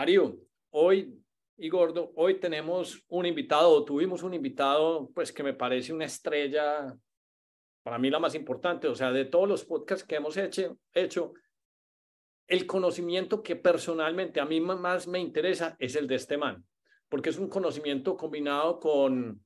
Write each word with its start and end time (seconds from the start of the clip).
Darío, 0.00 0.34
hoy 0.70 1.22
y 1.58 1.68
Gordo, 1.68 2.12
hoy 2.16 2.40
tenemos 2.40 3.04
un 3.08 3.26
invitado, 3.26 3.84
tuvimos 3.84 4.22
un 4.22 4.32
invitado, 4.32 5.10
pues 5.14 5.30
que 5.30 5.42
me 5.42 5.52
parece 5.52 5.92
una 5.92 6.06
estrella, 6.06 6.96
para 7.82 7.98
mí 7.98 8.08
la 8.08 8.18
más 8.18 8.34
importante, 8.34 8.88
o 8.88 8.94
sea, 8.94 9.12
de 9.12 9.26
todos 9.26 9.46
los 9.46 9.66
podcasts 9.66 10.06
que 10.06 10.14
hemos 10.14 10.38
hecho, 10.38 10.78
hecho 10.94 11.34
el 12.46 12.66
conocimiento 12.66 13.42
que 13.42 13.56
personalmente 13.56 14.40
a 14.40 14.46
mí 14.46 14.58
más 14.62 15.06
me 15.06 15.18
interesa 15.18 15.76
es 15.78 15.94
el 15.96 16.06
de 16.06 16.14
este 16.14 16.38
man, 16.38 16.64
porque 17.10 17.28
es 17.28 17.38
un 17.38 17.50
conocimiento 17.50 18.16
combinado 18.16 18.80
con, 18.80 19.44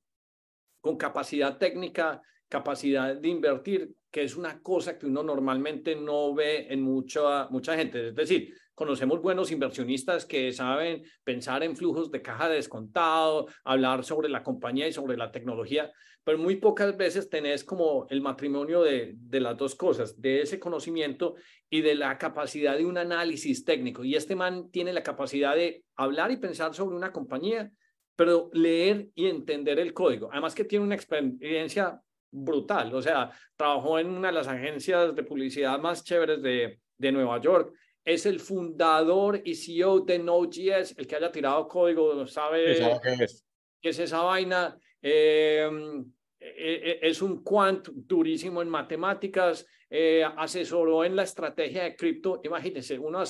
con 0.79 0.95
capacidad 0.95 1.57
técnica, 1.57 2.21
capacidad 2.47 3.13
de 3.13 3.27
invertir, 3.27 3.93
que 4.09 4.23
es 4.23 4.37
una 4.37 4.61
cosa 4.61 4.97
que 4.97 5.05
uno 5.05 5.21
normalmente 5.21 5.97
no 5.97 6.33
ve 6.33 6.67
en 6.69 6.81
mucha, 6.81 7.49
mucha 7.49 7.75
gente. 7.75 8.07
Es 8.07 8.15
decir, 8.15 8.53
conocemos 8.75 9.21
buenos 9.21 9.51
inversionistas 9.51 10.25
que 10.25 10.51
saben 10.51 11.03
pensar 11.23 11.63
en 11.63 11.75
flujos 11.75 12.11
de 12.11 12.21
caja 12.21 12.49
de 12.49 12.55
descontado, 12.55 13.47
hablar 13.63 14.03
sobre 14.03 14.29
la 14.29 14.43
compañía 14.43 14.87
y 14.87 14.93
sobre 14.93 15.17
la 15.17 15.31
tecnología, 15.31 15.91
pero 16.23 16.37
muy 16.37 16.57
pocas 16.57 16.95
veces 16.97 17.29
tenés 17.29 17.63
como 17.63 18.05
el 18.09 18.21
matrimonio 18.21 18.83
de, 18.83 19.13
de 19.15 19.39
las 19.39 19.57
dos 19.57 19.75
cosas, 19.75 20.21
de 20.21 20.41
ese 20.41 20.59
conocimiento 20.59 21.35
y 21.69 21.81
de 21.81 21.95
la 21.95 22.17
capacidad 22.17 22.77
de 22.77 22.85
un 22.85 22.97
análisis 22.97 23.63
técnico. 23.63 24.03
Y 24.03 24.15
este 24.15 24.35
man 24.35 24.69
tiene 24.69 24.91
la 24.91 25.03
capacidad 25.03 25.55
de 25.55 25.83
hablar 25.95 26.31
y 26.31 26.37
pensar 26.37 26.73
sobre 26.73 26.97
una 26.97 27.11
compañía, 27.11 27.71
pero 28.15 28.49
leer 28.53 29.07
y 29.15 29.27
entender 29.27 29.79
el 29.79 29.93
código. 29.93 30.29
Además 30.31 30.53
que 30.53 30.65
tiene 30.65 30.85
una 30.85 30.95
experiencia 30.95 32.01
brutal, 32.31 32.93
o 32.93 33.01
sea, 33.01 33.31
trabajó 33.55 33.99
en 33.99 34.09
una 34.09 34.27
de 34.27 34.33
las 34.33 34.47
agencias 34.47 35.15
de 35.15 35.23
publicidad 35.23 35.79
más 35.79 36.03
chéveres 36.03 36.41
de, 36.41 36.81
de 36.97 37.11
Nueva 37.11 37.39
York 37.39 37.73
es 38.05 38.27
el 38.27 38.39
fundador 38.39 39.41
y 39.43 39.55
CEO 39.55 40.01
de 40.01 40.19
Node.js, 40.19 40.95
el 40.97 41.07
que 41.07 41.15
haya 41.15 41.31
tirado 41.31 41.67
código, 41.67 42.27
sabe 42.27 42.99
qué 43.01 43.23
es, 43.23 43.43
es 43.81 43.99
esa 43.99 44.21
vaina. 44.21 44.77
Em, 45.01 46.05
e, 46.39 46.99
e, 47.01 47.09
es 47.09 47.21
un 47.23 47.43
quant 47.43 47.87
durísimo 47.89 48.61
en 48.61 48.69
matemáticas, 48.69 49.65
eh, 49.89 50.23
asesoró 50.37 51.03
en 51.03 51.15
la 51.15 51.23
estrategia 51.23 51.83
de 51.83 51.95
cripto. 51.95 52.41
Imagínense, 52.43 52.99
uno, 52.99 53.23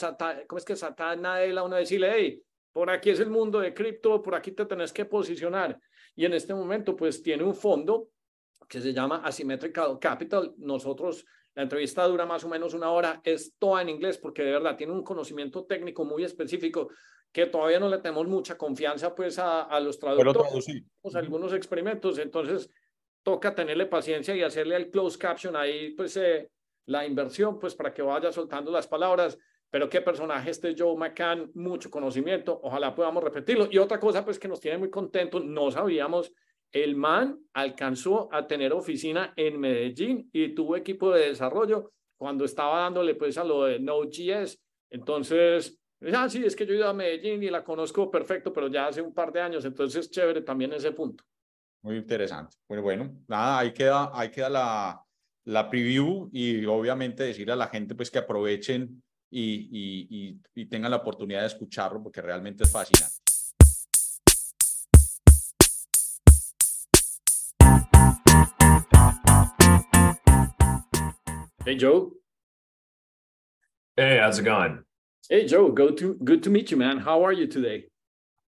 ¿cómo 0.47 0.57
es 0.57 0.65
que 0.65 0.75
Satán 0.75 1.21
Nadella, 1.21 1.63
uno 1.63 1.77
decirle, 1.77 2.11
hey, 2.13 2.43
por 2.73 2.89
aquí 2.89 3.11
es 3.11 3.21
el 3.21 3.29
mundo 3.29 3.61
de 3.61 3.73
cripto, 3.73 4.21
por 4.21 4.35
aquí 4.35 4.51
te 4.51 4.65
tenés 4.65 4.91
que 4.91 5.05
posicionar. 5.05 5.79
Y 6.17 6.25
en 6.25 6.33
este 6.33 6.53
momento, 6.53 6.95
pues 6.97 7.21
tiene 7.23 7.43
un 7.43 7.55
fondo 7.55 8.09
que 8.67 8.81
se 8.81 8.91
llama 8.91 9.21
Asymmetrical 9.23 9.97
Capital. 9.99 10.53
Nosotros 10.57 11.25
la 11.55 11.63
entrevista 11.63 12.05
dura 12.05 12.25
más 12.25 12.43
o 12.43 12.49
menos 12.49 12.73
una 12.73 12.91
hora, 12.91 13.21
es 13.23 13.55
toda 13.57 13.81
en 13.81 13.89
inglés 13.89 14.17
porque 14.17 14.43
de 14.43 14.51
verdad 14.51 14.75
tiene 14.75 14.93
un 14.93 15.03
conocimiento 15.03 15.65
técnico 15.65 16.03
muy 16.03 16.23
específico 16.23 16.89
que 17.31 17.47
todavía 17.47 17.79
no 17.79 17.89
le 17.89 17.97
tenemos 17.97 18.27
mucha 18.27 18.57
confianza 18.57 19.15
pues 19.15 19.39
a, 19.39 19.63
a 19.63 19.79
los 19.79 19.99
traductores. 19.99 20.67
algunos 21.15 21.53
experimentos, 21.53 22.17
entonces 22.19 22.69
toca 23.23 23.55
tenerle 23.55 23.87
paciencia 23.87 24.35
y 24.35 24.43
hacerle 24.43 24.75
el 24.75 24.91
closed 24.91 25.19
caption 25.19 25.55
ahí 25.55 25.91
pues 25.91 26.15
eh, 26.17 26.51
la 26.85 27.05
inversión 27.05 27.57
pues 27.59 27.73
para 27.73 27.93
que 27.93 28.01
vaya 28.01 28.31
soltando 28.31 28.71
las 28.71 28.87
palabras. 28.87 29.37
Pero 29.71 29.89
qué 29.89 29.99
personaje 29.99 30.51
este 30.51 30.75
Joe 30.77 30.95
McCann, 30.95 31.51
mucho 31.55 31.89
conocimiento, 31.89 32.57
ojalá 32.63 32.93
podamos 32.93 33.23
repetirlo. 33.23 33.67
Y 33.69 33.77
otra 33.77 33.99
cosa 33.99 34.23
pues 34.23 34.39
que 34.39 34.47
nos 34.47 34.59
tiene 34.59 34.77
muy 34.77 34.89
contentos, 34.89 35.43
no 35.43 35.71
sabíamos 35.71 36.31
el 36.75 36.97
man 36.97 37.39
alcanzó 37.53 38.27
a 38.33 38.45
tener 38.45 38.73
oficina 38.73 39.31
en 39.37 39.57
Medellín 39.57 40.29
y 40.33 40.53
tuvo 40.53 40.75
equipo 40.75 41.09
de 41.09 41.29
desarrollo 41.29 41.93
cuando 42.17 42.43
estaba 42.43 42.81
dándole 42.81 43.15
pues 43.15 43.37
a 43.37 43.45
lo 43.45 43.63
de 43.63 43.79
Node.js. 43.79 44.61
Entonces, 44.89 45.79
ah, 46.13 46.27
sí, 46.27 46.43
es 46.43 46.53
que 46.53 46.65
yo 46.65 46.73
he 46.73 46.77
ido 46.77 46.89
a 46.89 46.93
Medellín 46.93 47.41
y 47.41 47.49
la 47.49 47.63
conozco 47.63 48.11
perfecto, 48.11 48.51
pero 48.51 48.67
ya 48.67 48.87
hace 48.87 49.01
un 49.01 49.13
par 49.13 49.31
de 49.31 49.39
años, 49.39 49.63
entonces 49.63 50.11
chévere 50.11 50.41
también 50.41 50.73
ese 50.73 50.91
punto. 50.91 51.23
Muy 51.81 51.95
interesante. 51.95 52.57
Bueno, 52.67 52.83
bueno, 52.83 53.23
nada, 53.29 53.59
ahí 53.59 53.71
queda, 53.71 54.11
ahí 54.13 54.29
queda 54.29 54.49
la, 54.49 55.01
la 55.45 55.69
preview 55.69 56.29
y 56.33 56.65
obviamente 56.65 57.23
decirle 57.23 57.53
a 57.53 57.57
la 57.57 57.67
gente 57.67 57.95
pues 57.95 58.11
que 58.11 58.19
aprovechen 58.19 59.01
y, 59.31 59.69
y, 59.71 60.41
y 60.53 60.65
tengan 60.65 60.91
la 60.91 60.97
oportunidad 60.97 61.39
de 61.39 61.47
escucharlo 61.47 62.03
porque 62.03 62.21
realmente 62.21 62.65
es 62.65 62.71
fascinante. 62.71 63.24
Hey, 71.65 71.73
Joe. 71.73 72.11
Hey, 73.97 74.19
how's 74.19 74.37
it 74.37 74.43
going? 74.43 74.83
Hey, 75.27 75.47
Joe. 75.47 75.71
Go 75.71 75.89
to 75.89 76.13
good 76.23 76.43
to 76.43 76.51
meet 76.51 76.69
you, 76.69 76.77
man. 76.77 76.99
How 76.99 77.25
are 77.25 77.33
you 77.33 77.47
today? 77.47 77.85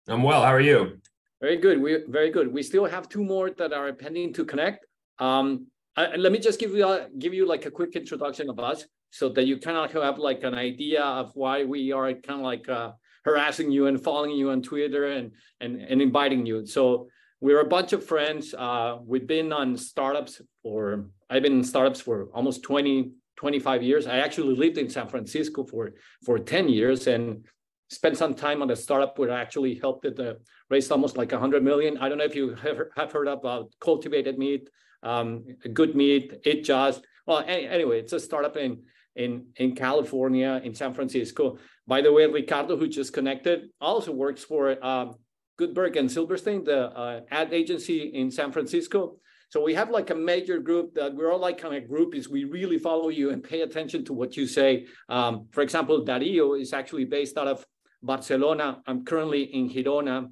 I'm 0.06 0.22
well. 0.22 0.42
How 0.42 0.52
are 0.52 0.60
you? 0.60 0.98
Very 1.40 1.56
good. 1.56 1.80
We 1.80 2.04
very 2.08 2.30
good. 2.30 2.52
We 2.52 2.62
still 2.62 2.84
have 2.84 3.08
two 3.08 3.24
more 3.24 3.48
that 3.52 3.72
are 3.72 3.90
pending 3.94 4.34
to 4.34 4.44
connect. 4.44 4.84
Um, 5.18 5.68
I, 5.96 6.16
let 6.16 6.30
me 6.30 6.38
just 6.38 6.60
give 6.60 6.72
you 6.72 6.86
a, 6.86 7.08
give 7.18 7.32
you 7.32 7.46
like 7.48 7.64
a 7.64 7.70
quick 7.70 7.96
introduction 7.96 8.50
of 8.50 8.58
us, 8.58 8.84
so 9.08 9.30
that 9.30 9.46
you 9.46 9.56
kind 9.56 9.78
of 9.78 9.90
have 10.02 10.18
like 10.18 10.42
an 10.44 10.54
idea 10.54 11.02
of 11.02 11.30
why 11.32 11.64
we 11.64 11.92
are 11.92 12.12
kind 12.12 12.40
of 12.40 12.44
like 12.44 12.68
uh, 12.68 12.92
harassing 13.24 13.70
you 13.70 13.86
and 13.86 13.98
following 13.98 14.32
you 14.32 14.50
on 14.50 14.60
Twitter 14.60 15.06
and 15.06 15.32
and 15.62 15.80
and 15.80 16.02
inviting 16.02 16.44
you. 16.44 16.66
So 16.66 17.08
we're 17.40 17.60
a 17.60 17.68
bunch 17.68 17.94
of 17.94 18.04
friends. 18.04 18.52
Uh, 18.52 18.98
we've 19.02 19.26
been 19.26 19.54
on 19.54 19.78
startups 19.78 20.42
for, 20.62 21.06
I've 21.28 21.42
been 21.42 21.54
in 21.54 21.64
startups 21.64 22.00
for 22.00 22.28
almost 22.32 22.62
20, 22.62 23.12
25 23.36 23.82
years. 23.82 24.06
I 24.06 24.18
actually 24.18 24.56
lived 24.56 24.78
in 24.78 24.88
San 24.88 25.08
Francisco 25.08 25.64
for, 25.64 25.92
for 26.24 26.38
10 26.38 26.68
years 26.68 27.06
and 27.06 27.44
spent 27.90 28.16
some 28.16 28.34
time 28.34 28.62
on 28.62 28.70
a 28.70 28.76
startup 28.76 29.18
where 29.18 29.30
I 29.30 29.40
actually 29.40 29.74
helped 29.74 30.04
it 30.04 30.18
uh, 30.18 30.34
raise 30.70 30.90
almost 30.90 31.16
like 31.16 31.32
100 31.32 31.62
million. 31.62 31.98
I 31.98 32.08
don't 32.08 32.18
know 32.18 32.24
if 32.24 32.34
you 32.34 32.54
have, 32.54 32.78
have 32.96 33.12
heard 33.12 33.28
about 33.28 33.72
cultivated 33.80 34.38
meat, 34.38 34.68
um, 35.02 35.44
good 35.72 35.94
meat, 35.94 36.32
it 36.44 36.64
just, 36.64 37.06
well, 37.26 37.44
any, 37.46 37.66
anyway, 37.66 38.00
it's 38.00 38.12
a 38.12 38.20
startup 38.20 38.56
in, 38.56 38.82
in, 39.14 39.46
in 39.56 39.74
California, 39.74 40.60
in 40.64 40.74
San 40.74 40.94
Francisco. 40.94 41.58
By 41.86 42.00
the 42.00 42.12
way, 42.12 42.26
Ricardo, 42.26 42.76
who 42.76 42.88
just 42.88 43.12
connected, 43.12 43.68
also 43.80 44.12
works 44.12 44.42
for 44.42 44.84
um, 44.84 45.14
Goodby 45.58 45.96
and 45.96 46.10
Silverstein, 46.10 46.64
the 46.64 46.90
uh, 46.90 47.20
ad 47.30 47.52
agency 47.52 48.02
in 48.14 48.30
San 48.30 48.52
Francisco. 48.52 49.18
So 49.48 49.62
we 49.62 49.74
have 49.74 49.90
like 49.90 50.10
a 50.10 50.14
major 50.14 50.58
group 50.58 50.94
that 50.94 51.14
we're 51.14 51.32
all 51.32 51.38
like 51.38 51.58
kind 51.58 51.74
of 51.74 51.88
group 51.88 52.14
is 52.14 52.28
we 52.28 52.44
really 52.44 52.78
follow 52.78 53.08
you 53.08 53.30
and 53.30 53.42
pay 53.42 53.60
attention 53.62 54.04
to 54.06 54.12
what 54.12 54.36
you 54.36 54.46
say. 54.46 54.86
Um, 55.08 55.46
for 55.52 55.62
example, 55.62 56.04
Dario 56.04 56.54
is 56.54 56.72
actually 56.72 57.04
based 57.04 57.38
out 57.38 57.46
of 57.46 57.64
Barcelona. 58.02 58.82
I'm 58.86 59.04
currently 59.04 59.42
in 59.42 59.70
Girona 59.70 60.28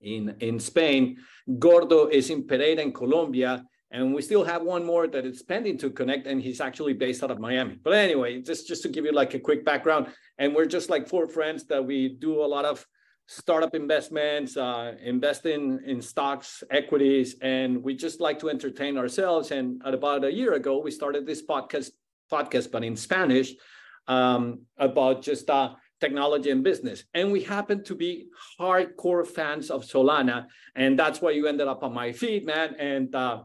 in, 0.00 0.34
in 0.40 0.58
Spain. 0.58 1.18
Gordo 1.58 2.08
is 2.08 2.30
in 2.30 2.46
Pereira 2.46 2.82
in 2.82 2.92
Colombia. 2.92 3.64
And 3.90 4.12
we 4.14 4.20
still 4.20 4.44
have 4.44 4.62
one 4.62 4.84
more 4.84 5.06
that 5.06 5.24
is 5.24 5.42
pending 5.42 5.78
to 5.78 5.88
connect, 5.88 6.26
and 6.26 6.42
he's 6.42 6.60
actually 6.60 6.92
based 6.92 7.24
out 7.24 7.30
of 7.30 7.38
Miami. 7.38 7.78
But 7.82 7.94
anyway, 7.94 8.42
just, 8.42 8.68
just 8.68 8.82
to 8.82 8.90
give 8.90 9.06
you 9.06 9.12
like 9.12 9.32
a 9.32 9.40
quick 9.40 9.64
background, 9.64 10.08
and 10.36 10.54
we're 10.54 10.66
just 10.66 10.90
like 10.90 11.08
four 11.08 11.26
friends 11.26 11.64
that 11.68 11.82
we 11.82 12.10
do 12.10 12.42
a 12.42 12.44
lot 12.44 12.66
of 12.66 12.86
startup 13.28 13.74
investments, 13.74 14.56
uh, 14.56 14.94
investing 15.04 15.78
in 15.84 16.00
stocks, 16.00 16.64
equities, 16.70 17.36
and 17.42 17.82
we 17.82 17.94
just 17.94 18.20
like 18.20 18.38
to 18.38 18.48
entertain 18.48 18.96
ourselves. 18.96 19.50
And 19.50 19.82
about 19.84 20.24
a 20.24 20.32
year 20.32 20.54
ago, 20.54 20.80
we 20.80 20.90
started 20.90 21.26
this 21.26 21.44
podcast, 21.44 21.90
podcast 22.32 22.72
but 22.72 22.82
in 22.82 22.96
Spanish, 22.96 23.52
um, 24.06 24.62
about 24.78 25.20
just 25.20 25.50
uh, 25.50 25.74
technology 26.00 26.50
and 26.50 26.64
business. 26.64 27.04
And 27.12 27.30
we 27.30 27.42
happen 27.42 27.84
to 27.84 27.94
be 27.94 28.28
hardcore 28.58 29.26
fans 29.26 29.70
of 29.70 29.84
Solana, 29.84 30.46
and 30.74 30.98
that's 30.98 31.20
why 31.20 31.32
you 31.32 31.46
ended 31.48 31.68
up 31.68 31.82
on 31.82 31.92
my 31.92 32.12
feed, 32.12 32.46
man. 32.46 32.76
And 32.78 33.14
uh, 33.14 33.42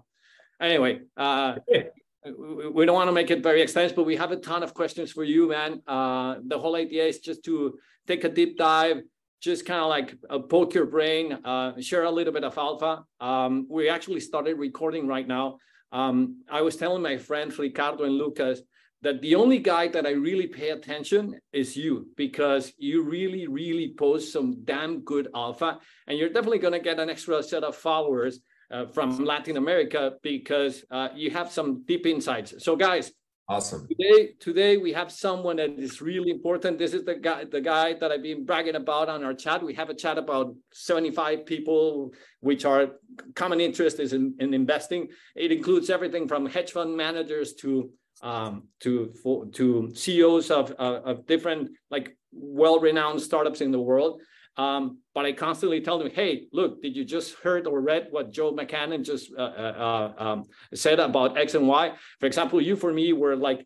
anyway, 0.61 1.01
uh, 1.17 1.55
we 2.73 2.85
don't 2.85 2.95
want 2.95 3.09
to 3.09 3.13
make 3.13 3.31
it 3.31 3.43
very 3.43 3.61
extensive, 3.61 3.97
but 3.97 4.05
we 4.05 4.15
have 4.15 4.31
a 4.31 4.37
ton 4.37 4.63
of 4.63 4.73
questions 4.73 5.11
for 5.11 5.25
you, 5.25 5.49
man. 5.49 5.81
Uh, 5.85 6.35
the 6.47 6.57
whole 6.57 6.77
idea 6.77 7.03
is 7.03 7.19
just 7.19 7.43
to 7.43 7.77
take 8.07 8.23
a 8.23 8.29
deep 8.29 8.57
dive 8.57 9.01
just 9.43 9.65
kind 9.65 9.81
of 9.81 9.89
like 9.89 10.15
uh, 10.29 10.39
poke 10.39 10.73
your 10.73 10.85
brain, 10.85 11.33
uh, 11.43 11.73
share 11.81 12.03
a 12.03 12.11
little 12.11 12.31
bit 12.31 12.45
of 12.45 12.57
alpha. 12.57 13.03
Um, 13.19 13.67
we 13.69 13.89
actually 13.89 14.21
started 14.21 14.57
recording 14.57 15.05
right 15.05 15.27
now. 15.27 15.57
Um, 15.91 16.43
I 16.49 16.61
was 16.61 16.77
telling 16.77 17.01
my 17.03 17.17
friends 17.17 17.59
Ricardo 17.59 18.05
and 18.05 18.13
Lucas 18.13 18.61
that 19.01 19.21
the 19.21 19.35
only 19.35 19.59
guy 19.59 19.89
that 19.89 20.05
I 20.05 20.11
really 20.11 20.47
pay 20.47 20.69
attention 20.69 21.37
is 21.51 21.75
you 21.75 22.07
because 22.15 22.71
you 22.77 23.03
really, 23.03 23.47
really 23.47 23.93
post 23.99 24.31
some 24.31 24.63
damn 24.63 25.01
good 25.01 25.27
alpha, 25.35 25.79
and 26.07 26.17
you're 26.17 26.29
definitely 26.29 26.59
going 26.59 26.73
to 26.73 26.79
get 26.79 26.99
an 26.99 27.09
extra 27.09 27.43
set 27.43 27.65
of 27.65 27.75
followers 27.75 28.39
uh, 28.71 28.85
from 28.85 29.25
Latin 29.25 29.57
America 29.57 30.13
because 30.23 30.85
uh, 30.89 31.09
you 31.13 31.31
have 31.31 31.51
some 31.51 31.83
deep 31.85 32.05
insights. 32.05 32.63
So, 32.63 32.77
guys, 32.77 33.11
Awesome. 33.49 33.87
Today, 33.89 34.33
today 34.39 34.77
we 34.77 34.93
have 34.93 35.11
someone 35.11 35.57
that 35.57 35.77
is 35.77 36.01
really 36.01 36.31
important. 36.31 36.79
This 36.79 36.93
is 36.93 37.03
the 37.03 37.15
guy, 37.15 37.43
the 37.43 37.59
guy 37.59 37.93
that 37.95 38.09
I've 38.09 38.23
been 38.23 38.45
bragging 38.45 38.75
about 38.75 39.09
on 39.09 39.21
our 39.21 39.33
chat. 39.33 39.61
We 39.61 39.73
have 39.73 39.89
a 39.89 39.93
chat 39.93 40.17
about 40.17 40.55
75 40.71 41.45
people, 41.45 42.13
which 42.39 42.63
are 42.63 42.91
common 43.35 43.59
interest 43.59 43.99
is 43.99 44.13
in, 44.13 44.35
in 44.39 44.53
investing. 44.53 45.09
It 45.35 45.51
includes 45.51 45.89
everything 45.89 46.25
from 46.25 46.45
hedge 46.45 46.71
fund 46.71 46.95
managers 46.95 47.53
to 47.55 47.91
um, 48.21 48.69
to 48.79 49.11
for, 49.21 49.47
to 49.47 49.91
CEOs 49.93 50.49
of 50.49 50.71
uh, 50.79 51.01
of 51.03 51.25
different 51.25 51.71
like 51.91 52.15
well-renowned 52.31 53.21
startups 53.21 53.59
in 53.59 53.71
the 53.71 53.79
world. 53.79 54.21
Um, 54.55 54.99
but 55.15 55.25
I 55.25 55.31
constantly 55.33 55.81
tell 55.81 55.97
them, 55.97 56.11
hey, 56.11 56.47
look, 56.51 56.81
did 56.81 56.95
you 56.95 57.03
just 57.03 57.35
heard 57.35 57.65
or 57.65 57.81
read 57.81 58.07
what 58.11 58.31
Joe 58.31 58.53
McCannon 58.53 59.03
just 59.03 59.31
uh, 59.37 59.41
uh, 59.41 60.13
uh 60.19 60.23
um, 60.23 60.43
said 60.73 60.99
about 60.99 61.37
X 61.37 61.55
and 61.55 61.67
Y? 61.67 61.93
For 62.19 62.25
example, 62.25 62.61
you 62.61 62.75
for 62.75 62.93
me 62.93 63.13
were 63.13 63.35
like 63.35 63.65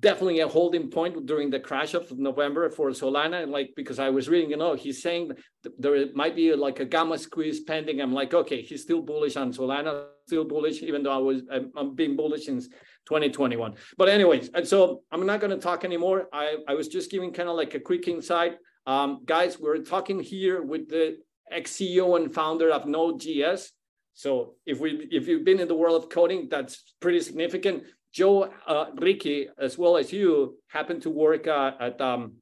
definitely 0.00 0.40
a 0.40 0.48
holding 0.48 0.90
point 0.90 1.24
during 1.24 1.48
the 1.48 1.58
crash 1.58 1.94
of 1.94 2.18
November 2.18 2.68
for 2.68 2.90
Solana, 2.90 3.42
And 3.42 3.50
like 3.50 3.70
because 3.74 3.98
I 3.98 4.10
was 4.10 4.28
reading, 4.28 4.50
you 4.50 4.58
know, 4.58 4.74
he's 4.74 5.02
saying 5.02 5.32
there 5.78 6.06
might 6.14 6.36
be 6.36 6.54
like 6.54 6.80
a 6.80 6.84
gamma 6.84 7.16
squeeze 7.16 7.60
pending. 7.60 8.00
I'm 8.00 8.12
like, 8.12 8.34
okay, 8.34 8.60
he's 8.60 8.82
still 8.82 9.00
bullish 9.00 9.36
on 9.36 9.52
Solana, 9.52 10.06
still 10.26 10.44
bullish, 10.44 10.82
even 10.82 11.02
though 11.02 11.12
I 11.12 11.18
was 11.18 11.42
I'm, 11.50 11.72
I'm 11.76 11.94
being 11.94 12.14
bullish 12.14 12.44
since 12.44 12.68
2021. 13.08 13.74
But 13.96 14.08
anyways, 14.10 14.50
and 14.52 14.68
so 14.68 15.02
I'm 15.10 15.24
not 15.24 15.40
going 15.40 15.50
to 15.50 15.58
talk 15.58 15.84
anymore. 15.84 16.28
I 16.32 16.56
I 16.68 16.74
was 16.74 16.88
just 16.88 17.10
giving 17.10 17.32
kind 17.32 17.48
of 17.48 17.56
like 17.56 17.74
a 17.74 17.80
quick 17.80 18.06
insight, 18.06 18.58
um, 18.86 19.20
guys. 19.24 19.58
We're 19.58 19.78
talking 19.78 20.20
here 20.20 20.62
with 20.62 20.88
the 20.88 21.18
ex 21.50 21.72
CEO 21.72 22.16
and 22.16 22.32
founder 22.32 22.70
of 22.70 22.86
Node.js. 22.86 23.70
So 24.14 24.54
if 24.66 24.80
we 24.80 25.08
if 25.10 25.28
you've 25.28 25.44
been 25.44 25.60
in 25.60 25.68
the 25.68 25.74
world 25.74 26.02
of 26.02 26.10
coding, 26.10 26.48
that's 26.50 26.94
pretty 27.00 27.20
significant. 27.20 27.84
Joe, 28.12 28.50
uh, 28.66 28.86
Ricky, 28.96 29.48
as 29.58 29.78
well 29.78 29.96
as 29.96 30.12
you, 30.12 30.58
happen 30.68 31.00
to 31.00 31.10
work 31.10 31.46
uh, 31.46 31.72
at 31.80 32.00
um, 32.00 32.34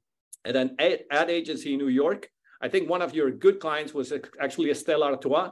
at 0.45 0.57
an 0.57 0.77
ad 0.79 1.31
agency 1.31 1.75
in 1.75 1.79
New 1.79 1.89
York. 1.89 2.29
I 2.61 2.69
think 2.69 2.89
one 2.89 3.03
of 3.03 3.15
your 3.15 3.31
good 3.31 3.61
clients 3.61 3.95
was 3.95 4.13
actually 4.41 4.73
Stella 4.75 5.13
Artois. 5.13 5.51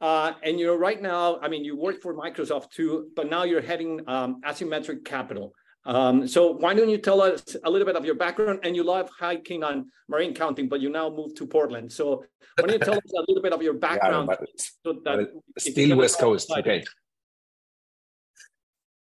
Uh, 0.00 0.32
and 0.42 0.58
you're 0.58 0.76
right 0.76 1.00
now, 1.00 1.38
I 1.40 1.48
mean, 1.48 1.64
you 1.64 1.76
work 1.76 2.02
for 2.02 2.14
Microsoft 2.14 2.70
too, 2.70 3.08
but 3.16 3.30
now 3.30 3.44
you're 3.44 3.62
heading 3.62 4.00
um, 4.06 4.40
Asymmetric 4.44 5.04
Capital. 5.04 5.54
Um, 5.86 6.26
so 6.26 6.52
why 6.52 6.72
don't 6.74 6.88
you 6.88 6.98
tell 6.98 7.20
us 7.20 7.56
a 7.64 7.70
little 7.70 7.86
bit 7.86 7.96
of 7.96 8.04
your 8.04 8.14
background? 8.14 8.60
And 8.62 8.74
you 8.74 8.82
love 8.82 9.10
hiking 9.18 9.62
on 9.62 9.90
Marin 10.08 10.34
County, 10.34 10.62
but 10.64 10.80
you 10.80 10.90
now 10.90 11.10
moved 11.10 11.36
to 11.36 11.46
Portland. 11.46 11.92
So 11.92 12.24
why 12.58 12.66
don't 12.66 12.72
you 12.72 12.78
tell 12.78 12.94
us 12.94 13.12
a 13.12 13.24
little 13.28 13.42
bit 13.42 13.52
of 13.52 13.62
your 13.62 13.74
background? 13.88 14.28
Yeah, 14.30 14.36
so 14.84 14.92
that 15.04 15.28
still 15.58 15.96
West 15.96 16.18
Coast, 16.18 16.50
okay. 16.50 16.84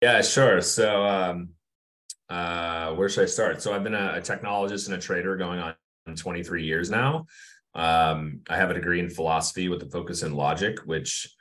Yeah, 0.01 0.21
sure. 0.21 0.61
So, 0.61 1.05
um, 1.05 1.49
uh, 2.29 2.93
where 2.93 3.09
should 3.09 3.23
I 3.23 3.27
start? 3.27 3.61
So, 3.61 3.73
I've 3.73 3.83
been 3.83 3.95
a, 3.95 4.15
a, 4.17 4.21
technologist 4.21 4.87
and 4.87 4.95
a 4.95 4.99
trader 4.99 5.35
going 5.37 5.59
on 5.59 5.75
23 6.15 6.65
years 6.65 6.91
now. 6.91 7.25
Um, 7.73 8.41
I 8.49 8.57
have 8.57 8.69
a 8.69 8.73
degree 8.73 8.99
in 8.99 9.09
philosophy 9.09 9.69
with 9.69 9.81
a 9.81 9.87
focus 9.87 10.23
in 10.23 10.33
logic, 10.33 10.79
which 10.85 11.33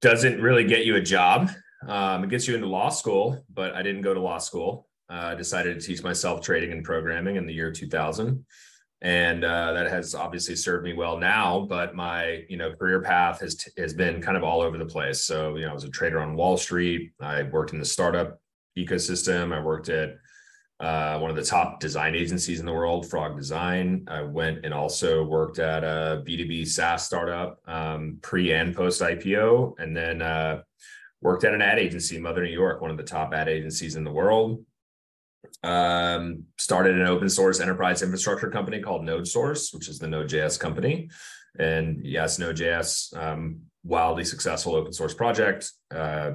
doesn't 0.00 0.42
really 0.42 0.64
get 0.64 0.84
you 0.84 0.96
a 0.96 1.00
job. 1.00 1.50
Um, 1.88 2.22
it 2.22 2.30
gets 2.30 2.46
you 2.46 2.54
into 2.54 2.66
law 2.66 2.90
school, 2.90 3.44
but 3.52 3.74
I 3.74 3.82
didn't 3.82 4.02
go 4.02 4.14
to 4.14 4.20
law 4.20 4.38
school. 4.38 4.88
Uh, 5.10 5.30
I 5.32 5.34
decided 5.34 5.80
to 5.80 5.86
teach 5.86 6.02
myself 6.02 6.42
trading 6.42 6.70
and 6.70 6.84
programming 6.84 7.36
in 7.36 7.46
the 7.46 7.54
year 7.54 7.72
2000 7.72 8.44
and 9.00 9.44
uh, 9.44 9.72
that 9.74 9.88
has 9.88 10.14
obviously 10.14 10.56
served 10.56 10.84
me 10.84 10.92
well 10.92 11.18
now. 11.18 11.66
But 11.68 11.94
my 11.94 12.44
you 12.48 12.56
know 12.56 12.74
career 12.74 13.00
path 13.00 13.40
has 13.40 13.54
t- 13.56 13.70
has 13.78 13.94
been 13.94 14.20
kind 14.20 14.36
of 14.36 14.42
all 14.42 14.60
over 14.60 14.76
the 14.76 14.86
place. 14.86 15.24
So 15.24 15.56
you 15.56 15.64
know 15.64 15.70
I 15.70 15.74
was 15.74 15.84
a 15.84 15.90
trader 15.90 16.20
on 16.20 16.34
Wall 16.34 16.56
Street. 16.56 17.12
I 17.20 17.44
worked 17.44 17.72
in 17.72 17.78
the 17.78 17.84
startup 17.84 18.40
ecosystem. 18.76 19.54
I 19.54 19.62
worked 19.62 19.88
at 19.88 20.16
uh, 20.80 21.18
one 21.18 21.30
of 21.30 21.36
the 21.36 21.44
top 21.44 21.80
design 21.80 22.14
agencies 22.14 22.60
in 22.60 22.66
the 22.66 22.72
world, 22.72 23.08
Frog 23.08 23.36
Design. 23.36 24.04
I 24.08 24.22
went 24.22 24.64
and 24.64 24.74
also 24.74 25.24
worked 25.24 25.58
at 25.58 25.84
a 25.84 26.22
B2B 26.26 26.66
SaaS 26.66 27.04
startup 27.04 27.60
um, 27.66 28.18
pre 28.22 28.52
and 28.52 28.74
post 28.74 29.00
IPO, 29.00 29.74
and 29.78 29.96
then 29.96 30.22
uh, 30.22 30.62
worked 31.20 31.44
at 31.44 31.54
an 31.54 31.62
ad 31.62 31.78
agency, 31.78 32.18
Mother 32.18 32.42
New 32.42 32.52
York, 32.52 32.80
one 32.80 32.90
of 32.90 32.96
the 32.96 33.02
top 33.02 33.32
ad 33.34 33.48
agencies 33.48 33.96
in 33.96 34.04
the 34.04 34.12
world 34.12 34.64
um, 35.62 36.44
started 36.58 36.98
an 36.98 37.06
open 37.06 37.28
source 37.28 37.60
enterprise 37.60 38.02
infrastructure 38.02 38.50
company 38.50 38.80
called 38.80 39.02
NodeSource, 39.02 39.74
which 39.74 39.88
is 39.88 39.98
the 39.98 40.08
Node.js 40.08 40.58
company. 40.58 41.10
And 41.58 42.04
yes, 42.04 42.38
Node.js, 42.38 43.16
um, 43.16 43.60
wildly 43.84 44.24
successful 44.24 44.74
open 44.74 44.92
source 44.92 45.14
project, 45.14 45.70
uh, 45.94 46.32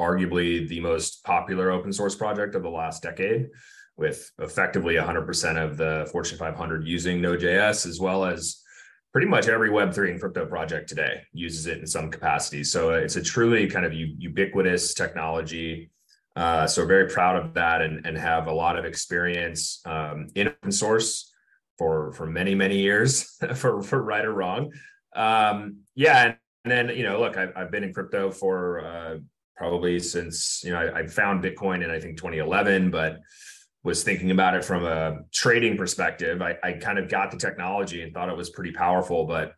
arguably 0.00 0.68
the 0.68 0.80
most 0.80 1.24
popular 1.24 1.70
open 1.70 1.92
source 1.92 2.14
project 2.14 2.54
of 2.54 2.62
the 2.62 2.70
last 2.70 3.02
decade, 3.02 3.48
with 3.96 4.30
effectively 4.38 4.94
100% 4.94 5.62
of 5.62 5.76
the 5.76 6.08
Fortune 6.12 6.38
500 6.38 6.86
using 6.86 7.20
Node.js, 7.20 7.86
as 7.86 8.00
well 8.00 8.24
as 8.24 8.62
pretty 9.12 9.26
much 9.26 9.48
every 9.48 9.70
Web3 9.70 10.10
and 10.10 10.20
crypto 10.20 10.46
project 10.46 10.88
today 10.88 11.22
uses 11.32 11.66
it 11.66 11.78
in 11.78 11.86
some 11.86 12.10
capacity. 12.10 12.62
So 12.62 12.90
it's 12.90 13.16
a 13.16 13.22
truly 13.22 13.66
kind 13.66 13.84
of 13.84 13.92
ubiquitous 13.92 14.94
technology 14.94 15.90
uh, 16.36 16.66
so 16.66 16.86
very 16.86 17.08
proud 17.08 17.36
of 17.36 17.54
that 17.54 17.82
and, 17.82 18.06
and 18.06 18.16
have 18.16 18.46
a 18.46 18.52
lot 18.52 18.78
of 18.78 18.84
experience 18.84 19.82
um, 19.84 20.28
in 20.34 20.48
open 20.48 20.72
source 20.72 21.32
for 21.76 22.12
for 22.12 22.26
many 22.26 22.54
many 22.54 22.78
years 22.78 23.36
for 23.54 23.82
for 23.82 24.02
right 24.02 24.24
or 24.24 24.32
wrong. 24.32 24.72
Um, 25.14 25.78
yeah, 25.94 26.26
and, 26.26 26.36
and, 26.64 26.70
then 26.88 26.96
you 26.96 27.02
know, 27.02 27.18
look, 27.18 27.36
I've, 27.36 27.52
I've 27.56 27.70
been 27.70 27.82
in 27.82 27.92
crypto 27.92 28.30
for 28.30 28.84
uh, 28.84 29.16
probably 29.56 29.98
since 29.98 30.62
you 30.64 30.70
know 30.70 30.78
I, 30.78 31.00
I 31.00 31.06
found 31.06 31.42
Bitcoin 31.42 31.82
in 31.82 31.90
I 31.90 31.98
think 31.98 32.16
2011, 32.16 32.90
but 32.90 33.18
was 33.82 34.04
thinking 34.04 34.30
about 34.30 34.54
it 34.54 34.64
from 34.64 34.84
a 34.84 35.20
trading 35.32 35.76
perspective. 35.76 36.42
I, 36.42 36.56
I 36.62 36.72
kind 36.72 36.98
of 36.98 37.08
got 37.08 37.30
the 37.30 37.38
technology 37.38 38.02
and 38.02 38.12
thought 38.12 38.28
it 38.28 38.36
was 38.36 38.50
pretty 38.50 38.72
powerful, 38.72 39.24
but 39.26 39.54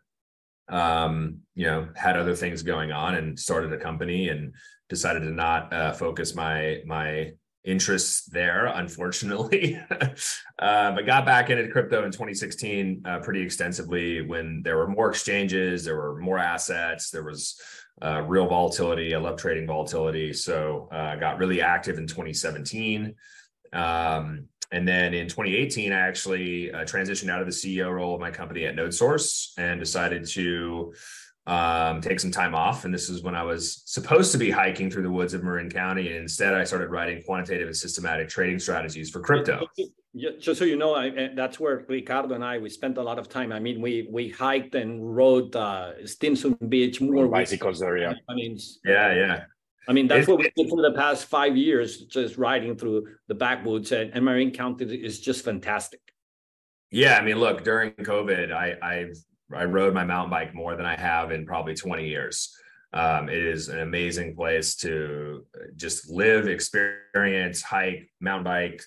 um, 0.68 1.40
you 1.54 1.66
know, 1.66 1.88
had 1.96 2.16
other 2.16 2.34
things 2.34 2.62
going 2.62 2.92
on 2.92 3.16
and 3.16 3.38
started 3.38 3.72
a 3.72 3.78
company 3.78 4.28
and 4.28 4.54
decided 4.88 5.20
to 5.20 5.30
not 5.30 5.72
uh, 5.72 5.92
focus 5.92 6.34
my 6.34 6.82
my 6.86 7.32
interests 7.64 8.24
there, 8.26 8.66
unfortunately. 8.66 9.78
uh, 10.58 10.92
but 10.92 11.06
got 11.06 11.24
back 11.24 11.50
into 11.50 11.68
crypto 11.68 12.04
in 12.04 12.10
2016 12.10 13.02
uh, 13.04 13.18
pretty 13.20 13.40
extensively 13.40 14.20
when 14.22 14.62
there 14.62 14.76
were 14.76 14.88
more 14.88 15.10
exchanges, 15.10 15.84
there 15.84 15.96
were 15.96 16.18
more 16.20 16.38
assets, 16.38 17.10
there 17.10 17.22
was 17.22 17.60
uh, 18.00 18.22
real 18.22 18.48
volatility. 18.48 19.14
I 19.14 19.18
love 19.18 19.36
trading 19.36 19.66
volatility, 19.66 20.32
so 20.32 20.88
uh, 20.90 21.16
got 21.16 21.38
really 21.38 21.60
active 21.60 21.98
in 21.98 22.06
2017. 22.06 23.14
Um, 23.72 24.48
and 24.70 24.88
then 24.88 25.12
in 25.12 25.28
2018, 25.28 25.92
I 25.92 26.00
actually 26.00 26.72
uh, 26.72 26.78
transitioned 26.78 27.30
out 27.30 27.40
of 27.40 27.46
the 27.46 27.52
CEO 27.52 27.92
role 27.92 28.14
of 28.14 28.20
my 28.20 28.30
company 28.30 28.64
at 28.64 28.74
NodeSource 28.74 29.52
and 29.58 29.78
decided 29.78 30.26
to 30.28 30.94
um, 31.46 32.00
take 32.00 32.20
some 32.20 32.30
time 32.30 32.54
off. 32.54 32.84
And 32.84 32.94
this 32.94 33.10
is 33.10 33.22
when 33.22 33.34
I 33.34 33.42
was 33.42 33.82
supposed 33.84 34.32
to 34.32 34.38
be 34.38 34.50
hiking 34.50 34.90
through 34.90 35.02
the 35.02 35.10
woods 35.10 35.34
of 35.34 35.42
Marin 35.42 35.70
County. 35.70 36.08
And 36.08 36.16
instead, 36.16 36.54
I 36.54 36.64
started 36.64 36.90
writing 36.90 37.22
quantitative 37.22 37.66
and 37.66 37.76
systematic 37.76 38.28
trading 38.28 38.58
strategies 38.58 39.10
for 39.10 39.20
crypto. 39.20 39.66
Just 40.38 40.58
so 40.58 40.64
you 40.64 40.76
know, 40.76 40.94
I, 40.94 41.30
that's 41.34 41.58
where 41.58 41.84
Ricardo 41.88 42.34
and 42.34 42.44
I 42.44 42.58
we 42.58 42.68
spent 42.68 42.98
a 42.98 43.02
lot 43.02 43.18
of 43.18 43.28
time. 43.28 43.50
I 43.50 43.58
mean, 43.58 43.80
we 43.80 44.06
we 44.10 44.28
hiked 44.28 44.74
and 44.74 45.16
rode 45.16 45.56
uh, 45.56 46.06
Stinson 46.06 46.56
Beach 46.68 47.00
more 47.00 47.28
bicycles 47.28 47.80
there. 47.80 47.96
Yeah, 47.96 48.12
I 48.28 48.34
mean, 48.34 48.58
yeah, 48.84 49.14
yeah. 49.14 49.44
I 49.88 49.92
mean, 49.92 50.06
that's 50.06 50.28
what 50.28 50.38
we 50.38 50.50
did 50.56 50.68
for 50.68 50.80
the 50.80 50.92
past 50.92 51.26
five 51.26 51.56
years, 51.56 52.02
just 52.02 52.38
riding 52.38 52.76
through 52.76 53.08
the 53.26 53.34
backwoods, 53.34 53.90
and, 53.92 54.12
and 54.14 54.24
Marin 54.24 54.52
County 54.52 54.84
is 54.84 55.18
just 55.18 55.44
fantastic. 55.44 56.00
Yeah, 56.90 57.16
I 57.16 57.24
mean, 57.24 57.38
look, 57.40 57.64
during 57.64 57.92
COVID, 57.92 58.52
I 58.52 58.76
I've 58.82 59.16
I 59.54 59.64
rode 59.64 59.94
my 59.94 60.04
mountain 60.04 60.30
bike 60.30 60.54
more 60.54 60.76
than 60.76 60.86
I 60.86 60.96
have 60.96 61.32
in 61.32 61.46
probably 61.46 61.74
20 61.74 62.06
years. 62.06 62.56
Um, 62.94 63.28
it 63.28 63.42
is 63.42 63.68
an 63.68 63.80
amazing 63.80 64.36
place 64.36 64.76
to 64.76 65.46
just 65.76 66.10
live, 66.10 66.46
experience, 66.46 67.62
hike, 67.62 68.10
mountain 68.20 68.44
bike, 68.44 68.82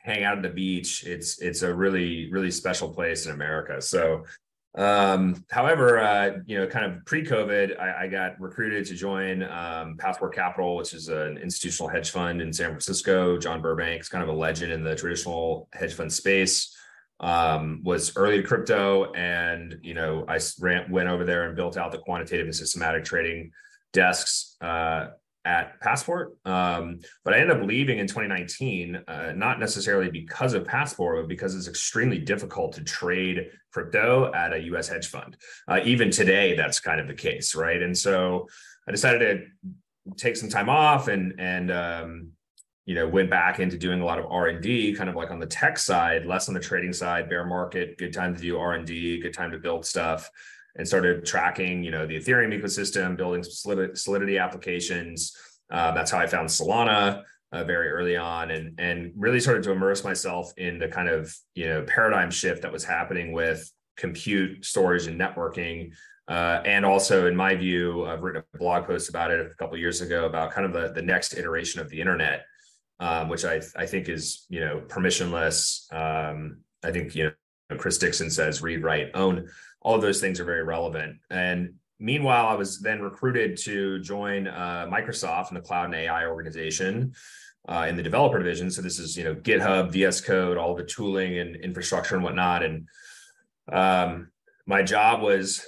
hang 0.00 0.24
out 0.24 0.38
at 0.38 0.42
the 0.42 0.48
beach. 0.48 1.04
It's 1.04 1.40
it's 1.40 1.62
a 1.62 1.72
really 1.72 2.30
really 2.32 2.50
special 2.50 2.88
place 2.92 3.26
in 3.26 3.32
America. 3.32 3.80
So, 3.80 4.24
um, 4.76 5.44
however, 5.50 6.00
uh, 6.00 6.38
you 6.46 6.58
know, 6.58 6.66
kind 6.66 6.84
of 6.84 7.04
pre-COVID, 7.04 7.78
I, 7.78 8.04
I 8.04 8.08
got 8.08 8.40
recruited 8.40 8.84
to 8.86 8.94
join 8.94 9.44
um, 9.44 9.96
Passport 9.98 10.34
Capital, 10.34 10.76
which 10.76 10.94
is 10.94 11.08
an 11.08 11.38
institutional 11.38 11.88
hedge 11.88 12.10
fund 12.10 12.42
in 12.42 12.52
San 12.52 12.70
Francisco. 12.70 13.38
John 13.38 13.62
Burbank's 13.62 14.08
kind 14.08 14.22
of 14.22 14.28
a 14.28 14.32
legend 14.32 14.72
in 14.72 14.82
the 14.82 14.96
traditional 14.96 15.68
hedge 15.72 15.94
fund 15.94 16.12
space 16.12 16.76
um, 17.20 17.82
was 17.84 18.16
early 18.16 18.42
to 18.42 18.42
crypto, 18.42 19.12
and 19.12 19.78
you 19.82 19.94
know 19.94 20.24
I 20.26 20.40
ran, 20.60 20.90
went 20.90 21.08
over 21.08 21.24
there 21.24 21.44
and 21.44 21.54
built 21.54 21.76
out 21.76 21.92
the 21.92 21.98
quantitative 21.98 22.46
and 22.46 22.54
systematic 22.54 23.04
trading 23.04 23.52
desks 23.92 24.56
uh, 24.60 25.08
at 25.44 25.80
Passport. 25.80 26.36
Um, 26.44 27.00
but 27.24 27.34
I 27.34 27.38
ended 27.38 27.58
up 27.58 27.66
leaving 27.66 27.98
in 27.98 28.06
2019, 28.06 29.02
uh, 29.06 29.32
not 29.36 29.60
necessarily 29.60 30.10
because 30.10 30.54
of 30.54 30.64
Passport, 30.64 31.22
but 31.22 31.28
because 31.28 31.54
it's 31.54 31.68
extremely 31.68 32.18
difficult 32.18 32.72
to 32.74 32.84
trade 32.84 33.50
crypto 33.72 34.32
at 34.32 34.52
a 34.52 34.62
U.S. 34.64 34.88
hedge 34.88 35.08
fund. 35.08 35.36
Uh, 35.68 35.80
even 35.84 36.10
today, 36.10 36.56
that's 36.56 36.80
kind 36.80 37.00
of 37.00 37.08
the 37.08 37.14
case, 37.14 37.54
right? 37.54 37.82
And 37.82 37.96
so 37.96 38.48
I 38.88 38.92
decided 38.92 39.50
to 39.64 40.14
take 40.16 40.36
some 40.36 40.48
time 40.48 40.68
off 40.68 41.08
and 41.08 41.34
and 41.38 41.70
um, 41.70 42.28
you 42.86 42.94
know 42.94 43.08
went 43.08 43.30
back 43.30 43.60
into 43.60 43.78
doing 43.78 44.00
a 44.00 44.04
lot 44.04 44.18
of 44.18 44.26
r&d 44.26 44.94
kind 44.94 45.08
of 45.08 45.16
like 45.16 45.30
on 45.30 45.38
the 45.38 45.46
tech 45.46 45.78
side 45.78 46.26
less 46.26 46.48
on 46.48 46.54
the 46.54 46.60
trading 46.60 46.92
side 46.92 47.28
bear 47.28 47.44
market 47.44 47.96
good 47.96 48.12
time 48.12 48.34
to 48.34 48.40
do 48.40 48.58
r&d 48.58 49.20
good 49.20 49.32
time 49.32 49.50
to 49.50 49.58
build 49.58 49.86
stuff 49.86 50.30
and 50.76 50.86
started 50.86 51.24
tracking 51.24 51.82
you 51.82 51.90
know 51.90 52.06
the 52.06 52.16
ethereum 52.16 52.58
ecosystem 52.58 53.16
building 53.16 53.42
solidity 53.42 54.38
applications. 54.38 55.36
Uh, 55.70 55.92
that's 55.92 56.10
how 56.10 56.18
i 56.18 56.26
found 56.26 56.48
solana 56.48 57.22
uh, 57.52 57.64
very 57.64 57.88
early 57.88 58.16
on 58.16 58.50
and 58.50 58.78
and 58.78 59.12
really 59.16 59.38
started 59.38 59.62
to 59.62 59.70
immerse 59.70 60.02
myself 60.02 60.52
in 60.56 60.78
the 60.78 60.88
kind 60.88 61.08
of 61.08 61.34
you 61.54 61.66
know 61.68 61.82
paradigm 61.86 62.30
shift 62.30 62.62
that 62.62 62.72
was 62.72 62.84
happening 62.84 63.32
with 63.32 63.70
compute 63.96 64.64
storage 64.64 65.06
and 65.06 65.20
networking. 65.20 65.92
Uh, 66.26 66.62
and 66.64 66.86
also 66.86 67.26
in 67.26 67.36
my 67.36 67.54
view 67.54 68.06
i've 68.06 68.22
written 68.22 68.42
a 68.54 68.58
blog 68.58 68.86
post 68.86 69.10
about 69.10 69.30
it 69.30 69.40
a 69.40 69.54
couple 69.56 69.76
years 69.76 70.00
ago 70.00 70.24
about 70.24 70.50
kind 70.52 70.66
of 70.66 70.72
the, 70.72 70.90
the 70.94 71.02
next 71.02 71.34
iteration 71.34 71.82
of 71.82 71.90
the 71.90 72.00
internet 72.00 72.46
um, 72.98 73.28
which 73.28 73.44
I, 73.44 73.60
I 73.76 73.84
think 73.84 74.08
is 74.08 74.46
you 74.48 74.60
know 74.60 74.82
permissionless. 74.88 75.92
Um, 75.92 76.60
i 76.82 76.90
think 76.90 77.14
you 77.14 77.24
know 77.24 77.76
chris 77.76 77.98
dixon 77.98 78.30
says 78.30 78.62
read 78.62 78.82
write 78.82 79.10
own 79.12 79.48
all 79.84 79.94
of 79.94 80.02
those 80.02 80.20
things 80.20 80.40
are 80.40 80.44
very 80.44 80.64
relevant 80.64 81.16
and 81.30 81.72
meanwhile 82.00 82.48
i 82.48 82.54
was 82.54 82.80
then 82.80 83.00
recruited 83.00 83.56
to 83.56 84.00
join 84.00 84.48
uh, 84.48 84.86
microsoft 84.90 85.50
in 85.50 85.54
the 85.54 85.60
cloud 85.60 85.86
and 85.86 85.94
ai 85.94 86.26
organization 86.26 87.14
uh, 87.68 87.86
in 87.88 87.96
the 87.96 88.02
developer 88.02 88.38
division. 88.38 88.70
So 88.70 88.82
this 88.82 88.98
is 88.98 89.16
you 89.16 89.24
know 89.24 89.34
GitHub, 89.34 89.90
VS 89.90 90.20
Code, 90.20 90.56
all 90.56 90.74
the 90.74 90.84
tooling 90.84 91.38
and 91.38 91.56
infrastructure 91.56 92.14
and 92.14 92.24
whatnot. 92.24 92.62
And 92.62 92.88
um, 93.72 94.30
my 94.66 94.82
job 94.82 95.22
was 95.22 95.64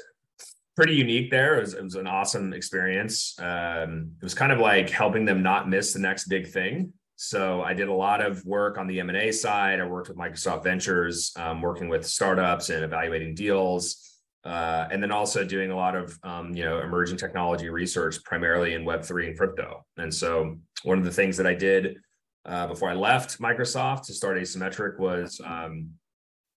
pretty 0.74 0.94
unique 0.94 1.30
there. 1.30 1.56
It 1.56 1.60
was, 1.62 1.74
it 1.74 1.82
was 1.82 1.94
an 1.94 2.06
awesome 2.06 2.52
experience. 2.52 3.34
Um, 3.38 4.12
it 4.20 4.24
was 4.24 4.34
kind 4.34 4.52
of 4.52 4.58
like 4.58 4.90
helping 4.90 5.24
them 5.24 5.42
not 5.42 5.68
miss 5.68 5.92
the 5.92 6.00
next 6.00 6.28
big 6.28 6.48
thing. 6.48 6.92
So 7.16 7.62
I 7.62 7.72
did 7.72 7.88
a 7.88 7.92
lot 7.92 8.24
of 8.24 8.44
work 8.44 8.78
on 8.78 8.86
the 8.86 9.00
M&A 9.00 9.32
side. 9.32 9.80
I 9.80 9.86
worked 9.86 10.08
with 10.08 10.18
Microsoft 10.18 10.64
Ventures, 10.64 11.32
um, 11.36 11.62
working 11.62 11.88
with 11.88 12.06
startups 12.06 12.70
and 12.70 12.84
evaluating 12.84 13.34
deals. 13.34 14.02
Uh, 14.44 14.86
and 14.92 15.02
then 15.02 15.10
also 15.10 15.42
doing 15.42 15.72
a 15.72 15.76
lot 15.76 15.96
of 15.96 16.16
um, 16.22 16.54
you 16.54 16.64
know 16.64 16.78
emerging 16.78 17.16
technology 17.16 17.68
research, 17.68 18.22
primarily 18.22 18.74
in 18.74 18.84
Web 18.84 19.02
three 19.02 19.26
and 19.26 19.36
crypto. 19.36 19.84
And 19.96 20.14
so 20.14 20.56
one 20.84 20.98
of 20.98 21.04
the 21.04 21.10
things 21.10 21.36
that 21.38 21.48
I 21.48 21.54
did 21.54 21.96
uh, 22.44 22.68
before 22.68 22.88
I 22.88 22.94
left 22.94 23.40
Microsoft 23.40 24.06
to 24.06 24.14
start 24.14 24.36
Asymmetric 24.36 25.00
was 25.00 25.40
um, 25.44 25.90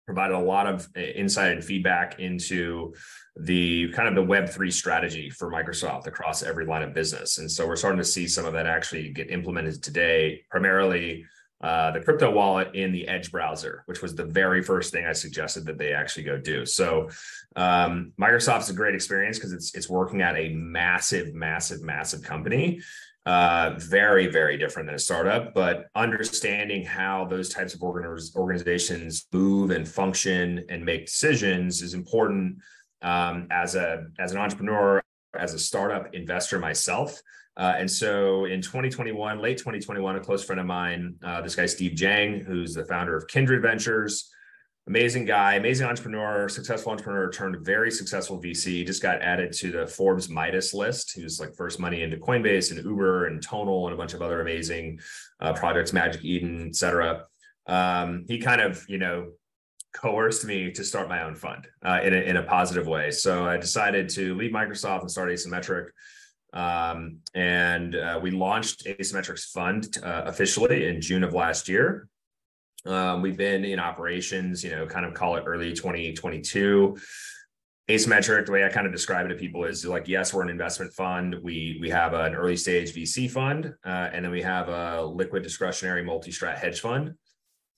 provided 0.08 0.34
a 0.34 0.38
lot 0.38 0.66
of 0.66 0.88
uh, 0.96 1.00
insight 1.00 1.52
and 1.52 1.62
feedback 1.62 2.18
into 2.18 2.94
the 3.36 3.92
kind 3.92 4.08
of 4.08 4.14
the 4.14 4.22
Web 4.22 4.48
three 4.48 4.70
strategy 4.70 5.28
for 5.28 5.52
Microsoft 5.52 6.06
across 6.06 6.42
every 6.42 6.64
line 6.64 6.82
of 6.82 6.94
business. 6.94 7.36
And 7.36 7.50
so 7.50 7.66
we're 7.66 7.76
starting 7.76 7.98
to 7.98 8.04
see 8.04 8.26
some 8.26 8.46
of 8.46 8.54
that 8.54 8.66
actually 8.66 9.10
get 9.10 9.30
implemented 9.30 9.82
today, 9.82 10.46
primarily 10.50 11.26
uh, 11.60 11.90
the 11.90 12.00
crypto 12.00 12.30
wallet 12.30 12.74
in 12.74 12.90
the 12.90 13.06
Edge 13.06 13.30
browser, 13.30 13.82
which 13.84 14.00
was 14.00 14.14
the 14.14 14.24
very 14.24 14.62
first 14.62 14.92
thing 14.92 15.04
I 15.04 15.12
suggested 15.12 15.66
that 15.66 15.76
they 15.76 15.92
actually 15.92 16.22
go 16.22 16.38
do. 16.38 16.64
So 16.64 17.10
um, 17.54 18.12
Microsoft's 18.18 18.70
a 18.70 18.72
great 18.72 18.94
experience 18.94 19.36
because 19.36 19.52
it's 19.52 19.74
it's 19.74 19.90
working 19.90 20.22
at 20.22 20.36
a 20.36 20.48
massive, 20.54 21.34
massive, 21.34 21.82
massive 21.82 22.22
company. 22.22 22.80
Uh, 23.28 23.74
very, 23.76 24.26
very 24.26 24.56
different 24.56 24.86
than 24.86 24.94
a 24.94 24.98
startup, 24.98 25.52
but 25.52 25.90
understanding 25.94 26.82
how 26.82 27.26
those 27.26 27.50
types 27.50 27.74
of 27.74 27.82
organizations 27.82 29.26
move 29.34 29.70
and 29.70 29.86
function 29.86 30.64
and 30.70 30.82
make 30.82 31.04
decisions 31.04 31.82
is 31.82 31.92
important 31.92 32.56
um, 33.02 33.46
as 33.50 33.74
a 33.74 34.06
as 34.18 34.32
an 34.32 34.38
entrepreneur, 34.38 35.02
as 35.38 35.52
a 35.52 35.58
startup 35.58 36.14
investor 36.14 36.58
myself. 36.58 37.20
Uh, 37.58 37.74
and 37.76 37.90
so 37.90 38.46
in 38.46 38.62
2021, 38.62 39.42
late 39.42 39.58
2021, 39.58 40.16
a 40.16 40.20
close 40.20 40.42
friend 40.42 40.58
of 40.58 40.66
mine, 40.66 41.14
uh, 41.22 41.42
this 41.42 41.54
guy, 41.54 41.66
Steve 41.66 41.94
Jang, 41.94 42.40
who's 42.40 42.72
the 42.72 42.86
founder 42.86 43.14
of 43.14 43.28
Kindred 43.28 43.60
Ventures, 43.60 44.32
amazing 44.88 45.26
guy, 45.26 45.54
amazing 45.54 45.86
entrepreneur, 45.86 46.48
successful 46.48 46.90
entrepreneur, 46.90 47.30
turned 47.30 47.64
very 47.64 47.90
successful 47.90 48.40
VC, 48.40 48.86
just 48.86 49.02
got 49.02 49.20
added 49.20 49.52
to 49.52 49.70
the 49.70 49.86
Forbes 49.86 50.30
Midas 50.30 50.72
list. 50.72 51.12
He 51.14 51.22
was 51.22 51.38
like 51.38 51.54
first 51.54 51.78
money 51.78 52.02
into 52.02 52.16
Coinbase 52.16 52.70
and 52.74 52.82
Uber 52.82 53.26
and 53.26 53.42
Tonal 53.42 53.86
and 53.86 53.94
a 53.94 53.96
bunch 53.98 54.14
of 54.14 54.22
other 54.22 54.40
amazing 54.40 54.98
uh, 55.40 55.52
projects, 55.52 55.92
Magic 55.92 56.24
Eden, 56.24 56.66
et 56.68 56.74
cetera. 56.74 57.24
Um, 57.66 58.24
he 58.28 58.38
kind 58.38 58.62
of, 58.62 58.82
you 58.88 58.96
know, 58.96 59.32
coerced 59.94 60.46
me 60.46 60.70
to 60.72 60.82
start 60.82 61.08
my 61.08 61.22
own 61.22 61.34
fund 61.34 61.68
uh, 61.84 62.00
in, 62.02 62.14
a, 62.14 62.16
in 62.16 62.36
a 62.38 62.42
positive 62.42 62.86
way. 62.86 63.10
So 63.10 63.46
I 63.46 63.58
decided 63.58 64.08
to 64.10 64.34
leave 64.36 64.52
Microsoft 64.52 65.02
and 65.02 65.10
start 65.10 65.28
Asymmetric. 65.28 65.88
Um, 66.54 67.18
and 67.34 67.94
uh, 67.94 68.18
we 68.22 68.30
launched 68.30 68.86
Asymmetric's 68.86 69.44
fund 69.44 69.98
uh, 70.02 70.22
officially 70.24 70.86
in 70.86 71.02
June 71.02 71.24
of 71.24 71.34
last 71.34 71.68
year. 71.68 72.08
Um, 72.86 73.22
we've 73.22 73.36
been 73.36 73.64
in 73.64 73.78
operations, 73.78 74.62
you 74.62 74.70
know, 74.70 74.86
kind 74.86 75.04
of 75.04 75.14
call 75.14 75.36
it 75.36 75.44
early 75.46 75.72
2022. 75.72 76.96
Asymmetric, 77.88 78.46
the 78.46 78.52
way 78.52 78.64
I 78.64 78.68
kind 78.68 78.86
of 78.86 78.92
describe 78.92 79.26
it 79.26 79.30
to 79.30 79.34
people 79.34 79.64
is 79.64 79.84
like, 79.84 80.06
yes, 80.08 80.34
we're 80.34 80.42
an 80.42 80.50
investment 80.50 80.92
fund. 80.92 81.36
We 81.42 81.78
we 81.80 81.88
have 81.88 82.12
an 82.12 82.34
early 82.34 82.56
stage 82.56 82.94
VC 82.94 83.30
fund, 83.30 83.72
uh, 83.84 84.10
and 84.12 84.24
then 84.24 84.30
we 84.30 84.42
have 84.42 84.68
a 84.68 85.02
liquid 85.02 85.42
discretionary 85.42 86.04
multi-strat 86.04 86.58
hedge 86.58 86.80
fund, 86.80 87.14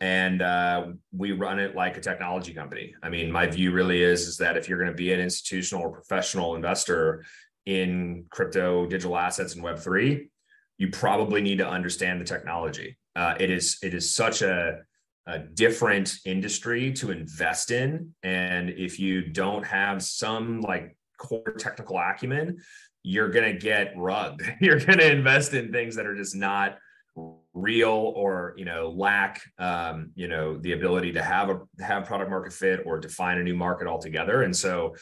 and 0.01 0.43
uh, 0.43 0.87
we 1.13 1.31
run 1.31 1.61
it 1.61 1.77
like 1.77 1.97
a 1.97 2.01
technology 2.01 2.53
company. 2.53 2.93
I 3.05 3.09
mean, 3.09 3.31
my 3.31 3.47
view 3.47 3.71
really 3.71 4.03
is 4.03 4.27
is 4.27 4.37
that 4.39 4.57
if 4.57 4.69
you're 4.69 4.79
going 4.79 4.91
to 4.91 4.97
be 4.97 5.13
an 5.13 5.21
institutional 5.21 5.85
or 5.85 5.93
professional 5.93 6.57
investor, 6.57 7.25
in 7.67 8.25
crypto, 8.31 8.87
digital 8.87 9.17
assets, 9.17 9.55
and 9.55 9.63
Web 9.63 9.79
three, 9.79 10.31
you 10.79 10.89
probably 10.89 11.41
need 11.41 11.59
to 11.59 11.69
understand 11.69 12.21
the 12.21 12.25
technology. 12.25 12.99
Uh, 13.15 13.35
it 13.39 13.51
is 13.51 13.79
it 13.83 13.95
is 13.95 14.15
such 14.15 14.43
a, 14.43 14.79
a 15.27 15.39
different 15.39 16.15
industry 16.25 16.93
to 16.95 17.11
invest 17.11 17.71
in, 17.71 18.15
and 18.23 18.71
if 18.71 18.99
you 18.99 19.31
don't 19.31 19.65
have 19.65 20.03
some 20.03 20.61
like 20.61 20.97
core 21.19 21.55
technical 21.59 21.99
acumen, 21.99 22.59
you're 23.03 23.31
gonna 23.31 23.57
get 23.57 23.93
rugged. 23.97 24.57
You're 24.61 24.81
gonna 24.81 25.05
invest 25.05 25.55
in 25.55 25.73
things 25.73 25.97
that 25.97 26.07
are 26.07 26.17
just 26.17 26.37
not 26.37 26.79
real 27.53 28.13
or 28.15 28.55
you 28.57 28.65
know 28.65 28.95
lack 28.97 29.43
um, 29.59 30.11
you 30.15 30.29
know 30.29 30.57
the 30.59 30.73
ability 30.73 31.13
to 31.13 31.23
have 31.23 31.51
a 31.51 31.61
have 31.81 32.05
product 32.05 32.31
market 32.31 32.53
fit 32.53 32.81
or 32.87 32.99
define 32.99 33.39
a 33.39 33.43
new 33.43 33.57
market 33.57 33.89
altogether. 33.89 34.43
And 34.43 34.57
so 34.57 34.95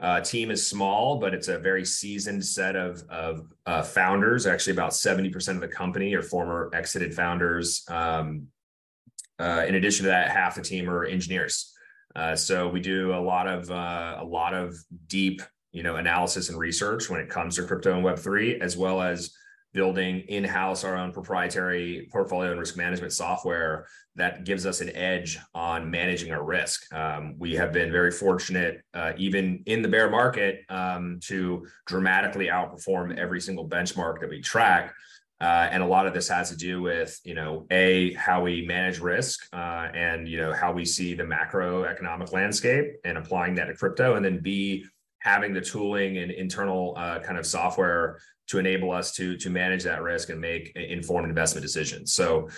uh, 0.00 0.20
team 0.20 0.50
is 0.50 0.66
small 0.66 1.18
but 1.18 1.32
it's 1.34 1.48
a 1.48 1.58
very 1.58 1.84
seasoned 1.84 2.44
set 2.44 2.76
of 2.76 3.02
of 3.08 3.46
uh, 3.66 3.82
founders. 3.82 4.46
Actually 4.46 4.74
about 4.74 4.92
70% 4.92 5.48
of 5.54 5.60
the 5.60 5.68
company 5.68 6.14
are 6.14 6.22
former 6.22 6.70
exited 6.74 7.14
founders. 7.14 7.84
Um, 7.88 8.48
uh, 9.38 9.64
in 9.66 9.74
addition 9.74 10.04
to 10.04 10.10
that 10.10 10.30
half 10.30 10.54
the 10.54 10.62
team 10.62 10.88
are 10.88 11.04
engineers 11.04 11.72
uh, 12.16 12.36
so 12.36 12.68
we 12.68 12.80
do 12.80 13.14
a 13.14 13.20
lot 13.20 13.46
of 13.46 13.70
uh, 13.70 14.18
a 14.20 14.24
lot 14.24 14.54
of 14.54 14.76
deep 15.06 15.42
you 15.72 15.82
know 15.82 15.96
analysis 15.96 16.48
and 16.48 16.58
research 16.58 17.10
when 17.10 17.20
it 17.20 17.28
comes 17.28 17.56
to 17.56 17.64
crypto 17.64 17.96
and 17.96 18.04
web3 18.04 18.60
as 18.60 18.76
well 18.76 19.02
as 19.02 19.34
building 19.74 20.20
in-house 20.28 20.84
our 20.84 20.96
own 20.96 21.12
proprietary 21.12 22.08
portfolio 22.12 22.52
and 22.52 22.60
risk 22.60 22.76
management 22.76 23.12
software 23.12 23.86
that 24.14 24.44
gives 24.44 24.64
us 24.64 24.80
an 24.80 24.94
edge 24.94 25.36
on 25.54 25.90
managing 25.90 26.32
our 26.32 26.44
risk. 26.44 26.92
Um, 26.94 27.34
we 27.38 27.54
have 27.54 27.72
been 27.72 27.90
very 27.90 28.12
fortunate, 28.12 28.82
uh, 28.94 29.12
even 29.18 29.64
in 29.66 29.82
the 29.82 29.88
bear 29.88 30.08
market, 30.08 30.60
um, 30.68 31.18
to 31.24 31.66
dramatically 31.86 32.46
outperform 32.46 33.18
every 33.18 33.40
single 33.40 33.68
benchmark 33.68 34.20
that 34.20 34.30
we 34.30 34.40
track. 34.40 34.94
Uh, 35.44 35.68
and 35.72 35.82
a 35.82 35.86
lot 35.86 36.06
of 36.06 36.14
this 36.14 36.28
has 36.28 36.48
to 36.48 36.56
do 36.56 36.80
with, 36.80 37.20
you 37.22 37.34
know, 37.34 37.66
a 37.70 38.14
how 38.14 38.42
we 38.42 38.64
manage 38.66 38.98
risk 38.98 39.46
uh, 39.52 39.88
and 40.06 40.26
you 40.26 40.38
know 40.38 40.54
how 40.54 40.72
we 40.72 40.86
see 40.86 41.12
the 41.12 41.22
macroeconomic 41.22 42.32
landscape 42.32 42.86
and 43.04 43.18
applying 43.18 43.54
that 43.54 43.66
to 43.66 43.74
crypto, 43.74 44.14
and 44.16 44.24
then 44.24 44.38
b 44.40 44.86
having 45.18 45.52
the 45.52 45.60
tooling 45.60 46.16
and 46.16 46.30
internal 46.30 46.94
uh, 46.96 47.18
kind 47.18 47.36
of 47.36 47.44
software 47.44 48.18
to 48.46 48.58
enable 48.58 48.90
us 48.90 49.12
to 49.12 49.36
to 49.36 49.50
manage 49.50 49.82
that 49.84 50.00
risk 50.02 50.30
and 50.30 50.40
make 50.40 50.72
informed 50.76 51.28
investment 51.28 51.62
decisions. 51.62 52.14
So 52.14 52.48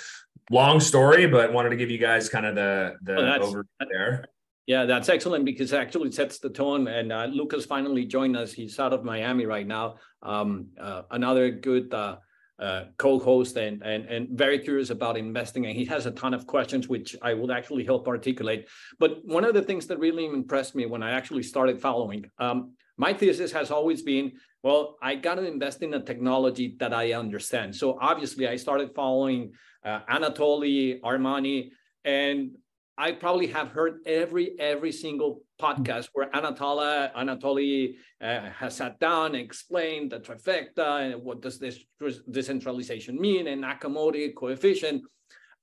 long 0.53 0.79
story, 0.79 1.27
but 1.27 1.53
wanted 1.53 1.71
to 1.71 1.77
give 1.77 1.91
you 1.91 1.99
guys 1.99 2.29
kind 2.29 2.47
of 2.47 2.55
the 2.55 2.95
the 3.03 3.15
well, 3.17 3.41
overview 3.41 3.87
there. 3.91 4.27
Yeah, 4.69 4.85
that's 4.85 5.09
excellent 5.09 5.45
because 5.45 5.73
it 5.73 5.79
actually 5.85 6.13
sets 6.13 6.39
the 6.39 6.51
tone. 6.51 6.87
And 6.87 7.13
uh, 7.13 7.27
Lucas 7.41 7.65
finally 7.67 8.05
joined 8.05 8.37
us. 8.37 8.53
He's 8.53 8.79
out 8.79 8.93
of 8.93 9.03
Miami 9.03 9.45
right 9.47 9.67
now. 9.67 9.97
Um, 10.23 10.69
uh, 10.81 11.03
another 11.11 11.51
good 11.51 11.93
uh, 11.93 12.17
uh, 12.59 12.85
co-host 12.97 13.57
and, 13.57 13.83
and 13.83 14.07
and 14.07 14.29
very 14.31 14.59
curious 14.59 14.91
about 14.91 15.17
investing. 15.17 15.67
And 15.67 15.77
he 15.77 15.85
has 15.87 16.07
a 16.07 16.11
ton 16.11 16.35
of 16.35 16.47
questions, 16.47 16.89
which 16.89 17.15
I 17.23 17.35
would 17.35 17.51
actually 17.51 17.85
help 17.85 18.09
articulate. 18.09 18.69
But 18.99 19.25
one 19.25 19.45
of 19.45 19.55
the 19.55 19.63
things 19.63 19.87
that 19.89 19.99
really 19.99 20.27
impressed 20.27 20.75
me 20.75 20.87
when 20.87 21.03
I 21.03 21.11
actually 21.11 21.43
started 21.43 21.81
following, 21.81 22.25
um, 22.39 22.73
my 22.97 23.13
thesis 23.13 23.53
has 23.53 23.71
always 23.71 24.03
been 24.03 24.33
well, 24.67 24.97
I 25.01 25.15
got 25.15 25.37
to 25.37 25.47
invest 25.47 25.83
in 25.83 25.95
a 25.95 26.03
technology 26.03 26.75
that 26.81 26.93
I 26.93 27.13
understand. 27.13 27.77
So 27.77 27.99
obviously, 28.01 28.49
I 28.49 28.57
started 28.57 28.91
following 28.97 29.53
uh, 29.85 30.01
Anatoly 30.11 31.01
Armani, 31.03 31.71
and 32.05 32.51
I 32.99 33.13
probably 33.13 33.47
have 33.49 33.69
heard 33.69 34.01
every 34.07 34.59
every 34.59 34.91
single 34.91 35.43
podcast 35.61 36.09
where 36.13 36.31
Anatoly 36.31 37.13
Anatoly 37.15 37.97
uh, 38.21 38.51
has 38.51 38.77
sat 38.77 38.99
down 39.01 39.35
and 39.35 39.37
explained 39.37 40.13
the 40.13 40.21
trifecta 40.21 41.13
and 41.13 41.23
what 41.23 41.41
does 41.41 41.59
this 41.59 41.79
decentralization 42.31 43.21
mean 43.21 43.47
and 43.49 43.65
Nakamoto 43.65 44.35
coefficient. 44.35 45.03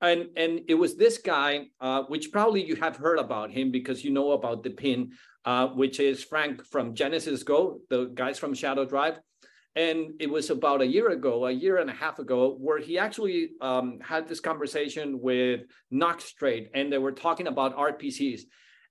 And, 0.01 0.27
and 0.35 0.61
it 0.67 0.75
was 0.75 0.97
this 0.97 1.17
guy, 1.17 1.67
uh, 1.79 2.03
which 2.03 2.31
probably 2.31 2.63
you 2.63 2.75
have 2.75 2.97
heard 2.97 3.19
about 3.19 3.51
him 3.51 3.71
because 3.71 4.03
you 4.03 4.11
know 4.11 4.31
about 4.31 4.61
the 4.61 4.71
pin, 4.71 5.11
uh, 5.45 5.67
which 5.67 5.99
is 5.99 6.23
Frank 6.23 6.65
from 6.65 6.93
GenesysGo, 6.93 7.79
the 7.89 8.11
guys 8.13 8.37
from 8.37 8.53
Shadow 8.53 8.83
Drive. 8.83 9.19
And 9.75 10.11
it 10.19 10.29
was 10.29 10.49
about 10.49 10.81
a 10.81 10.85
year 10.85 11.09
ago, 11.09 11.47
a 11.47 11.51
year 11.51 11.77
and 11.77 11.89
a 11.89 11.93
half 11.93 12.19
ago, 12.19 12.55
where 12.59 12.79
he 12.79 12.99
actually 12.99 13.51
um, 13.59 13.99
had 14.03 14.27
this 14.27 14.39
conversation 14.39 15.19
with 15.19 15.61
Knox 15.89 16.31
Trade, 16.33 16.69
and 16.75 16.91
they 16.91 16.99
were 16.99 17.11
talking 17.11 17.47
about 17.47 17.75
RPCs. 17.75 18.41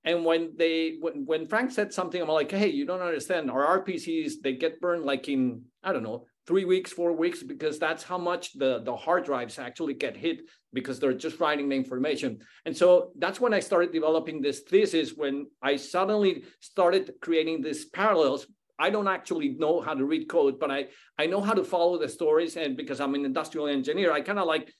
And 0.04 0.24
when 0.24 0.54
they 0.56 0.96
when, 1.00 1.26
when 1.26 1.46
Frank 1.46 1.70
said 1.70 1.92
something, 1.92 2.20
I'm 2.20 2.28
like, 2.28 2.50
hey, 2.50 2.68
you 2.68 2.84
don't 2.84 3.00
understand. 3.00 3.50
Our 3.50 3.82
RPCs 3.82 4.34
they 4.42 4.54
get 4.54 4.80
burned 4.80 5.04
like 5.04 5.28
in 5.28 5.62
I 5.82 5.92
don't 5.92 6.02
know 6.02 6.26
three 6.46 6.64
weeks, 6.64 6.92
four 6.92 7.12
weeks, 7.12 7.42
because 7.42 7.78
that's 7.78 8.02
how 8.02 8.18
much 8.18 8.52
the, 8.54 8.82
the 8.84 8.96
hard 8.96 9.24
drives 9.24 9.58
actually 9.58 9.94
get 9.94 10.16
hit 10.16 10.42
because 10.72 10.98
they're 10.98 11.12
just 11.12 11.38
writing 11.38 11.68
the 11.68 11.76
information. 11.76 12.40
And 12.64 12.76
so 12.76 13.12
that's 13.18 13.40
when 13.40 13.54
I 13.54 13.60
started 13.60 13.92
developing 13.92 14.40
this 14.40 14.60
thesis 14.60 15.12
when 15.14 15.46
I 15.62 15.76
suddenly 15.76 16.44
started 16.60 17.12
creating 17.20 17.62
these 17.62 17.84
parallels. 17.84 18.46
I 18.78 18.90
don't 18.90 19.06
actually 19.06 19.50
know 19.50 19.80
how 19.80 19.94
to 19.94 20.04
read 20.04 20.28
code, 20.28 20.58
but 20.58 20.70
I, 20.70 20.88
I 21.16 21.26
know 21.26 21.40
how 21.40 21.52
to 21.52 21.62
follow 21.62 21.98
the 21.98 22.08
stories. 22.08 22.56
And 22.56 22.76
because 22.76 23.00
I'm 23.00 23.14
an 23.14 23.24
industrial 23.24 23.68
engineer, 23.68 24.10
I 24.12 24.22
kind 24.22 24.40
of 24.40 24.46
like 24.46 24.72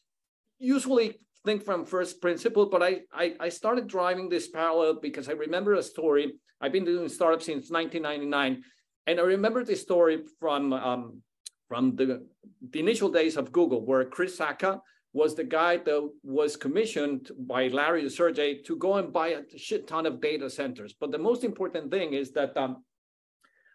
usually 0.59 1.21
think 1.45 1.65
from 1.65 1.85
first 1.85 2.21
principle, 2.21 2.67
but 2.67 2.83
I, 2.83 3.01
I, 3.13 3.35
I 3.41 3.49
started 3.49 3.87
driving 3.87 4.29
this 4.29 4.49
parallel 4.49 5.01
because 5.01 5.29
I 5.29 5.33
remember 5.33 5.75
a 5.75 5.83
story. 5.83 6.35
I've 6.61 6.73
been 6.73 6.85
doing 6.85 7.09
startups 7.09 7.47
since 7.47 7.71
1999. 7.71 8.63
And 9.07 9.19
I 9.19 9.23
remember 9.23 9.65
this 9.65 9.83
story 9.83 10.23
from 10.39 10.73
um, 10.73 11.23
from 11.69 11.97
the, 11.97 12.27
the 12.71 12.81
initial 12.81 13.09
days 13.09 13.37
of 13.39 13.51
Google, 13.51 13.85
where 13.87 14.05
Chris 14.05 14.39
Sacca 14.39 14.81
was 15.15 15.35
the 15.35 15.45
guy 15.45 15.79
that 15.79 16.11
was 16.23 16.55
commissioned 16.55 17.31
by 17.39 17.69
Larry 17.69 18.09
Sergey 18.11 18.63
to 18.63 18.77
go 18.77 18.97
and 18.97 19.13
buy 19.13 19.29
a 19.29 19.59
shit 19.59 19.87
ton 19.87 20.07
of 20.07 20.21
data 20.21 20.49
centers. 20.51 20.95
But 20.99 21.13
the 21.13 21.19
most 21.19 21.45
important 21.45 21.91
thing 21.91 22.13
is 22.13 22.31
that 22.33 22.57
um, 22.57 22.85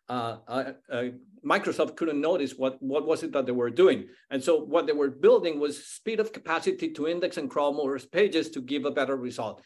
uh, 0.10 0.38
uh, 0.48 0.72
uh, 0.92 1.04
Microsoft 1.46 1.96
couldn't 1.96 2.20
notice 2.20 2.54
what, 2.56 2.82
what 2.82 3.06
was 3.06 3.24
it 3.24 3.32
that 3.34 3.46
they 3.46 3.52
were 3.52 3.70
doing. 3.70 4.08
And 4.30 4.44
so 4.44 4.64
what 4.64 4.88
they 4.88 4.94
were 4.94 5.10
building 5.10 5.60
was 5.60 5.86
speed 5.86 6.20
of 6.20 6.34
capacity 6.34 6.92
to 6.94 7.08
index 7.08 7.38
and 7.38 7.50
crawl 7.50 7.74
more 7.74 7.98
pages 8.00 8.50
to 8.52 8.62
give 8.62 8.86
a 8.86 8.92
better 8.92 9.16
result. 9.16 9.62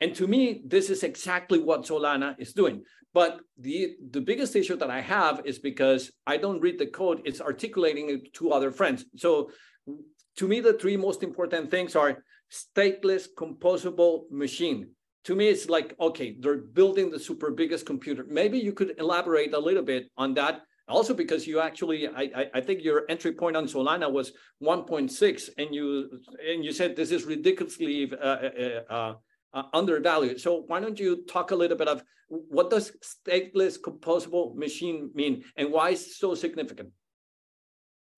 And 0.00 0.14
to 0.16 0.26
me, 0.26 0.62
this 0.66 0.90
is 0.90 1.02
exactly 1.02 1.60
what 1.60 1.84
Solana 1.84 2.34
is 2.38 2.52
doing. 2.52 2.82
But 3.12 3.40
the, 3.58 3.94
the 4.10 4.20
biggest 4.20 4.56
issue 4.56 4.76
that 4.76 4.90
I 4.90 5.00
have 5.00 5.42
is 5.44 5.60
because 5.60 6.10
I 6.26 6.36
don't 6.36 6.60
read 6.60 6.78
the 6.78 6.86
code, 6.86 7.22
it's 7.24 7.40
articulating 7.40 8.10
it 8.10 8.34
to 8.34 8.50
other 8.50 8.72
friends. 8.72 9.04
So 9.16 9.50
to 10.36 10.48
me, 10.48 10.60
the 10.60 10.72
three 10.72 10.96
most 10.96 11.22
important 11.22 11.70
things 11.70 11.94
are 11.94 12.24
stateless 12.50 13.28
composable 13.36 14.24
machine. 14.30 14.90
To 15.24 15.34
me, 15.34 15.48
it's 15.48 15.68
like, 15.68 15.94
okay, 15.98 16.36
they're 16.38 16.58
building 16.58 17.10
the 17.10 17.18
super 17.18 17.50
biggest 17.50 17.86
computer. 17.86 18.26
Maybe 18.28 18.58
you 18.58 18.72
could 18.72 18.94
elaborate 18.98 19.54
a 19.54 19.58
little 19.58 19.82
bit 19.82 20.10
on 20.16 20.34
that. 20.34 20.62
Also, 20.86 21.14
because 21.14 21.46
you 21.46 21.60
actually, 21.60 22.08
I, 22.08 22.46
I 22.52 22.60
think 22.60 22.84
your 22.84 23.04
entry 23.08 23.32
point 23.32 23.56
on 23.56 23.66
Solana 23.66 24.10
was 24.12 24.32
1.6, 24.62 25.48
and 25.56 25.74
you 25.74 26.20
and 26.46 26.62
you 26.62 26.72
said 26.72 26.94
this 26.94 27.10
is 27.10 27.24
ridiculously 27.24 28.12
uh, 28.12 28.16
uh, 28.26 28.80
uh, 28.90 29.14
uh, 29.54 29.62
undervalued. 29.72 30.40
So 30.40 30.64
why 30.66 30.80
don't 30.80 31.00
you 31.00 31.24
talk 31.24 31.52
a 31.52 31.56
little 31.56 31.78
bit 31.78 31.88
of 31.88 32.02
what 32.28 32.68
does 32.68 32.92
stateless 33.02 33.78
composable 33.80 34.54
machine 34.56 35.10
mean 35.14 35.44
and 35.56 35.70
why 35.70 35.90
is 35.90 36.18
so 36.18 36.34
significant? 36.34 36.90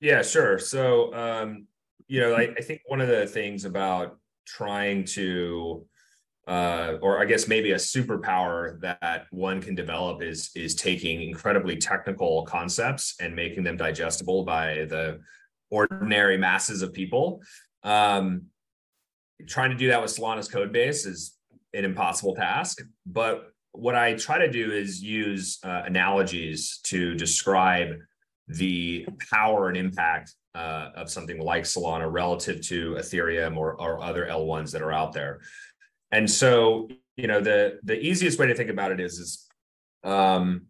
Yeah, 0.00 0.22
sure. 0.22 0.58
So, 0.58 1.14
um, 1.14 1.66
you 2.06 2.20
know, 2.20 2.34
I, 2.34 2.48
I, 2.56 2.62
think 2.62 2.82
one 2.86 3.00
of 3.00 3.08
the 3.08 3.26
things 3.26 3.64
about 3.64 4.18
trying 4.46 5.04
to, 5.04 5.86
uh, 6.46 6.94
or 7.02 7.20
I 7.20 7.24
guess 7.24 7.48
maybe 7.48 7.72
a 7.72 7.76
superpower 7.76 8.80
that 8.80 9.26
one 9.30 9.60
can 9.60 9.74
develop 9.74 10.22
is 10.22 10.50
is 10.54 10.74
taking 10.74 11.22
incredibly 11.22 11.76
technical 11.76 12.44
concepts 12.44 13.16
and 13.20 13.34
making 13.34 13.64
them 13.64 13.76
digestible 13.76 14.44
by 14.44 14.86
the 14.88 15.20
ordinary 15.70 16.38
masses 16.38 16.82
of 16.82 16.92
people. 16.92 17.42
Um, 17.82 18.42
trying 19.48 19.70
to 19.70 19.76
do 19.76 19.88
that 19.88 20.00
with 20.00 20.16
Solana's 20.16 20.48
code 20.48 20.72
base 20.72 21.04
is 21.04 21.36
an 21.74 21.84
impossible 21.84 22.34
task. 22.34 22.82
But 23.04 23.50
what 23.72 23.94
I 23.94 24.14
try 24.14 24.38
to 24.38 24.50
do 24.50 24.72
is 24.72 25.02
use 25.02 25.58
uh, 25.64 25.82
analogies 25.84 26.80
to 26.84 27.14
describe 27.14 27.96
the 28.48 29.06
power 29.30 29.68
and 29.68 29.76
impact 29.76 30.32
uh, 30.54 30.90
of 30.94 31.10
something 31.10 31.38
like 31.38 31.64
Solana 31.64 32.10
relative 32.10 32.62
to 32.68 32.94
Ethereum 32.94 33.56
or, 33.56 33.78
or 33.80 34.02
other 34.02 34.26
L1s 34.26 34.70
that 34.72 34.80
are 34.80 34.92
out 34.92 35.12
there. 35.12 35.40
And 36.16 36.30
so, 36.30 36.88
you 37.18 37.26
know, 37.26 37.42
the 37.42 37.78
the 37.82 37.98
easiest 38.00 38.38
way 38.38 38.46
to 38.46 38.54
think 38.54 38.70
about 38.70 38.90
it 38.90 39.00
is 39.00 39.18
is 39.18 39.46
um, 40.02 40.62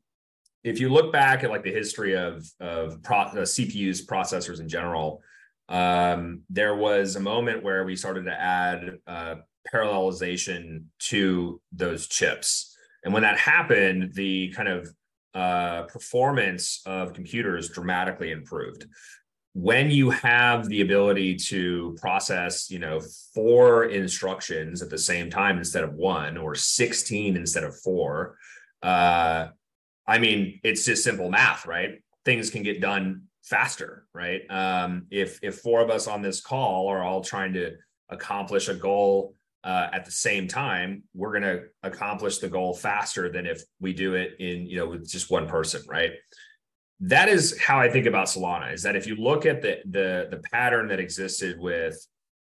if 0.65 0.81
you 0.81 0.89
look 0.89 1.13
back 1.13 1.45
at 1.45 1.51
like 1.51 1.63
the 1.63 1.73
history 1.73 2.17
of 2.17 2.45
of 2.59 3.01
pro- 3.05 3.31
uh, 3.31 3.47
CPUs, 3.55 4.05
processors 4.05 4.59
in 4.59 4.69
general, 4.69 5.23
um, 5.69 6.43
there 6.51 6.75
was 6.75 7.15
a 7.15 7.21
moment 7.21 7.63
where 7.63 7.85
we 7.85 7.95
started 7.95 8.25
to 8.25 8.33
add 8.33 8.99
uh, 9.07 9.37
parallelization 9.73 10.87
to 11.11 11.61
those 11.71 12.09
chips. 12.09 12.77
And 13.05 13.15
when 13.15 13.23
that 13.23 13.39
happened, 13.39 14.15
the 14.15 14.51
kind 14.51 14.69
of 14.69 14.89
uh, 15.33 15.83
performance 15.83 16.83
of 16.87 17.13
computers 17.13 17.69
dramatically 17.69 18.33
improved. 18.33 18.87
When 19.59 19.91
you 19.91 20.11
have 20.11 20.69
the 20.69 20.83
ability 20.83 21.37
to 21.49 21.97
process, 21.99 22.71
you 22.71 22.79
know, 22.79 23.01
four 23.35 23.87
instructions 23.87 24.83
at 24.83 24.91
the 24.91 24.99
same 24.99 25.31
time 25.31 25.57
instead 25.57 25.83
of 25.83 25.95
one, 25.95 26.37
or 26.37 26.55
16 26.55 27.37
instead 27.37 27.65
of 27.65 27.75
four, 27.81 28.37
uh, 28.83 29.49
I 30.07 30.19
mean, 30.19 30.61
it's 30.63 30.85
just 30.85 31.05
simple 31.05 31.31
math, 31.31 31.65
right? 31.65 32.03
Things 32.27 32.51
can 32.51 32.65
get 32.65 32.83
done 32.83 33.23
faster, 33.45 34.07
right? 34.13 34.43
Um, 34.51 35.07
if 35.11 35.39
if 35.43 35.61
four 35.61 35.81
of 35.81 35.89
us 35.89 36.07
on 36.07 36.21
this 36.21 36.43
call 36.43 36.89
are 36.89 37.03
all 37.03 37.23
trying 37.23 37.55
to 37.55 37.77
accomplish 38.11 38.69
a 38.69 38.75
goal 38.75 39.37
uh, 39.65 39.89
at 39.91 40.05
the 40.05 40.11
same 40.11 40.49
time, 40.49 41.05
we're 41.15 41.31
going 41.31 41.43
to 41.43 41.63
accomplish 41.83 42.39
the 42.39 42.49
goal 42.49 42.75
faster 42.75 43.33
than 43.33 43.47
if 43.47 43.63
we 43.81 43.95
do 43.95 44.17
it 44.17 44.37
in 44.39 44.67
you 44.67 44.77
know 44.77 44.87
with 44.87 45.09
just 45.09 45.31
one 45.31 45.49
person, 45.49 45.83
right? 45.89 46.13
That 47.01 47.29
is 47.29 47.59
how 47.61 47.79
I 47.79 47.91
think 47.91 48.07
about 48.07 48.27
Solana. 48.27 48.73
Is 48.73 48.83
that 48.83 48.97
if 48.97 49.07
you 49.07 49.17
look 49.17 49.45
at 49.45 49.61
the 49.61 49.81
the 49.85 50.29
the 50.31 50.39
pattern 50.51 50.89
that 50.89 51.01
existed 51.01 51.59
with 51.59 51.95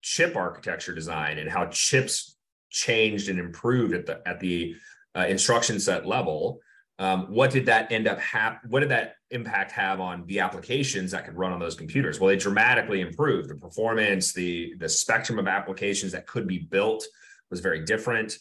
chip 0.01 0.35
architecture 0.35 0.93
design 0.93 1.37
and 1.37 1.49
how 1.49 1.67
chips 1.67 2.35
changed 2.69 3.29
and 3.29 3.39
improved 3.39 3.93
at 3.93 4.05
the 4.05 4.27
at 4.27 4.39
the 4.39 4.75
uh, 5.15 5.25
instruction 5.27 5.79
set 5.79 6.05
level, 6.05 6.59
um, 6.99 7.27
what 7.33 7.51
did 7.51 7.65
that 7.67 7.91
end 7.91 8.07
up 8.07 8.19
hap- 8.19 8.65
what 8.67 8.81
did 8.81 8.89
that 8.89 9.15
impact 9.29 9.71
have 9.71 10.01
on 10.01 10.25
the 10.27 10.41
applications 10.41 11.11
that 11.11 11.23
could 11.23 11.37
run 11.37 11.53
on 11.53 11.59
those 11.59 11.75
computers? 11.75 12.19
Well 12.19 12.27
they 12.27 12.35
dramatically 12.35 12.99
improved. 12.99 13.49
The 13.49 13.55
performance 13.55 14.33
the 14.33 14.73
the 14.79 14.89
spectrum 14.89 15.39
of 15.39 15.47
applications 15.47 16.11
that 16.11 16.27
could 16.27 16.45
be 16.45 16.59
built 16.59 17.05
was 17.49 17.61
very 17.61 17.85
different. 17.85 18.37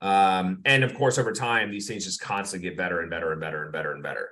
Um, 0.00 0.60
and 0.64 0.82
of 0.82 0.94
course 0.94 1.18
over 1.18 1.30
time 1.30 1.70
these 1.70 1.86
things 1.86 2.04
just 2.04 2.20
constantly 2.20 2.68
get 2.68 2.76
better 2.76 3.00
and 3.00 3.10
better 3.10 3.30
and 3.30 3.40
better 3.40 3.62
and 3.62 3.72
better 3.72 3.92
and 3.92 4.02
better 4.02 4.30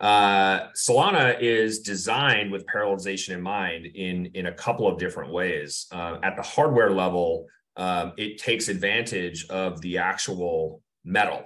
uh, 0.00 0.68
solana 0.76 1.40
is 1.40 1.80
designed 1.80 2.52
with 2.52 2.64
parallelization 2.66 3.30
in 3.30 3.40
mind 3.40 3.86
in 3.86 4.26
in 4.34 4.46
a 4.46 4.52
couple 4.52 4.86
of 4.86 4.98
different 4.98 5.32
ways 5.32 5.86
uh, 5.92 6.18
at 6.22 6.36
the 6.36 6.42
hardware 6.42 6.90
level 6.90 7.46
um, 7.76 8.12
it 8.16 8.38
takes 8.38 8.68
advantage 8.68 9.46
of 9.48 9.80
the 9.80 9.98
actual 9.98 10.82
metal 11.04 11.42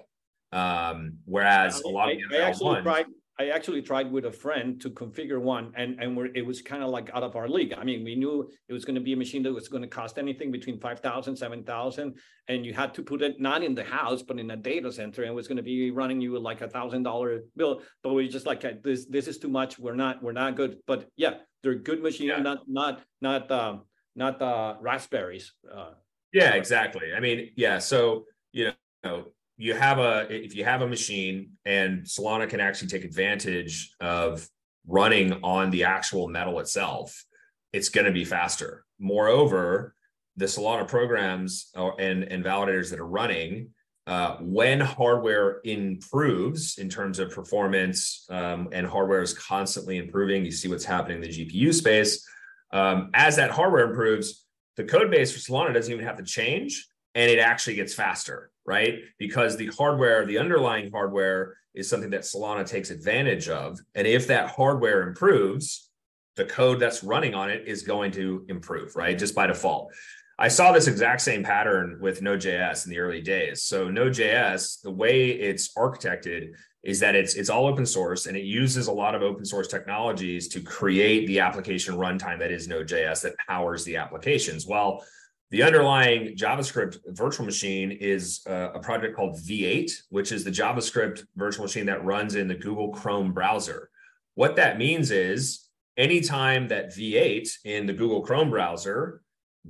um, 0.53 1.19
whereas 1.25 1.81
a 1.81 1.89
lot 1.89 2.09
I, 2.09 2.13
of 2.13 2.19
the 2.31 2.45
I 2.45 2.49
actually 2.49 2.83
tried. 2.83 3.07
I 3.39 3.49
actually 3.49 3.81
tried 3.81 4.13
with 4.13 4.27
a 4.27 4.33
friend 4.33 4.81
to 4.83 4.91
configure 4.91 5.41
one, 5.41 5.73
and 5.75 5.99
and 6.01 6.37
it 6.37 6.45
was 6.45 6.61
kind 6.61 6.83
of 6.83 6.91
like 6.91 7.11
out 7.15 7.23
of 7.23 7.35
our 7.35 7.49
league. 7.49 7.73
I 7.73 7.83
mean, 7.83 8.05
we 8.05 8.15
knew 8.15 8.51
it 8.69 8.73
was 8.73 8.85
going 8.85 8.95
to 8.95 9.01
be 9.01 9.15
a 9.15 9.17
machine 9.17 9.43
that 9.45 9.53
was 9.53 9.69
going 9.69 9.83
to 9.83 9.89
cost 9.89 10.19
anything 10.19 10.53
between 10.53 10.79
5,000, 10.79 11.35
7,000, 11.35 12.15
and 12.49 12.67
you 12.67 12.75
had 12.75 12.93
to 12.95 13.03
put 13.03 13.23
it 13.23 13.41
not 13.41 13.63
in 13.63 13.75
the 13.75 13.85
house, 13.85 14.23
but 14.23 14.39
in 14.39 14.51
a 14.51 14.57
data 14.57 14.93
center, 14.93 15.23
and 15.23 15.31
it 15.31 15.35
was 15.35 15.49
going 15.49 15.57
to 15.57 15.63
be 15.63 15.91
running 15.91 16.21
you 16.21 16.39
like 16.39 16.61
a 16.61 16.69
thousand 16.69 17.05
dollar 17.05 17.41
bill. 17.57 17.81
But 18.03 18.13
we 18.13 18.29
just 18.29 18.47
like 18.47 18.61
this. 18.83 19.07
This 19.07 19.29
is 19.29 19.39
too 19.39 19.49
much. 19.49 19.79
We're 19.79 19.97
not. 19.97 20.23
We're 20.23 20.33
not 20.33 20.55
good. 20.55 20.79
But 20.87 21.09
yeah, 21.17 21.35
they're 21.63 21.75
good 21.75 22.03
machines, 22.03 22.33
yeah. 22.37 22.43
not 22.43 22.61
not 22.69 23.03
not 23.21 23.51
um, 23.51 23.83
not 24.15 24.43
uh, 24.43 24.77
raspberries. 24.81 25.53
Uh, 25.73 25.93
yeah, 26.33 26.55
exactly. 26.55 27.15
I 27.17 27.21
mean, 27.21 27.51
yeah. 27.57 27.79
So 27.79 28.27
you 28.53 28.73
know 29.05 29.33
you 29.57 29.75
have 29.75 29.99
a 29.99 30.27
if 30.31 30.55
you 30.55 30.65
have 30.65 30.83
a 30.83 30.89
machine 30.89 31.53
and 31.65 32.03
Solana 32.05 32.49
can 32.49 32.61
actually 32.61 32.89
take 32.89 33.05
advantage 33.05 33.95
of 34.01 34.49
running 34.87 35.33
on 35.45 35.71
the 35.71 35.85
actual 35.85 36.29
metal 36.29 36.59
itself, 36.59 37.25
it's 37.73 37.89
going 37.89 38.07
to 38.07 38.13
be 38.13 38.25
faster. 38.25 38.85
Moreover, 38.99 39.95
the 40.37 40.47
Solana 40.47 40.89
programs 40.89 41.71
and, 41.75 42.25
and 42.25 42.45
validators 42.45 42.91
that 42.91 42.99
are 42.99 43.07
running, 43.07 43.71
uh, 44.07 44.37
when 44.41 44.81
hardware 44.81 45.61
improves 45.65 46.79
in 46.79 46.89
terms 46.89 47.19
of 47.19 47.31
performance 47.31 48.27
um, 48.31 48.69
and 48.73 48.87
hardware 48.87 49.23
is 49.23 49.35
constantly 49.35 49.99
improving, 49.99 50.45
you 50.45 50.51
see 50.51 50.69
what's 50.69 50.85
happening 50.85 51.23
in 51.23 51.23
the 51.23 51.29
GPU 51.29 51.73
space. 51.73 52.27
Um, 52.73 53.11
as 53.15 53.37
that 53.37 53.51
hardware 53.51 53.89
improves, 53.89 54.45
the 54.77 54.85
code 54.85 55.11
base 55.11 55.31
for 55.31 55.39
Solana 55.39 55.75
doesn't 55.75 55.93
even 55.93 56.05
have 56.05 56.17
to 56.17 56.25
change 56.25 56.89
and 57.15 57.31
it 57.31 57.39
actually 57.39 57.75
gets 57.75 57.95
faster, 57.95 58.51
right? 58.67 59.01
Because 59.19 59.57
the 59.57 59.69
hardware, 59.69 60.25
the 60.27 60.39
underlying 60.39 60.91
hardware 60.91 61.57
is 61.75 61.89
something 61.89 62.11
that 62.11 62.23
Solana 62.23 62.67
takes 62.67 62.91
advantage 62.91 63.49
of. 63.49 63.79
And 63.95 64.07
if 64.07 64.27
that 64.29 64.51
hardware 64.51 65.03
improves, 65.09 65.91
the 66.37 66.45
code 66.45 66.81
that's 66.81 67.05
running 67.05 67.35
on 67.35 67.51
it 67.51 67.65
is 67.67 67.83
going 67.83 68.13
to 68.13 68.45
improve, 68.49 68.97
right? 68.97 69.19
Just 69.19 69.35
by 69.35 69.47
default. 69.47 69.93
I 70.39 70.49
saw 70.49 70.73
this 70.73 70.89
exact 70.89 71.21
same 71.21 71.45
pattern 71.45 71.99
with 72.01 72.23
Node.js 72.23 72.85
in 72.87 72.91
the 72.91 72.99
early 72.99 73.21
days. 73.21 73.63
So 73.63 73.91
Node.js, 73.91 74.81
the 74.81 74.91
way 74.91 75.31
it's 75.31 75.73
architected 75.75 76.53
is 76.83 76.99
that 76.99 77.15
it's 77.15 77.35
it's 77.35 77.49
all 77.49 77.67
open 77.67 77.87
source 77.87 78.27
and 78.27 78.37
it 78.37 78.43
uses 78.43 78.89
a 78.89 78.93
lot 78.93 79.15
of 79.15 79.23
open 79.23 79.45
source 79.45 79.69
technologies 79.69 80.49
to 80.49 80.61
create 80.61 81.29
the 81.29 81.39
application 81.39 81.95
runtime 81.95 82.41
that 82.41 82.51
is 82.51 82.67
Node.js 82.67 83.23
that 83.23 83.37
powers 83.47 83.85
the 83.85 83.97
applications. 83.97 84.67
Well, 84.67 85.05
the 85.53 85.63
underlying 85.63 86.35
JavaScript 86.35 86.99
virtual 87.09 87.45
machine 87.45 87.93
is 87.93 88.41
uh, 88.49 88.71
a 88.73 88.81
project 88.81 89.15
called 89.15 89.37
V8, 89.37 89.93
which 90.09 90.33
is 90.33 90.45
the 90.45 90.51
JavaScript 90.51 91.25
virtual 91.37 91.67
machine 91.67 91.85
that 91.87 92.03
runs 92.03 92.37
in 92.37 92.49
the 92.49 92.55
Google 92.55 92.89
Chrome 92.89 93.35
browser. 93.35 93.91
What 94.35 94.57
that 94.57 94.79
means 94.79 95.11
is 95.11 95.69
anytime 95.99 96.69
that 96.69 96.97
V8 96.97 97.51
in 97.67 97.85
the 97.85 97.93
Google 97.93 98.23
Chrome 98.23 98.49
browser 98.49 99.21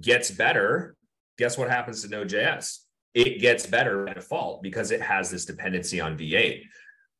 gets 0.00 0.30
better, 0.30 0.94
guess 1.36 1.58
what 1.58 1.68
happens 1.68 2.02
to 2.02 2.08
Node.js? 2.08 2.78
It 3.14 3.40
gets 3.40 3.66
better 3.66 4.06
by 4.06 4.12
default 4.12 4.62
because 4.62 4.92
it 4.92 5.02
has 5.02 5.32
this 5.32 5.44
dependency 5.44 6.00
on 6.00 6.16
V8. 6.16 6.62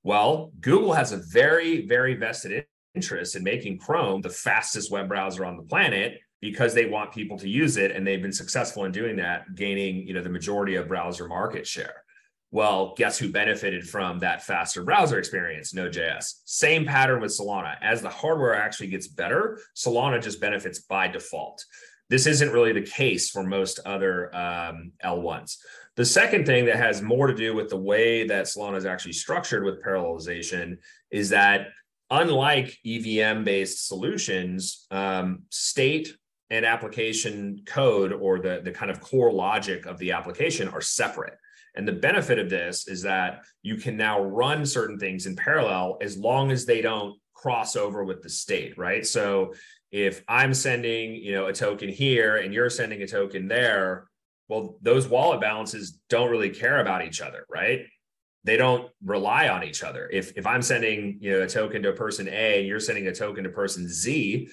Well, 0.05 0.53
Google 0.61 0.93
has 0.93 1.11
a 1.11 1.21
very, 1.33 1.85
very 1.85 2.15
vested 2.15 2.65
interest 2.95 3.35
in 3.35 3.43
making 3.43 3.79
Chrome 3.79 4.21
the 4.21 4.31
fastest 4.31 4.93
web 4.93 5.09
browser 5.09 5.45
on 5.45 5.57
the 5.57 5.65
planet 5.65 6.21
because 6.43 6.75
they 6.75 6.85
want 6.85 7.13
people 7.13 7.39
to 7.39 7.49
use 7.49 7.79
it 7.79 7.93
and 7.93 8.07
they've 8.07 8.21
been 8.21 8.33
successful 8.33 8.85
in 8.85 8.93
doing 8.93 9.17
that 9.17 9.55
gaining 9.55 10.07
you 10.07 10.13
know 10.13 10.23
the 10.23 10.29
majority 10.29 10.75
of 10.75 10.89
browser 10.89 11.27
market 11.27 11.67
share. 11.67 12.03
Well 12.51 12.93
guess 12.99 13.17
who 13.17 13.33
benefited 13.33 13.89
from 13.89 14.19
that 14.19 14.43
faster 14.43 14.83
browser 14.83 15.19
experience? 15.19 15.73
Node.js 15.73 16.41
same 16.45 16.85
pattern 16.85 17.23
with 17.23 17.31
solana. 17.31 17.77
As 17.81 18.03
the 18.03 18.11
hardware 18.11 18.55
actually 18.55 18.89
gets 18.89 19.09
better 19.09 19.61
solana 19.75 20.21
just 20.21 20.41
benefits 20.41 20.81
by 20.81 21.09
default. 21.09 21.65
This 22.11 22.27
isn't 22.27 22.53
really 22.53 22.73
the 22.75 22.83
case 22.83 23.31
for 23.31 23.43
most 23.43 23.79
other 23.87 24.35
um, 24.37 24.93
l1s 25.03 25.57
the 25.95 26.05
second 26.05 26.47
thing 26.47 26.65
that 26.67 26.77
has 26.77 27.03
more 27.03 27.27
to 27.27 27.35
do 27.35 27.55
with 27.55 27.69
the 27.69 27.77
way 27.77 28.27
that 28.27 28.47
solana 28.47 28.77
is 28.77 28.87
actually 28.87 29.13
structured 29.13 29.63
with 29.63 29.83
parallelization 29.83 30.79
is 31.11 31.29
that 31.31 31.69
unlike 32.11 32.79
EVM 32.85 33.43
based 33.45 33.87
solutions, 33.89 34.87
um, 34.91 35.43
state 35.51 36.15
and 36.53 36.67
application 36.67 37.63
code 37.65 38.13
or 38.13 38.39
the, 38.39 38.61
the 38.63 38.71
kind 38.71 38.91
of 38.91 39.01
core 39.01 39.33
logic 39.33 39.87
of 39.87 39.99
the 39.99 40.13
application 40.13 40.69
are 40.69 40.83
separate. 40.83 41.39
And 41.75 41.89
the 41.89 41.93
benefit 41.93 42.39
of 42.39 42.51
this 42.51 42.87
is 42.87 43.01
that 43.03 43.41
you 43.63 43.77
can 43.77 43.97
now 43.97 44.23
run 44.23 44.67
certain 44.67 44.99
things 44.99 45.25
in 45.25 45.35
parallel 45.35 45.97
as 46.03 46.19
long 46.19 46.51
as 46.51 46.67
they 46.67 46.83
don't 46.83 47.19
cross 47.33 47.75
over 47.75 48.05
with 48.05 48.23
the 48.23 48.29
state, 48.29 48.77
right? 48.77 49.07
So 49.07 49.55
if 49.91 50.23
I'm 50.29 50.53
sending, 50.53 51.15
you 51.15 51.33
know, 51.33 51.47
a 51.47 51.55
token 51.55 51.89
here 51.89 52.37
and 52.37 52.53
you're 52.53 52.69
sending 52.69 53.03
a 53.03 53.07
token 53.07 53.49
there, 53.49 54.07
well, 54.49 54.77
those 54.83 55.09
wallet 55.09 55.41
balances 55.41 55.99
don't 56.11 56.31
really 56.31 56.51
care 56.51 56.81
about 56.81 57.03
each 57.03 57.23
other, 57.23 57.47
right? 57.49 57.87
They 58.45 58.59
don't 58.59 58.91
rely 59.03 59.49
on 59.49 59.65
each 59.65 59.83
other. 59.83 60.11
If 60.13 60.37
if 60.37 60.47
I'm 60.47 60.63
sending, 60.63 61.17
you 61.21 61.31
know, 61.31 61.43
a 61.43 61.49
token 61.49 61.83
to 61.85 61.93
person 61.93 62.29
A 62.29 62.59
and 62.59 62.67
you're 62.69 62.81
sending 62.81 63.07
a 63.07 63.15
token 63.15 63.45
to 63.45 63.51
person 63.51 63.89
Z, 63.89 64.49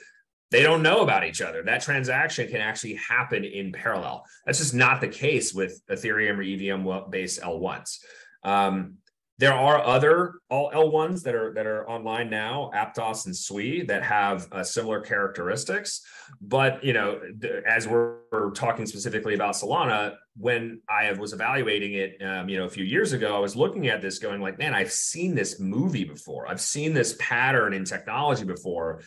they 0.51 0.63
don't 0.63 0.81
know 0.81 1.01
about 1.01 1.25
each 1.25 1.41
other. 1.41 1.63
That 1.63 1.81
transaction 1.81 2.47
can 2.47 2.61
actually 2.61 2.95
happen 2.95 3.43
in 3.43 3.71
parallel. 3.71 4.25
That's 4.45 4.59
just 4.59 4.73
not 4.73 5.01
the 5.01 5.07
case 5.07 5.53
with 5.53 5.81
Ethereum 5.87 6.37
or 6.37 6.43
EVM 6.43 7.09
based 7.11 7.41
L1s. 7.41 7.99
Um, 8.43 8.97
there 9.39 9.53
are 9.53 9.81
other 9.85 10.33
all 10.49 10.69
L1s 10.71 11.23
that 11.23 11.33
are 11.33 11.53
that 11.53 11.65
are 11.65 11.89
online 11.89 12.29
now, 12.29 12.71
Aptos 12.75 13.25
and 13.25 13.35
Sui, 13.35 13.83
that 13.83 14.03
have 14.03 14.51
uh, 14.51 14.63
similar 14.63 14.99
characteristics. 14.99 16.01
But 16.41 16.83
you 16.83 16.91
know, 16.91 17.21
as 17.65 17.87
we're, 17.87 18.17
we're, 18.33 18.51
talking 18.51 18.85
specifically 18.85 19.35
about 19.35 19.55
Solana, 19.55 20.15
when 20.35 20.81
I 20.89 21.13
was 21.13 21.31
evaluating 21.31 21.93
it, 21.93 22.21
um, 22.21 22.49
you 22.49 22.57
know, 22.57 22.65
a 22.65 22.69
few 22.69 22.83
years 22.83 23.13
ago, 23.13 23.33
I 23.33 23.39
was 23.39 23.55
looking 23.55 23.87
at 23.87 24.01
this, 24.01 24.19
going 24.19 24.41
like, 24.41 24.59
man, 24.59 24.73
I've 24.73 24.91
seen 24.91 25.35
this 25.35 25.57
movie 25.57 26.03
before. 26.03 26.45
I've 26.45 26.61
seen 26.61 26.93
this 26.93 27.15
pattern 27.17 27.73
in 27.73 27.85
technology 27.85 28.43
before, 28.43 29.01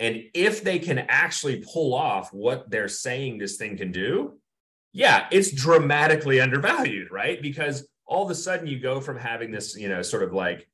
and 0.00 0.24
if 0.34 0.64
they 0.64 0.78
can 0.78 0.98
actually 0.98 1.64
pull 1.72 1.94
off 1.94 2.32
what 2.32 2.70
they're 2.70 2.88
saying 2.88 3.38
this 3.38 3.56
thing 3.56 3.76
can 3.76 3.92
do, 3.92 4.38
yeah, 4.92 5.26
it's 5.30 5.52
dramatically 5.52 6.40
undervalued, 6.40 7.10
right? 7.10 7.40
Because 7.40 7.86
all 8.06 8.24
of 8.24 8.30
a 8.30 8.34
sudden 8.34 8.66
you 8.66 8.78
go 8.78 9.00
from 9.00 9.18
having 9.18 9.50
this, 9.50 9.76
you 9.76 9.88
know, 9.88 10.02
sort 10.02 10.22
of 10.22 10.32
like 10.32 10.68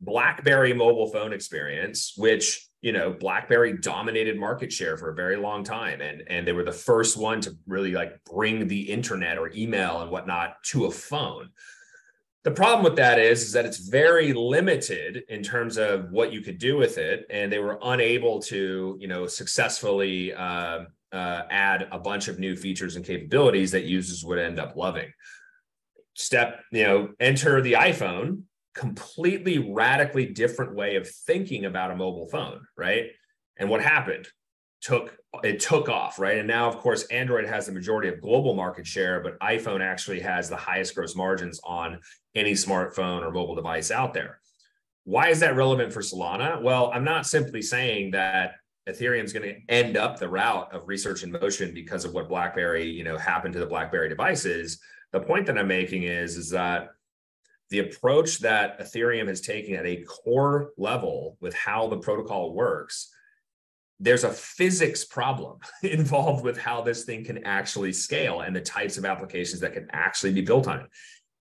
BlackBerry 0.00 0.72
mobile 0.72 1.10
phone 1.10 1.32
experience, 1.32 2.14
which 2.16 2.68
you 2.82 2.92
know 2.92 3.10
BlackBerry 3.10 3.78
dominated 3.78 4.38
market 4.38 4.72
share 4.72 4.96
for 4.96 5.10
a 5.10 5.14
very 5.14 5.36
long 5.36 5.64
time, 5.64 6.00
and 6.00 6.22
and 6.28 6.46
they 6.46 6.52
were 6.52 6.64
the 6.64 6.72
first 6.72 7.16
one 7.16 7.40
to 7.42 7.56
really 7.66 7.92
like 7.92 8.22
bring 8.24 8.68
the 8.68 8.82
internet 8.82 9.38
or 9.38 9.50
email 9.54 10.02
and 10.02 10.10
whatnot 10.10 10.62
to 10.64 10.86
a 10.86 10.90
phone. 10.90 11.50
The 12.46 12.52
problem 12.52 12.84
with 12.84 12.94
that 12.94 13.18
is, 13.18 13.42
is 13.42 13.50
that 13.54 13.66
it's 13.66 13.88
very 13.88 14.32
limited 14.32 15.24
in 15.28 15.42
terms 15.42 15.78
of 15.78 16.12
what 16.12 16.32
you 16.32 16.42
could 16.42 16.58
do 16.58 16.76
with 16.76 16.96
it, 16.96 17.26
and 17.28 17.50
they 17.50 17.58
were 17.58 17.76
unable 17.82 18.40
to, 18.42 18.96
you 19.00 19.08
know, 19.08 19.26
successfully 19.26 20.32
uh, 20.32 20.84
uh, 21.10 21.42
add 21.50 21.88
a 21.90 21.98
bunch 21.98 22.28
of 22.28 22.38
new 22.38 22.54
features 22.54 22.94
and 22.94 23.04
capabilities 23.04 23.72
that 23.72 23.82
users 23.82 24.24
would 24.24 24.38
end 24.38 24.60
up 24.60 24.76
loving. 24.76 25.10
Step, 26.14 26.62
you 26.70 26.84
know, 26.84 27.08
enter 27.18 27.60
the 27.60 27.72
iPhone, 27.72 28.42
completely 28.76 29.58
radically 29.58 30.26
different 30.26 30.76
way 30.76 30.94
of 30.94 31.10
thinking 31.10 31.64
about 31.64 31.90
a 31.90 31.96
mobile 31.96 32.28
phone, 32.28 32.60
right? 32.76 33.06
And 33.56 33.68
what 33.68 33.82
happened? 33.82 34.28
Took 34.80 35.16
it 35.42 35.60
took 35.60 35.88
off 35.88 36.18
right? 36.18 36.38
And 36.38 36.48
now 36.48 36.68
of 36.68 36.78
course 36.78 37.04
android 37.04 37.46
has 37.46 37.66
the 37.66 37.72
majority 37.72 38.08
of 38.08 38.20
global 38.20 38.54
market 38.54 38.86
share 38.86 39.20
but 39.20 39.38
iphone 39.40 39.80
actually 39.80 40.20
has 40.20 40.48
the 40.48 40.56
highest 40.56 40.94
gross 40.94 41.14
margins 41.14 41.60
on 41.64 42.00
any 42.34 42.52
smartphone 42.52 43.22
or 43.22 43.30
mobile 43.30 43.54
device 43.54 43.90
out 43.90 44.14
there. 44.14 44.40
Why 45.04 45.28
is 45.28 45.40
that 45.40 45.56
relevant 45.56 45.92
for 45.92 46.00
solana? 46.00 46.62
Well 46.62 46.90
i'm 46.94 47.04
not 47.04 47.26
simply 47.26 47.62
saying 47.62 48.12
that 48.12 48.54
ethereum 48.88 49.24
is 49.24 49.32
going 49.32 49.48
to 49.48 49.60
end 49.68 49.96
up 49.96 50.18
the 50.18 50.28
route 50.28 50.72
of 50.72 50.86
research 50.86 51.22
in 51.22 51.32
motion 51.32 51.74
because 51.74 52.04
of 52.04 52.12
what 52.12 52.28
blackberry 52.28 52.88
you 52.88 53.04
know 53.04 53.18
happened 53.18 53.54
to 53.54 53.60
the 53.60 53.66
blackberry 53.66 54.08
devices. 54.08 54.80
The 55.12 55.20
point 55.20 55.46
that 55.46 55.58
i'm 55.58 55.68
making 55.68 56.04
is 56.04 56.36
is 56.36 56.50
that 56.50 56.90
the 57.70 57.80
approach 57.80 58.38
that 58.40 58.78
ethereum 58.80 59.28
is 59.28 59.40
taking 59.40 59.74
at 59.74 59.86
a 59.86 60.04
core 60.04 60.72
level 60.76 61.36
with 61.40 61.54
how 61.54 61.88
the 61.88 61.98
protocol 61.98 62.54
works 62.54 63.12
there's 64.00 64.24
a 64.24 64.30
physics 64.30 65.04
problem 65.04 65.58
involved 65.82 66.44
with 66.44 66.58
how 66.58 66.82
this 66.82 67.04
thing 67.04 67.24
can 67.24 67.44
actually 67.44 67.92
scale 67.92 68.40
and 68.40 68.54
the 68.54 68.60
types 68.60 68.98
of 68.98 69.04
applications 69.04 69.60
that 69.60 69.72
can 69.72 69.88
actually 69.92 70.32
be 70.32 70.42
built 70.42 70.68
on 70.68 70.80
it. 70.80 70.86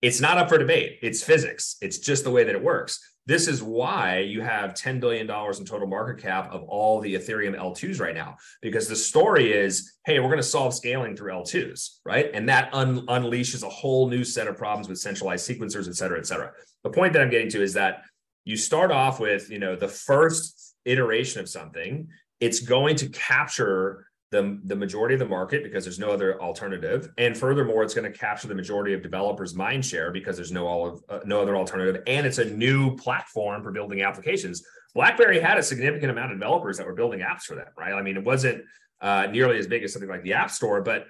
It's 0.01 0.21
not 0.21 0.37
up 0.37 0.49
for 0.49 0.57
debate. 0.57 0.99
It's 1.01 1.23
physics. 1.23 1.77
It's 1.81 1.99
just 1.99 2.23
the 2.23 2.31
way 2.31 2.43
that 2.43 2.55
it 2.55 2.63
works. 2.63 2.99
This 3.27 3.47
is 3.47 3.63
why 3.63 4.19
you 4.19 4.41
have 4.41 4.75
$10 4.75 4.99
billion 4.99 5.21
in 5.21 5.65
total 5.65 5.87
market 5.87 6.21
cap 6.21 6.51
of 6.51 6.61
all 6.63 7.01
the 7.01 7.15
Ethereum 7.15 7.57
L2s 7.57 7.99
right 7.99 8.13
now, 8.13 8.37
because 8.61 8.87
the 8.87 8.95
story 8.95 9.51
is, 9.51 9.93
hey, 10.05 10.19
we're 10.19 10.27
going 10.27 10.37
to 10.37 10.43
solve 10.43 10.75
scaling 10.75 11.15
through 11.15 11.31
L2s, 11.31 12.01
right? 12.05 12.29
And 12.35 12.47
that 12.49 12.71
un- 12.71 13.07
unleashes 13.07 13.63
a 13.63 13.69
whole 13.69 14.09
new 14.09 14.23
set 14.23 14.47
of 14.47 14.57
problems 14.57 14.87
with 14.87 14.99
centralized 14.99 15.49
sequencers, 15.49 15.87
et 15.87 15.95
cetera, 15.95 16.19
et 16.19 16.27
cetera. 16.27 16.51
The 16.83 16.91
point 16.91 17.13
that 17.13 17.23
I'm 17.23 17.31
getting 17.31 17.49
to 17.49 17.63
is 17.63 17.73
that 17.73 18.03
you 18.43 18.57
start 18.57 18.91
off 18.91 19.19
with, 19.19 19.49
you 19.49 19.57
know, 19.57 19.75
the 19.75 19.87
first 19.87 20.75
iteration 20.85 21.41
of 21.41 21.49
something 21.49 22.07
it's 22.39 22.59
going 22.59 22.95
to 22.97 23.09
capture 23.09 24.07
the, 24.31 24.59
the 24.65 24.75
majority 24.75 25.15
of 25.15 25.19
the 25.19 25.25
market 25.25 25.63
because 25.63 25.85
there's 25.85 25.99
no 25.99 26.11
other 26.11 26.41
alternative. 26.41 27.09
And 27.17 27.37
furthermore, 27.37 27.83
it's 27.83 27.93
going 27.93 28.11
to 28.11 28.17
capture 28.17 28.47
the 28.47 28.55
majority 28.55 28.93
of 28.93 29.01
developers' 29.01 29.55
mind 29.55 29.85
share 29.85 30.11
because 30.11 30.35
there's 30.35 30.51
no 30.51 30.67
all 30.67 30.87
of, 30.87 31.03
uh, 31.09 31.19
no 31.25 31.41
other 31.41 31.55
alternative. 31.55 32.03
And 32.07 32.25
it's 32.25 32.39
a 32.39 32.45
new 32.45 32.95
platform 32.97 33.63
for 33.63 33.71
building 33.71 34.01
applications. 34.01 34.63
BlackBerry 34.93 35.39
had 35.39 35.57
a 35.57 35.63
significant 35.63 36.11
amount 36.11 36.31
of 36.31 36.39
developers 36.39 36.77
that 36.77 36.85
were 36.85 36.95
building 36.95 37.19
apps 37.19 37.43
for 37.43 37.55
them, 37.55 37.67
right? 37.77 37.93
I 37.93 38.01
mean, 38.01 38.17
it 38.17 38.23
wasn't 38.23 38.63
uh, 39.01 39.27
nearly 39.27 39.57
as 39.57 39.67
big 39.67 39.83
as 39.83 39.93
something 39.93 40.09
like 40.09 40.23
the 40.23 40.33
App 40.33 40.51
Store, 40.51 40.81
but 40.81 41.05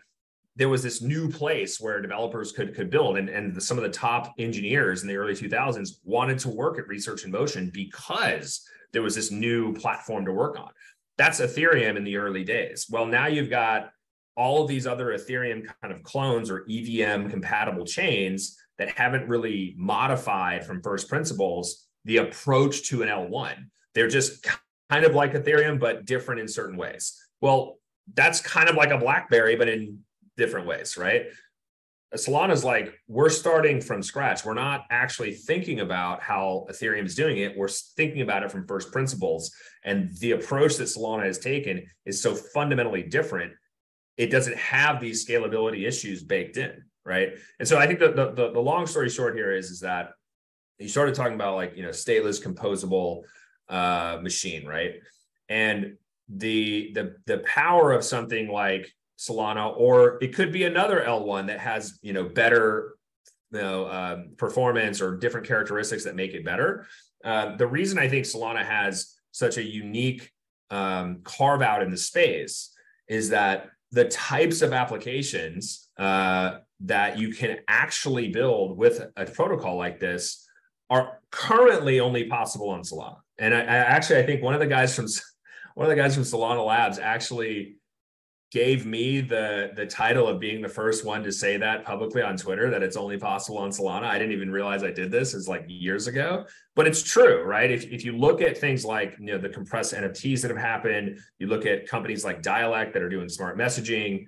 there 0.55 0.69
was 0.69 0.81
this 0.81 1.01
new 1.01 1.29
place 1.29 1.79
where 1.79 2.01
developers 2.01 2.51
could 2.51 2.73
could 2.73 2.89
build 2.89 3.17
and, 3.17 3.27
and 3.27 3.53
the, 3.53 3.61
some 3.61 3.77
of 3.77 3.83
the 3.83 3.89
top 3.89 4.33
engineers 4.39 5.01
in 5.01 5.07
the 5.09 5.15
early 5.15 5.33
2000s 5.33 5.97
wanted 6.03 6.39
to 6.39 6.49
work 6.49 6.79
at 6.79 6.87
research 6.87 7.25
in 7.25 7.31
motion 7.31 7.69
because 7.73 8.65
there 8.93 9.01
was 9.01 9.15
this 9.15 9.31
new 9.31 9.73
platform 9.73 10.23
to 10.23 10.31
work 10.31 10.57
on 10.57 10.69
that's 11.17 11.39
Ethereum 11.39 11.97
in 11.97 12.03
the 12.03 12.17
early 12.17 12.43
days. 12.43 12.87
Well, 12.89 13.05
now 13.05 13.27
you've 13.27 13.49
got 13.49 13.91
all 14.35 14.63
of 14.63 14.67
these 14.67 14.85
other 14.85 15.07
Ethereum 15.07 15.65
kind 15.81 15.93
of 15.93 16.03
clones 16.03 16.49
or 16.49 16.65
EVM 16.69 17.29
compatible 17.29 17.85
chains 17.85 18.57
that 18.77 18.89
haven't 18.89 19.29
really 19.29 19.73
modified 19.77 20.65
from 20.65 20.81
first 20.81 21.07
principles 21.07 21.87
the 22.03 22.17
approach 22.17 22.89
to 22.89 23.01
an 23.01 23.09
L1. 23.09 23.55
They're 23.93 24.09
just 24.09 24.45
kind 24.89 25.05
of 25.05 25.15
like 25.15 25.33
Ethereum, 25.33 25.79
but 25.79 26.05
different 26.05 26.41
in 26.41 26.47
certain 26.47 26.77
ways. 26.77 27.19
Well, 27.41 27.79
that's 28.13 28.41
kind 28.41 28.69
of 28.69 28.75
like 28.75 28.91
a 28.91 28.97
BlackBerry, 28.97 29.55
but 29.55 29.69
in 29.69 29.99
different 30.37 30.67
ways, 30.67 30.97
right? 30.97 31.27
Solana's 32.15 32.63
like, 32.63 32.93
we're 33.07 33.29
starting 33.29 33.81
from 33.81 34.03
scratch. 34.03 34.45
We're 34.45 34.53
not 34.53 34.85
actually 34.89 35.33
thinking 35.33 35.79
about 35.79 36.21
how 36.21 36.65
Ethereum 36.69 37.05
is 37.05 37.15
doing 37.15 37.37
it. 37.37 37.57
We're 37.57 37.67
thinking 37.67 38.21
about 38.21 38.43
it 38.43 38.51
from 38.51 38.67
first 38.67 38.91
principles. 38.91 39.51
And 39.83 40.11
the 40.19 40.31
approach 40.31 40.77
that 40.77 40.85
Solana 40.85 41.25
has 41.25 41.39
taken 41.39 41.85
is 42.05 42.21
so 42.21 42.35
fundamentally 42.35 43.03
different. 43.03 43.53
It 44.17 44.31
doesn't 44.31 44.57
have 44.57 44.99
these 44.99 45.25
scalability 45.25 45.87
issues 45.87 46.23
baked 46.23 46.57
in, 46.57 46.83
right? 47.05 47.33
And 47.59 47.67
so 47.67 47.77
I 47.77 47.87
think 47.87 47.99
the, 47.99 48.11
the, 48.11 48.51
the 48.51 48.59
long 48.59 48.87
story 48.87 49.09
short 49.09 49.35
here 49.35 49.53
is, 49.53 49.69
is 49.69 49.79
that 49.81 50.11
you 50.79 50.87
started 50.87 51.15
talking 51.15 51.35
about 51.35 51.55
like, 51.55 51.75
you 51.75 51.83
know, 51.83 51.89
stateless 51.89 52.41
composable 52.41 53.23
uh, 53.69 54.19
machine, 54.21 54.65
right? 54.65 54.93
And 55.49 55.97
the 56.27 56.91
the 56.93 57.15
the 57.27 57.37
power 57.39 57.91
of 57.91 58.03
something 58.03 58.47
like 58.47 58.91
Solana, 59.17 59.75
or 59.77 60.17
it 60.21 60.35
could 60.35 60.51
be 60.51 60.63
another 60.63 61.03
L1 61.05 61.47
that 61.47 61.59
has 61.59 61.99
you 62.01 62.13
know 62.13 62.23
better 62.23 62.95
you 63.51 63.59
know 63.59 63.89
um, 63.89 64.29
performance 64.37 65.01
or 65.01 65.17
different 65.17 65.47
characteristics 65.47 66.03
that 66.03 66.15
make 66.15 66.33
it 66.33 66.45
better. 66.45 66.87
Uh, 67.23 67.55
the 67.55 67.67
reason 67.67 67.97
I 67.97 68.07
think 68.07 68.25
Solana 68.25 68.63
has 68.63 69.15
such 69.31 69.57
a 69.57 69.63
unique 69.63 70.31
um, 70.69 71.21
carve 71.23 71.61
out 71.61 71.81
in 71.81 71.89
the 71.89 71.97
space 71.97 72.73
is 73.07 73.29
that 73.29 73.69
the 73.91 74.05
types 74.05 74.61
of 74.61 74.73
applications 74.73 75.89
uh, 75.97 76.57
that 76.81 77.17
you 77.17 77.33
can 77.33 77.57
actually 77.67 78.29
build 78.29 78.77
with 78.77 79.01
a 79.15 79.25
protocol 79.25 79.77
like 79.77 79.99
this 79.99 80.47
are 80.89 81.19
currently 81.31 81.99
only 81.99 82.25
possible 82.25 82.69
on 82.69 82.81
Solana. 82.81 83.17
And 83.37 83.53
I, 83.53 83.61
I 83.61 83.63
actually 83.63 84.19
I 84.19 84.25
think 84.25 84.43
one 84.43 84.53
of 84.53 84.59
the 84.59 84.67
guys 84.67 84.95
from 84.95 85.07
one 85.75 85.85
of 85.85 85.89
the 85.89 86.01
guys 86.01 86.13
from 86.13 86.23
Solana 86.23 86.65
Labs 86.65 86.99
actually 86.99 87.77
gave 88.51 88.85
me 88.85 89.21
the 89.21 89.71
the 89.75 89.85
title 89.85 90.27
of 90.27 90.39
being 90.39 90.61
the 90.61 90.69
first 90.69 91.03
one 91.03 91.23
to 91.23 91.31
say 91.31 91.57
that 91.57 91.83
publicly 91.83 92.21
on 92.21 92.37
Twitter 92.37 92.69
that 92.69 92.83
it's 92.83 92.95
only 92.95 93.17
possible 93.17 93.57
on 93.57 93.69
Solana. 93.69 94.03
I 94.03 94.17
didn't 94.17 94.33
even 94.33 94.51
realize 94.51 94.83
I 94.83 94.91
did 94.91 95.11
this 95.11 95.33
is 95.33 95.47
like 95.47 95.65
years 95.67 96.07
ago, 96.07 96.45
but 96.75 96.87
it's 96.87 97.03
true, 97.03 97.43
right? 97.43 97.69
If 97.69 97.85
if 97.91 98.05
you 98.05 98.17
look 98.17 98.41
at 98.41 98.57
things 98.57 98.85
like 98.85 99.15
you 99.19 99.25
know 99.25 99.37
the 99.37 99.49
compressed 99.49 99.93
NFTs 99.93 100.41
that 100.41 100.51
have 100.51 100.59
happened, 100.59 101.19
you 101.39 101.47
look 101.47 101.65
at 101.65 101.87
companies 101.87 102.23
like 102.23 102.41
Dialect 102.41 102.93
that 102.93 103.01
are 103.01 103.09
doing 103.09 103.27
smart 103.29 103.57
messaging, 103.57 104.25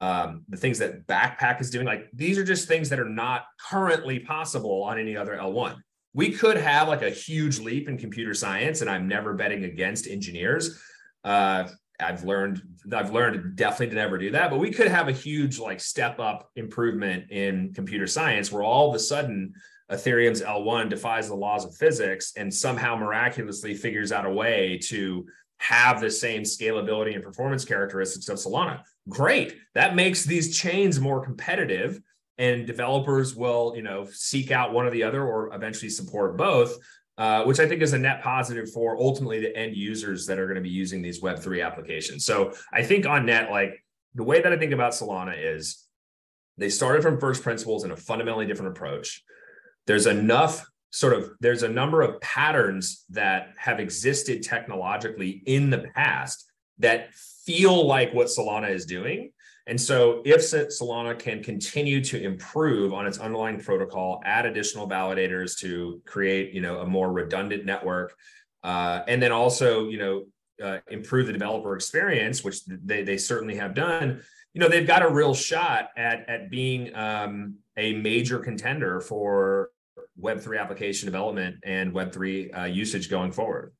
um, 0.00 0.44
the 0.48 0.56
things 0.56 0.78
that 0.78 1.06
Backpack 1.06 1.60
is 1.60 1.70
doing, 1.70 1.86
like 1.86 2.08
these 2.12 2.38
are 2.38 2.44
just 2.44 2.68
things 2.68 2.88
that 2.90 3.00
are 3.00 3.08
not 3.08 3.46
currently 3.68 4.18
possible 4.20 4.82
on 4.84 4.98
any 4.98 5.16
other 5.16 5.36
L1 5.36 5.76
we 6.14 6.32
could 6.32 6.56
have 6.56 6.88
like 6.88 7.02
a 7.02 7.10
huge 7.10 7.58
leap 7.58 7.86
in 7.86 7.98
computer 7.98 8.32
science 8.32 8.80
and 8.80 8.88
i'm 8.88 9.06
never 9.06 9.34
betting 9.34 9.64
against 9.64 10.06
engineers 10.06 10.80
uh, 11.24 11.68
i've 12.00 12.24
learned 12.24 12.62
i've 12.92 13.12
learned 13.12 13.56
definitely 13.56 13.88
to 13.88 13.94
never 13.94 14.18
do 14.18 14.30
that 14.30 14.50
but 14.50 14.58
we 14.58 14.70
could 14.70 14.88
have 14.88 15.08
a 15.08 15.12
huge 15.12 15.58
like 15.58 15.80
step 15.80 16.18
up 16.20 16.50
improvement 16.56 17.30
in 17.30 17.72
computer 17.74 18.06
science 18.06 18.52
where 18.52 18.62
all 18.62 18.88
of 18.88 18.94
a 18.94 18.98
sudden 18.98 19.52
ethereum's 19.90 20.42
l1 20.42 20.88
defies 20.88 21.28
the 21.28 21.34
laws 21.34 21.64
of 21.64 21.74
physics 21.74 22.32
and 22.36 22.52
somehow 22.52 22.96
miraculously 22.96 23.74
figures 23.74 24.12
out 24.12 24.26
a 24.26 24.30
way 24.30 24.78
to 24.82 25.26
have 25.58 26.00
the 26.00 26.10
same 26.10 26.42
scalability 26.42 27.14
and 27.14 27.22
performance 27.22 27.64
characteristics 27.64 28.28
of 28.28 28.38
solana. 28.38 28.82
Great. 29.08 29.56
That 29.74 29.96
makes 29.96 30.24
these 30.24 30.56
chains 30.56 31.00
more 31.00 31.20
competitive 31.20 32.00
and 32.38 32.66
developers 32.66 33.34
will 33.34 33.72
you 33.74 33.82
know 33.82 34.06
seek 34.12 34.50
out 34.50 34.72
one 34.72 34.86
or 34.86 34.90
the 34.90 35.02
other 35.02 35.24
or 35.24 35.52
eventually 35.54 35.90
support 35.90 36.36
both 36.36 36.78
uh, 37.18 37.44
which 37.44 37.60
i 37.60 37.68
think 37.68 37.82
is 37.82 37.92
a 37.92 37.98
net 37.98 38.22
positive 38.22 38.70
for 38.72 38.96
ultimately 38.96 39.40
the 39.40 39.54
end 39.56 39.76
users 39.76 40.26
that 40.26 40.38
are 40.38 40.46
going 40.46 40.54
to 40.56 40.62
be 40.62 40.70
using 40.70 41.02
these 41.02 41.20
web3 41.20 41.64
applications. 41.64 42.24
So 42.24 42.54
i 42.72 42.82
think 42.82 43.04
on 43.04 43.26
net 43.26 43.50
like 43.50 43.84
the 44.14 44.24
way 44.24 44.40
that 44.40 44.52
i 44.52 44.56
think 44.56 44.72
about 44.72 44.92
solana 44.92 45.34
is 45.36 45.88
they 46.58 46.68
started 46.68 47.02
from 47.02 47.20
first 47.20 47.42
principles 47.42 47.84
in 47.84 47.92
a 47.92 47.96
fundamentally 47.96 48.44
different 48.44 48.76
approach. 48.76 49.22
There's 49.86 50.06
enough 50.06 50.66
sort 50.90 51.12
of 51.12 51.30
there's 51.40 51.62
a 51.62 51.68
number 51.68 52.02
of 52.02 52.20
patterns 52.20 53.04
that 53.10 53.50
have 53.56 53.78
existed 53.78 54.42
technologically 54.42 55.42
in 55.46 55.70
the 55.70 55.86
past 55.94 56.50
that 56.78 57.14
feel 57.14 57.86
like 57.86 58.12
what 58.12 58.26
solana 58.26 58.70
is 58.70 58.86
doing 58.86 59.32
and 59.68 59.78
so 59.78 60.22
if 60.24 60.40
Solana 60.40 61.18
can 61.18 61.42
continue 61.42 62.02
to 62.04 62.20
improve 62.20 62.94
on 62.94 63.06
its 63.06 63.18
underlying 63.18 63.60
protocol, 63.60 64.22
add 64.24 64.46
additional 64.46 64.88
validators 64.88 65.58
to 65.58 66.00
create, 66.06 66.54
you 66.54 66.62
know, 66.62 66.80
a 66.80 66.86
more 66.86 67.12
redundant 67.12 67.66
network, 67.66 68.16
uh, 68.64 69.02
and 69.06 69.22
then 69.22 69.30
also, 69.30 69.88
you 69.88 69.98
know, 69.98 70.24
uh, 70.64 70.78
improve 70.90 71.26
the 71.26 71.34
developer 71.34 71.76
experience, 71.76 72.42
which 72.42 72.64
they, 72.64 73.02
they 73.02 73.18
certainly 73.18 73.56
have 73.56 73.74
done, 73.74 74.22
you 74.54 74.60
know, 74.60 74.68
they've 74.68 74.86
got 74.86 75.02
a 75.02 75.08
real 75.08 75.34
shot 75.34 75.90
at, 75.98 76.26
at 76.30 76.50
being 76.50 76.94
um, 76.96 77.56
a 77.76 77.92
major 77.92 78.38
contender 78.38 79.02
for 79.02 79.68
Web3 80.18 80.58
application 80.58 81.06
development 81.06 81.56
and 81.62 81.92
Web3 81.92 82.58
uh, 82.58 82.64
usage 82.64 83.10
going 83.10 83.32
forward. 83.32 83.74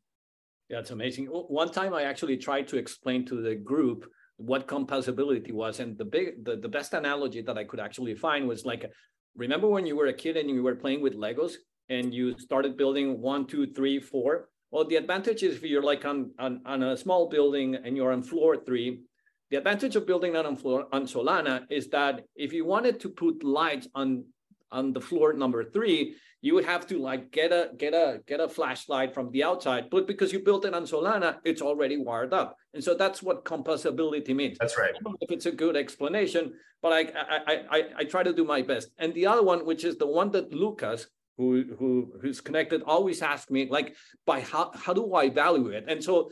Yeah, 0.68 0.80
it's 0.80 0.90
amazing. 0.90 1.26
One 1.26 1.72
time 1.72 1.94
I 1.94 2.02
actually 2.02 2.36
tried 2.36 2.68
to 2.68 2.76
explain 2.76 3.24
to 3.26 3.40
the 3.40 3.54
group 3.54 4.06
what 4.38 4.66
composability 4.66 5.52
was. 5.52 5.80
And 5.80 5.98
the 5.98 6.04
big, 6.04 6.44
the, 6.44 6.56
the 6.56 6.68
best 6.68 6.94
analogy 6.94 7.42
that 7.42 7.58
I 7.58 7.64
could 7.64 7.80
actually 7.80 8.14
find 8.14 8.48
was 8.48 8.64
like, 8.64 8.90
remember 9.36 9.68
when 9.68 9.86
you 9.86 9.96
were 9.96 10.06
a 10.06 10.12
kid 10.12 10.36
and 10.36 10.48
you 10.48 10.62
were 10.62 10.74
playing 10.74 11.02
with 11.02 11.14
Legos 11.14 11.54
and 11.88 12.14
you 12.14 12.38
started 12.38 12.76
building 12.76 13.20
one, 13.20 13.46
two, 13.46 13.66
three, 13.66 14.00
four? 14.00 14.48
Well, 14.70 14.84
the 14.84 14.96
advantage 14.96 15.42
is 15.42 15.56
if 15.56 15.62
you're 15.62 15.82
like 15.82 16.04
on, 16.04 16.30
on, 16.38 16.62
on 16.64 16.82
a 16.82 16.96
small 16.96 17.28
building 17.28 17.74
and 17.74 17.96
you're 17.96 18.12
on 18.12 18.22
floor 18.22 18.56
three, 18.56 19.02
the 19.50 19.56
advantage 19.56 19.96
of 19.96 20.06
building 20.06 20.32
that 20.34 20.46
on 20.46 20.56
floor 20.56 20.86
on 20.92 21.04
Solana 21.04 21.64
is 21.70 21.88
that 21.88 22.24
if 22.36 22.52
you 22.52 22.64
wanted 22.64 23.00
to 23.00 23.08
put 23.08 23.42
lights 23.42 23.88
on 23.94 24.24
on 24.70 24.92
the 24.92 25.00
floor 25.00 25.32
number 25.32 25.64
three, 25.64 26.14
you 26.40 26.54
would 26.54 26.64
have 26.64 26.86
to 26.86 26.98
like 26.98 27.30
get 27.30 27.52
a 27.52 27.70
get 27.76 27.94
a 27.94 28.20
get 28.26 28.40
a 28.40 28.48
flashlight 28.48 29.12
from 29.12 29.30
the 29.32 29.42
outside 29.42 29.90
but 29.90 30.06
because 30.06 30.32
you 30.32 30.38
built 30.40 30.64
it 30.64 30.74
on 30.74 30.84
solana 30.84 31.36
it's 31.44 31.62
already 31.62 31.96
wired 31.96 32.32
up. 32.32 32.56
And 32.74 32.84
so 32.84 32.94
that's 32.94 33.22
what 33.22 33.44
composability 33.44 34.34
means. 34.34 34.58
That's 34.58 34.78
right. 34.78 34.94
If 35.20 35.30
it's 35.30 35.46
a 35.46 35.52
good 35.52 35.76
explanation 35.76 36.54
but 36.82 36.92
I, 36.92 37.00
I 37.48 37.54
i 37.70 37.84
i 37.98 38.04
try 38.04 38.22
to 38.22 38.32
do 38.32 38.44
my 38.44 38.62
best. 38.62 38.90
And 38.98 39.12
the 39.14 39.26
other 39.26 39.42
one 39.42 39.66
which 39.66 39.84
is 39.84 39.96
the 39.96 40.06
one 40.06 40.30
that 40.32 40.52
lucas 40.52 41.08
who 41.36 41.64
who 41.78 42.12
who's 42.20 42.40
connected 42.40 42.82
always 42.82 43.22
asks 43.22 43.50
me 43.50 43.68
like 43.68 43.96
by 44.26 44.40
how 44.40 44.70
how 44.74 44.92
do 44.92 45.14
i 45.14 45.28
value 45.28 45.68
it? 45.68 45.84
And 45.88 46.02
so 46.02 46.30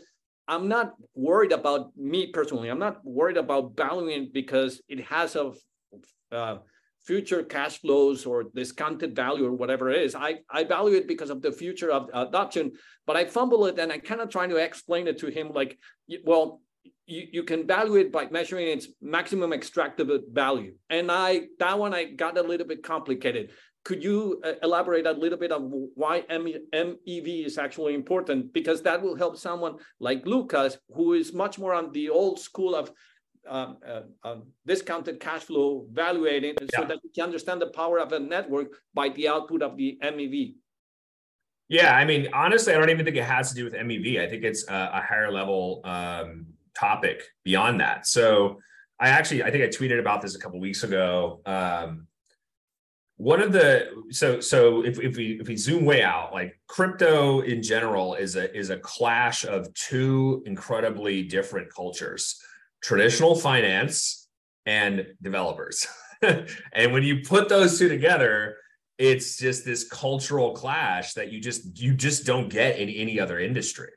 i'm 0.48 0.68
not 0.68 0.94
worried 1.14 1.50
about 1.50 1.90
me 1.96 2.28
personally 2.28 2.68
i'm 2.68 2.78
not 2.78 3.04
worried 3.04 3.36
about 3.36 3.76
valuing 3.76 4.22
it 4.22 4.32
because 4.32 4.80
it 4.88 5.00
has 5.00 5.34
a 5.34 5.52
uh, 6.30 6.58
future 7.06 7.42
cash 7.42 7.80
flows 7.80 8.26
or 8.26 8.44
discounted 8.54 9.14
value 9.14 9.46
or 9.46 9.52
whatever 9.52 9.90
it 9.90 10.02
is. 10.02 10.14
I, 10.14 10.40
I 10.50 10.64
value 10.64 10.96
it 10.96 11.06
because 11.06 11.30
of 11.30 11.40
the 11.40 11.52
future 11.52 11.90
of 11.90 12.10
adoption, 12.12 12.72
but 13.06 13.16
I 13.16 13.24
fumble 13.24 13.66
it 13.66 13.78
and 13.78 13.92
I 13.92 13.98
kind 13.98 14.20
of 14.20 14.28
trying 14.28 14.50
to 14.50 14.56
explain 14.56 15.06
it 15.06 15.18
to 15.18 15.28
him 15.28 15.52
like, 15.54 15.78
well, 16.24 16.60
you, 17.06 17.28
you 17.32 17.42
can 17.44 17.66
value 17.66 17.96
it 17.96 18.10
by 18.10 18.28
measuring 18.30 18.66
its 18.66 18.88
maximum 19.00 19.52
extractive 19.52 20.10
value. 20.32 20.74
And 20.90 21.10
I 21.10 21.42
that 21.58 21.78
one 21.78 21.94
I 21.94 22.04
got 22.04 22.36
a 22.36 22.42
little 22.42 22.66
bit 22.66 22.82
complicated. 22.82 23.52
Could 23.84 24.02
you 24.02 24.40
uh, 24.44 24.54
elaborate 24.64 25.06
a 25.06 25.12
little 25.12 25.38
bit 25.38 25.52
on 25.52 25.88
why 25.94 26.22
MEV 26.28 27.46
is 27.46 27.56
actually 27.56 27.94
important? 27.94 28.52
Because 28.52 28.82
that 28.82 29.00
will 29.00 29.14
help 29.14 29.36
someone 29.36 29.76
like 30.00 30.26
Lucas, 30.26 30.76
who 30.92 31.12
is 31.12 31.32
much 31.32 31.56
more 31.56 31.72
on 31.72 31.92
the 31.92 32.08
old 32.10 32.40
school 32.40 32.74
of 32.74 32.90
um, 33.48 33.76
uh, 33.86 34.02
um, 34.24 34.42
discounted 34.66 35.20
cash 35.20 35.42
flow 35.42 35.86
valuating 35.92 36.54
yeah. 36.60 36.80
so 36.80 36.84
that 36.86 36.98
you 37.02 37.10
can 37.14 37.24
understand 37.24 37.60
the 37.60 37.68
power 37.68 37.98
of 37.98 38.12
a 38.12 38.18
network 38.18 38.80
by 38.94 39.08
the 39.10 39.28
output 39.28 39.62
of 39.62 39.76
the 39.76 39.98
MEV. 40.02 40.54
Yeah, 41.68 41.96
I 41.96 42.04
mean, 42.04 42.28
honestly, 42.32 42.74
I 42.74 42.78
don't 42.78 42.90
even 42.90 43.04
think 43.04 43.16
it 43.16 43.24
has 43.24 43.48
to 43.50 43.54
do 43.56 43.64
with 43.64 43.74
MEV. 43.74 44.20
I 44.20 44.28
think 44.28 44.44
it's 44.44 44.68
a, 44.68 44.90
a 44.94 45.00
higher 45.00 45.32
level 45.32 45.80
um, 45.84 46.46
topic 46.78 47.22
beyond 47.44 47.80
that. 47.80 48.06
So 48.06 48.60
I 49.00 49.08
actually, 49.08 49.42
I 49.42 49.50
think 49.50 49.64
I 49.64 49.68
tweeted 49.68 49.98
about 49.98 50.22
this 50.22 50.36
a 50.36 50.38
couple 50.38 50.60
weeks 50.60 50.84
ago. 50.84 51.40
Um, 51.44 52.06
one 53.18 53.40
of 53.40 53.50
the 53.50 53.88
so 54.10 54.40
so 54.40 54.84
if, 54.84 55.00
if 55.00 55.16
we 55.16 55.40
if 55.40 55.48
we 55.48 55.56
zoom 55.56 55.86
way 55.86 56.02
out 56.02 56.34
like 56.34 56.60
crypto 56.66 57.40
in 57.40 57.62
general 57.62 58.14
is 58.14 58.36
a 58.36 58.54
is 58.54 58.68
a 58.68 58.76
clash 58.76 59.44
of 59.44 59.72
two 59.72 60.42
incredibly 60.44 61.22
different 61.22 61.72
cultures 61.74 62.38
traditional 62.86 63.34
finance 63.34 64.28
and 64.64 65.06
developers. 65.20 65.88
and 66.22 66.92
when 66.92 67.02
you 67.02 67.20
put 67.20 67.48
those 67.48 67.78
two 67.78 67.88
together, 67.88 68.56
it's 68.96 69.36
just 69.36 69.64
this 69.64 69.88
cultural 69.88 70.52
clash 70.52 71.12
that 71.14 71.32
you 71.32 71.40
just 71.40 71.78
you 71.78 71.92
just 71.92 72.24
don't 72.24 72.48
get 72.48 72.78
in 72.78 72.88
any 72.88 73.18
other 73.18 73.40
industry. 73.40 73.90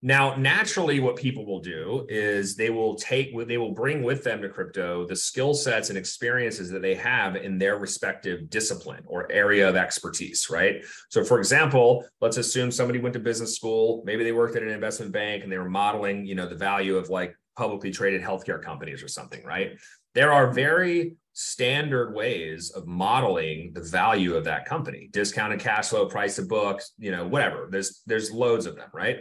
Now, 0.00 0.36
naturally, 0.36 1.00
what 1.00 1.16
people 1.16 1.46
will 1.46 1.60
do 1.60 2.06
is 2.08 2.56
they 2.56 2.70
will 2.70 2.94
take 2.94 3.36
they 3.46 3.58
will 3.58 3.72
bring 3.72 4.02
with 4.02 4.24
them 4.24 4.40
to 4.40 4.48
crypto 4.48 5.06
the 5.06 5.16
skill 5.16 5.52
sets 5.52 5.90
and 5.90 5.98
experiences 5.98 6.70
that 6.70 6.80
they 6.80 6.94
have 6.94 7.36
in 7.36 7.58
their 7.58 7.78
respective 7.78 8.48
discipline 8.48 9.02
or 9.06 9.30
area 9.30 9.68
of 9.68 9.76
expertise, 9.76 10.48
right? 10.50 10.82
So, 11.10 11.24
for 11.24 11.38
example, 11.38 12.06
let's 12.22 12.38
assume 12.38 12.70
somebody 12.70 13.00
went 13.00 13.12
to 13.14 13.20
business 13.20 13.54
school, 13.54 14.02
maybe 14.06 14.24
they 14.24 14.32
worked 14.32 14.56
at 14.56 14.62
an 14.62 14.70
investment 14.70 15.12
bank 15.12 15.42
and 15.42 15.52
they 15.52 15.58
were 15.58 15.70
modeling, 15.70 16.24
you 16.24 16.34
know, 16.34 16.48
the 16.48 16.56
value 16.56 16.96
of 16.96 17.10
like 17.10 17.36
publicly 17.56 17.90
traded 17.90 18.22
healthcare 18.22 18.60
companies 18.60 19.02
or 19.02 19.08
something, 19.08 19.44
right? 19.44 19.78
There 20.14 20.32
are 20.32 20.52
very 20.52 21.16
standard 21.34 22.14
ways 22.14 22.70
of 22.70 22.86
modeling 22.86 23.72
the 23.74 23.82
value 23.82 24.36
of 24.36 24.44
that 24.44 24.64
company. 24.66 25.08
Discounted 25.12 25.58
cash 25.60 25.88
flow 25.88 26.06
price 26.06 26.38
of 26.38 26.48
books 26.48 26.92
you 26.96 27.10
know 27.10 27.26
whatever. 27.26 27.68
There's 27.70 28.02
there's 28.06 28.30
loads 28.30 28.66
of 28.66 28.76
them 28.76 28.88
right? 28.92 29.18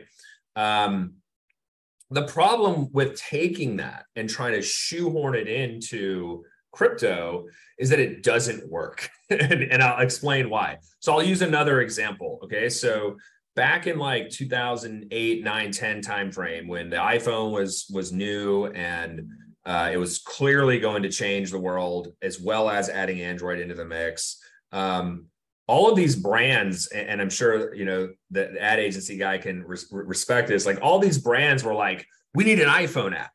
Um, 0.55 1.15
the 2.11 2.27
problem 2.27 2.89
with 2.91 3.19
taking 3.19 3.77
that 3.77 4.05
and 4.15 4.29
trying 4.29 4.53
to 4.53 4.61
shoehorn 4.61 5.33
it 5.33 5.47
into 5.47 6.43
crypto 6.71 7.45
is 7.79 7.89
that 7.89 7.99
it 7.99 8.23
doesn't 8.23 8.69
work. 8.69 9.09
And, 9.33 9.63
and 9.63 9.81
i'll 9.81 9.99
explain 9.99 10.47
why. 10.47 10.77
So 10.99 11.11
i'll 11.11 11.23
use 11.23 11.41
another 11.41 11.81
example 11.81 12.39
okay? 12.43 12.69
So 12.69 13.17
back 13.55 13.87
in 13.87 13.97
like 13.99 14.29
2008 14.29 15.43
9 15.43 15.71
10 15.71 16.01
timeframe 16.01 16.67
when 16.67 16.89
the 16.89 16.95
iphone 16.97 17.51
was 17.51 17.85
was 17.93 18.11
new 18.11 18.65
and 18.67 19.27
uh, 19.65 19.89
it 19.93 19.97
was 19.97 20.19
clearly 20.19 20.77
going 20.77 21.03
to 21.03 21.09
change 21.09 21.49
the 21.49 21.59
world 21.59 22.09
as 22.21 22.39
well 22.39 22.69
as 22.69 22.89
adding 22.89 23.21
android 23.21 23.59
into 23.59 23.75
the 23.75 23.85
mix. 23.85 24.41
Um, 24.73 25.27
all 25.67 25.89
of 25.89 25.95
these 25.95 26.17
brands 26.17 26.87
and 26.87 27.21
i'm 27.21 27.29
sure 27.29 27.73
you 27.73 27.85
know 27.85 28.09
the 28.31 28.61
ad 28.61 28.79
agency 28.79 29.17
guy 29.17 29.37
can 29.37 29.63
res- 29.63 29.87
respect 29.91 30.49
this 30.49 30.65
like 30.65 30.79
all 30.81 30.99
these 30.99 31.17
brands 31.17 31.63
were 31.63 31.73
like 31.73 32.05
we 32.35 32.43
need 32.43 32.59
an 32.59 32.67
iphone 32.67 33.15
app 33.15 33.31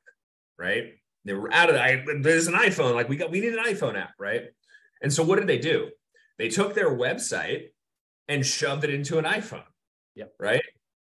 right? 0.59 0.95
They 1.25 1.35
were 1.35 1.53
out 1.53 1.71
of 1.71 1.77
the 1.77 2.21
there's 2.21 2.49
an 2.49 2.55
iphone 2.55 2.95
like 2.95 3.09
we 3.09 3.17
got 3.17 3.31
we 3.31 3.41
need 3.41 3.55
an 3.55 3.65
iphone 3.65 3.99
app 3.99 4.15
right? 4.19 4.45
And 5.03 5.13
so 5.13 5.23
what 5.23 5.39
did 5.39 5.47
they 5.47 5.59
do? 5.59 5.91
They 6.39 6.49
took 6.49 6.75
their 6.75 6.91
website 6.91 7.69
and 8.27 8.45
shoved 8.45 8.85
it 8.85 8.91
into 8.91 9.19
an 9.19 9.25
iphone 9.25 9.65
Yep. 10.19 10.35
right 10.39 10.63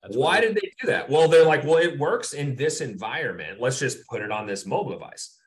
That's 0.03 0.15
why 0.15 0.39
did 0.39 0.55
they 0.55 0.71
do 0.79 0.87
that 0.87 1.09
well 1.09 1.27
they're 1.27 1.45
like 1.45 1.63
well 1.63 1.77
it 1.77 1.99
works 1.99 2.33
in 2.33 2.55
this 2.55 2.81
environment 2.81 3.59
let's 3.59 3.79
just 3.79 4.05
put 4.07 4.21
it 4.21 4.31
on 4.31 4.47
this 4.47 4.65
mobile 4.65 4.93
device 4.93 5.37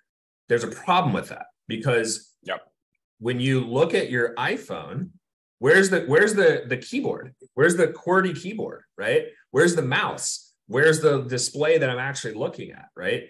there's 0.49 0.65
a 0.65 0.69
problem 0.69 1.13
with 1.15 1.29
that 1.31 1.47
because 1.69 2.35
yep. 2.43 2.61
when 3.19 3.41
you 3.41 3.61
look 3.61 3.95
at 3.95 4.11
your 4.11 4.35
iphone 4.35 5.11
Where's 5.63 5.91
the 5.91 6.01
where's 6.09 6.35
the 6.35 6.65
the 6.67 6.77
keyboard? 6.77 7.37
Where's 7.55 7.77
the 7.77 7.87
QWERTY 7.87 8.35
keyboard? 8.35 8.83
Right? 8.99 9.27
Where's 9.53 9.77
the 9.77 9.83
mouse? 9.83 10.53
Where's 10.67 11.01
the 11.01 11.23
display 11.23 11.79
that 11.79 11.89
I'm 11.89 12.01
actually 12.01 12.35
looking 12.35 12.73
at? 12.73 12.89
Right? 12.97 13.29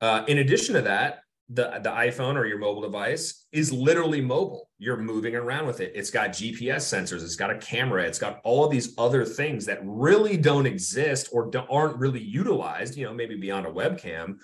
Uh, 0.00 0.22
in 0.28 0.38
addition 0.38 0.76
to 0.76 0.82
that, 0.82 1.22
the 1.48 1.80
the 1.82 1.90
iPhone 1.90 2.34
or 2.34 2.44
your 2.44 2.58
mobile 2.58 2.82
device 2.82 3.46
is 3.52 3.72
literally 3.72 4.20
mobile. 4.20 4.68
You're 4.78 4.96
moving 4.96 5.36
around 5.36 5.66
with 5.66 5.80
it. 5.80 5.92
It's 5.94 6.10
got 6.10 6.30
GPS 6.30 6.82
sensors. 6.82 7.22
It's 7.22 7.36
got 7.36 7.50
a 7.50 7.58
camera. 7.58 8.02
It's 8.02 8.18
got 8.18 8.40
all 8.42 8.64
of 8.64 8.70
these 8.70 8.94
other 8.98 9.24
things 9.24 9.64
that 9.66 9.78
really 9.82 10.36
don't 10.36 10.66
exist 10.66 11.28
or 11.32 11.48
don't, 11.50 11.68
aren't 11.70 11.98
really 11.98 12.22
utilized. 12.22 12.96
You 12.96 13.06
know, 13.06 13.14
maybe 13.14 13.36
beyond 13.36 13.66
a 13.66 13.70
webcam, 13.70 14.38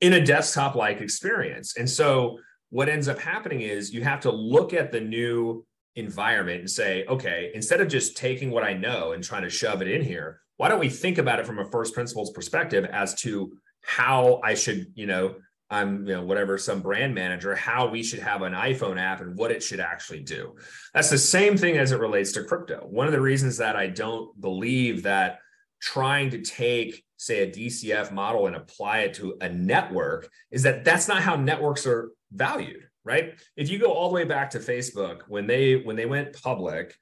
in 0.00 0.14
a 0.14 0.24
desktop 0.24 0.74
like 0.74 1.00
experience. 1.00 1.76
And 1.76 1.88
so 1.88 2.38
what 2.70 2.88
ends 2.88 3.08
up 3.08 3.18
happening 3.18 3.60
is 3.60 3.92
you 3.92 4.02
have 4.02 4.20
to 4.20 4.30
look 4.30 4.72
at 4.72 4.92
the 4.92 5.00
new 5.00 5.64
environment 5.96 6.60
and 6.60 6.70
say, 6.70 7.04
okay, 7.06 7.50
instead 7.54 7.80
of 7.80 7.88
just 7.88 8.16
taking 8.16 8.50
what 8.50 8.64
I 8.64 8.72
know 8.72 9.12
and 9.12 9.22
trying 9.22 9.42
to 9.42 9.50
shove 9.50 9.82
it 9.82 9.88
in 9.88 10.02
here, 10.02 10.40
why 10.56 10.68
don't 10.68 10.80
we 10.80 10.88
think 10.88 11.18
about 11.18 11.40
it 11.40 11.46
from 11.46 11.58
a 11.58 11.70
first 11.70 11.94
principles 11.94 12.30
perspective 12.30 12.84
as 12.86 13.14
to 13.22 13.52
how 13.82 14.40
I 14.44 14.54
should, 14.54 14.92
you 14.94 15.06
know, 15.06 15.36
I'm, 15.70 16.06
you 16.06 16.14
know, 16.14 16.24
whatever, 16.24 16.58
some 16.58 16.80
brand 16.80 17.14
manager, 17.14 17.54
how 17.54 17.88
we 17.88 18.02
should 18.02 18.18
have 18.18 18.42
an 18.42 18.52
iPhone 18.52 18.98
app 18.98 19.20
and 19.20 19.36
what 19.36 19.50
it 19.50 19.62
should 19.62 19.80
actually 19.80 20.20
do. 20.20 20.56
That's 20.92 21.10
the 21.10 21.18
same 21.18 21.56
thing 21.56 21.78
as 21.78 21.92
it 21.92 22.00
relates 22.00 22.32
to 22.32 22.44
crypto. 22.44 22.86
One 22.88 23.06
of 23.06 23.12
the 23.12 23.20
reasons 23.20 23.58
that 23.58 23.76
I 23.76 23.86
don't 23.86 24.38
believe 24.40 25.04
that 25.04 25.38
trying 25.80 26.30
to 26.30 26.42
take, 26.42 27.04
say, 27.16 27.42
a 27.42 27.50
DCF 27.50 28.10
model 28.12 28.46
and 28.46 28.56
apply 28.56 29.00
it 29.00 29.14
to 29.14 29.36
a 29.40 29.48
network 29.48 30.28
is 30.50 30.64
that 30.64 30.84
that's 30.84 31.08
not 31.08 31.22
how 31.22 31.36
networks 31.36 31.86
are 31.86 32.10
valued 32.32 32.84
right? 33.04 33.34
If 33.56 33.70
you 33.70 33.78
go 33.78 33.92
all 33.92 34.08
the 34.08 34.14
way 34.14 34.24
back 34.24 34.50
to 34.50 34.58
Facebook 34.58 35.22
when 35.28 35.46
they 35.46 35.76
when 35.76 35.96
they 35.96 36.06
went 36.06 36.40
public, 36.42 36.94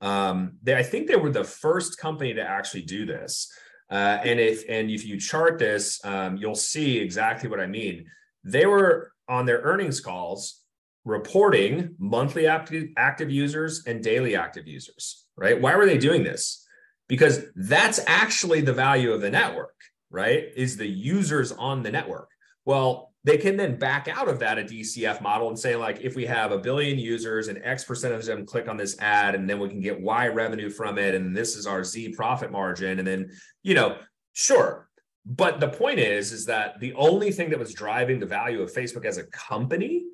um, 0.00 0.58
they 0.62 0.74
I 0.74 0.82
think 0.82 1.06
they 1.06 1.16
were 1.16 1.30
the 1.30 1.44
first 1.44 1.98
company 1.98 2.34
to 2.34 2.42
actually 2.42 2.82
do 2.82 3.06
this. 3.06 3.52
Uh, 3.90 4.18
and 4.24 4.40
if 4.40 4.64
and 4.68 4.90
if 4.90 5.04
you 5.04 5.18
chart 5.18 5.58
this, 5.58 6.04
um, 6.04 6.36
you'll 6.36 6.54
see 6.54 6.98
exactly 6.98 7.48
what 7.48 7.60
I 7.60 7.66
mean. 7.66 8.06
They 8.42 8.66
were 8.66 9.12
on 9.28 9.46
their 9.46 9.60
earnings 9.60 10.00
calls 10.00 10.60
reporting 11.04 11.94
monthly 11.98 12.46
active, 12.46 12.88
active 12.96 13.30
users 13.30 13.84
and 13.86 14.02
daily 14.02 14.36
active 14.36 14.66
users, 14.66 15.26
right? 15.36 15.60
Why 15.60 15.76
were 15.76 15.86
they 15.86 15.98
doing 15.98 16.24
this? 16.24 16.66
Because 17.08 17.44
that's 17.54 18.00
actually 18.06 18.62
the 18.62 18.72
value 18.72 19.12
of 19.12 19.20
the 19.20 19.30
network, 19.30 19.74
right? 20.10 20.46
Is 20.56 20.76
the 20.76 20.88
users 20.88 21.52
on 21.52 21.82
the 21.82 21.90
network. 21.90 22.30
Well, 22.64 23.13
they 23.24 23.38
can 23.38 23.56
then 23.56 23.76
back 23.76 24.06
out 24.06 24.28
of 24.28 24.38
that 24.40 24.58
a 24.58 24.62
DCF 24.62 25.22
model 25.22 25.48
and 25.48 25.58
say, 25.58 25.76
like, 25.76 26.00
if 26.02 26.14
we 26.14 26.26
have 26.26 26.52
a 26.52 26.58
billion 26.58 26.98
users 26.98 27.48
and 27.48 27.58
X 27.64 27.82
percent 27.82 28.14
of 28.14 28.24
them 28.24 28.44
click 28.44 28.68
on 28.68 28.76
this 28.76 28.98
ad, 29.00 29.34
and 29.34 29.48
then 29.48 29.58
we 29.58 29.68
can 29.70 29.80
get 29.80 29.98
Y 29.98 30.28
revenue 30.28 30.68
from 30.68 30.98
it, 30.98 31.14
and 31.14 31.34
this 31.34 31.56
is 31.56 31.66
our 31.66 31.82
Z 31.82 32.10
profit 32.10 32.52
margin. 32.52 32.98
And 32.98 33.08
then, 33.08 33.30
you 33.62 33.74
know, 33.74 33.96
sure. 34.34 34.88
But 35.24 35.58
the 35.58 35.68
point 35.68 36.00
is, 36.00 36.32
is 36.32 36.44
that 36.46 36.78
the 36.80 36.92
only 36.94 37.32
thing 37.32 37.48
that 37.48 37.58
was 37.58 37.72
driving 37.72 38.20
the 38.20 38.26
value 38.26 38.60
of 38.60 38.72
Facebook 38.72 39.06
as 39.06 39.16
a 39.16 39.24
company 39.24 40.04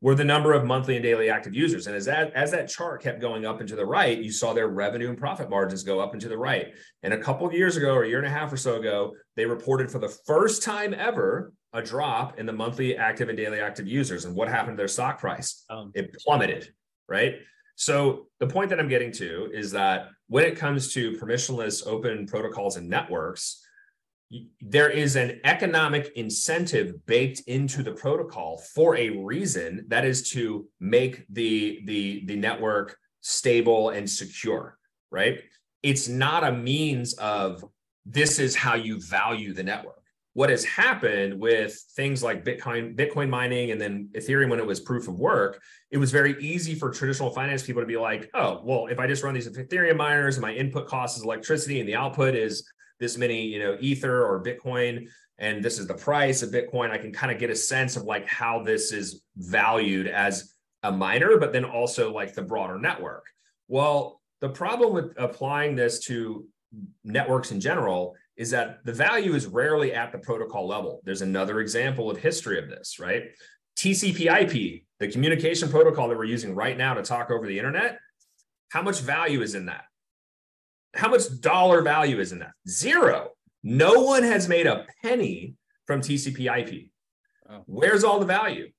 were 0.00 0.16
the 0.16 0.24
number 0.24 0.52
of 0.52 0.64
monthly 0.64 0.96
and 0.96 1.02
daily 1.02 1.30
active 1.30 1.54
users. 1.54 1.86
And 1.86 1.96
as 1.96 2.04
that 2.06 2.32
as 2.34 2.50
that 2.50 2.68
chart 2.68 3.00
kept 3.00 3.20
going 3.20 3.46
up 3.46 3.60
and 3.60 3.68
to 3.68 3.76
the 3.76 3.86
right, 3.86 4.18
you 4.18 4.32
saw 4.32 4.52
their 4.52 4.68
revenue 4.68 5.08
and 5.08 5.16
profit 5.16 5.48
margins 5.48 5.84
go 5.84 6.00
up 6.00 6.12
and 6.12 6.20
to 6.20 6.28
the 6.28 6.36
right. 6.36 6.74
And 7.04 7.14
a 7.14 7.18
couple 7.18 7.46
of 7.46 7.52
years 7.52 7.76
ago, 7.76 7.94
or 7.94 8.02
a 8.02 8.08
year 8.08 8.18
and 8.18 8.26
a 8.26 8.30
half 8.30 8.52
or 8.52 8.56
so 8.56 8.74
ago, 8.74 9.14
they 9.36 9.46
reported 9.46 9.90
for 9.90 10.00
the 10.00 10.14
first 10.26 10.64
time 10.64 10.94
ever 10.94 11.52
a 11.76 11.82
drop 11.82 12.38
in 12.38 12.46
the 12.46 12.52
monthly 12.52 12.96
active 12.96 13.28
and 13.28 13.36
daily 13.36 13.60
active 13.60 13.86
users. 13.86 14.24
And 14.24 14.34
what 14.34 14.48
happened 14.48 14.76
to 14.76 14.80
their 14.80 14.88
stock 14.88 15.20
price? 15.20 15.64
Um, 15.70 15.92
it 15.94 16.14
plummeted, 16.14 16.72
right? 17.08 17.36
So 17.76 18.28
the 18.40 18.46
point 18.46 18.70
that 18.70 18.80
I'm 18.80 18.88
getting 18.88 19.12
to 19.12 19.50
is 19.52 19.70
that 19.72 20.08
when 20.28 20.44
it 20.44 20.56
comes 20.56 20.92
to 20.94 21.12
permissionless 21.12 21.86
open 21.86 22.26
protocols 22.26 22.76
and 22.76 22.88
networks, 22.88 23.62
there 24.60 24.90
is 24.90 25.14
an 25.14 25.40
economic 25.44 26.12
incentive 26.16 27.06
baked 27.06 27.40
into 27.46 27.82
the 27.82 27.92
protocol 27.92 28.58
for 28.74 28.96
a 28.96 29.10
reason 29.10 29.84
that 29.88 30.04
is 30.04 30.30
to 30.30 30.66
make 30.80 31.24
the 31.30 31.82
the 31.84 32.24
the 32.26 32.34
network 32.34 32.98
stable 33.20 33.90
and 33.90 34.10
secure 34.10 34.78
right 35.12 35.42
it's 35.84 36.08
not 36.08 36.42
a 36.42 36.50
means 36.50 37.14
of 37.14 37.64
this 38.04 38.40
is 38.40 38.56
how 38.56 38.74
you 38.74 39.00
value 39.00 39.52
the 39.52 39.62
network 39.62 39.95
what 40.36 40.50
has 40.50 40.66
happened 40.66 41.40
with 41.40 41.82
things 41.94 42.22
like 42.22 42.44
Bitcoin, 42.44 42.94
Bitcoin 42.94 43.30
mining, 43.30 43.70
and 43.70 43.80
then 43.80 44.10
Ethereum 44.14 44.50
when 44.50 44.58
it 44.58 44.66
was 44.66 44.80
proof 44.80 45.08
of 45.08 45.14
work, 45.14 45.62
it 45.90 45.96
was 45.96 46.12
very 46.12 46.36
easy 46.44 46.74
for 46.74 46.90
traditional 46.90 47.30
finance 47.30 47.62
people 47.62 47.80
to 47.80 47.86
be 47.86 47.96
like, 47.96 48.28
oh, 48.34 48.60
well, 48.62 48.86
if 48.88 48.98
I 48.98 49.06
just 49.06 49.22
run 49.22 49.32
these 49.32 49.48
Ethereum 49.48 49.96
miners 49.96 50.36
and 50.36 50.42
my 50.42 50.52
input 50.52 50.88
cost 50.88 51.16
is 51.16 51.24
electricity 51.24 51.80
and 51.80 51.88
the 51.88 51.94
output 51.94 52.34
is 52.34 52.70
this 53.00 53.16
many, 53.16 53.46
you 53.46 53.58
know, 53.58 53.78
Ether 53.80 54.26
or 54.26 54.44
Bitcoin, 54.44 55.08
and 55.38 55.64
this 55.64 55.78
is 55.78 55.86
the 55.86 55.94
price 55.94 56.42
of 56.42 56.50
Bitcoin, 56.50 56.90
I 56.90 56.98
can 56.98 57.14
kind 57.14 57.32
of 57.32 57.38
get 57.38 57.48
a 57.48 57.56
sense 57.56 57.96
of 57.96 58.02
like 58.02 58.26
how 58.26 58.62
this 58.62 58.92
is 58.92 59.22
valued 59.38 60.06
as 60.06 60.54
a 60.82 60.92
miner, 60.92 61.38
but 61.38 61.54
then 61.54 61.64
also 61.64 62.12
like 62.12 62.34
the 62.34 62.42
broader 62.42 62.78
network. 62.78 63.24
Well, 63.68 64.20
the 64.42 64.50
problem 64.50 64.92
with 64.92 65.14
applying 65.16 65.76
this 65.76 66.00
to 66.00 66.46
networks 67.04 67.52
in 67.52 67.60
general 67.60 68.16
is 68.36 68.50
that 68.50 68.84
the 68.84 68.92
value 68.92 69.34
is 69.34 69.46
rarely 69.46 69.94
at 69.94 70.12
the 70.12 70.18
protocol 70.18 70.66
level. 70.66 71.00
There's 71.04 71.22
another 71.22 71.60
example 71.60 72.10
of 72.10 72.18
history 72.18 72.58
of 72.58 72.68
this, 72.68 72.98
right? 72.98 73.24
TCP/IP, 73.78 74.84
the 74.98 75.08
communication 75.08 75.68
protocol 75.68 76.08
that 76.08 76.16
we're 76.16 76.24
using 76.24 76.54
right 76.54 76.76
now 76.76 76.94
to 76.94 77.02
talk 77.02 77.30
over 77.30 77.46
the 77.46 77.58
internet, 77.58 77.98
how 78.70 78.82
much 78.82 79.00
value 79.00 79.42
is 79.42 79.54
in 79.54 79.66
that? 79.66 79.84
How 80.94 81.08
much 81.08 81.22
dollar 81.40 81.82
value 81.82 82.20
is 82.20 82.32
in 82.32 82.38
that? 82.40 82.52
Zero. 82.68 83.30
No 83.62 84.02
one 84.02 84.22
has 84.22 84.48
made 84.48 84.66
a 84.66 84.86
penny 85.02 85.54
from 85.86 86.00
TCP/IP. 86.00 86.90
Oh. 87.48 87.62
Where's 87.66 88.04
all 88.04 88.18
the 88.18 88.26
value? 88.26 88.70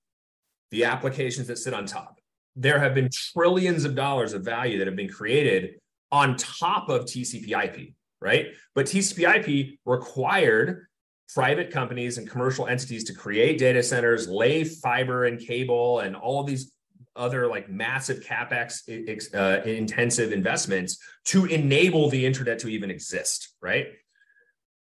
The 0.72 0.86
applications 0.86 1.48
that 1.48 1.58
sit 1.58 1.74
on 1.74 1.86
top. 1.86 2.20
There 2.56 2.80
have 2.80 2.96
been 2.96 3.10
trillions 3.12 3.86
of 3.86 3.96
dollars 3.96 4.34
of 4.34 4.43
value 4.43 4.80
that 4.80 4.88
have 4.88 4.96
been 4.96 5.10
created 5.10 5.80
on 6.12 6.36
top 6.38 6.89
of 6.89 7.06
TCP/IP 7.06 7.93
right? 8.21 8.47
But 8.75 8.86
TCP/IP 8.88 9.80
required 9.86 10.88
private 11.34 11.71
companies 11.71 12.17
and 12.17 12.30
commercial 12.30 12.67
entities 12.67 13.03
to 13.06 13.13
create 13.13 13.58
data 13.58 13.84
centers, 13.84 14.27
lay 14.27 14.63
fiber 14.63 15.25
and 15.25 15.39
cable, 15.39 16.00
and 16.00 16.15
all 16.15 16.44
these 16.44 16.71
other 17.15 17.48
like 17.48 17.69
massive 17.69 18.23
capex 18.23 18.87
uh, 19.33 19.63
intensive 19.63 20.31
investments 20.31 21.00
to 21.25 21.46
enable 21.46 22.10
the 22.10 22.25
internet 22.25 22.60
to 22.60 22.69
even 22.69 22.92
exist, 22.92 23.56
right? 23.62 23.87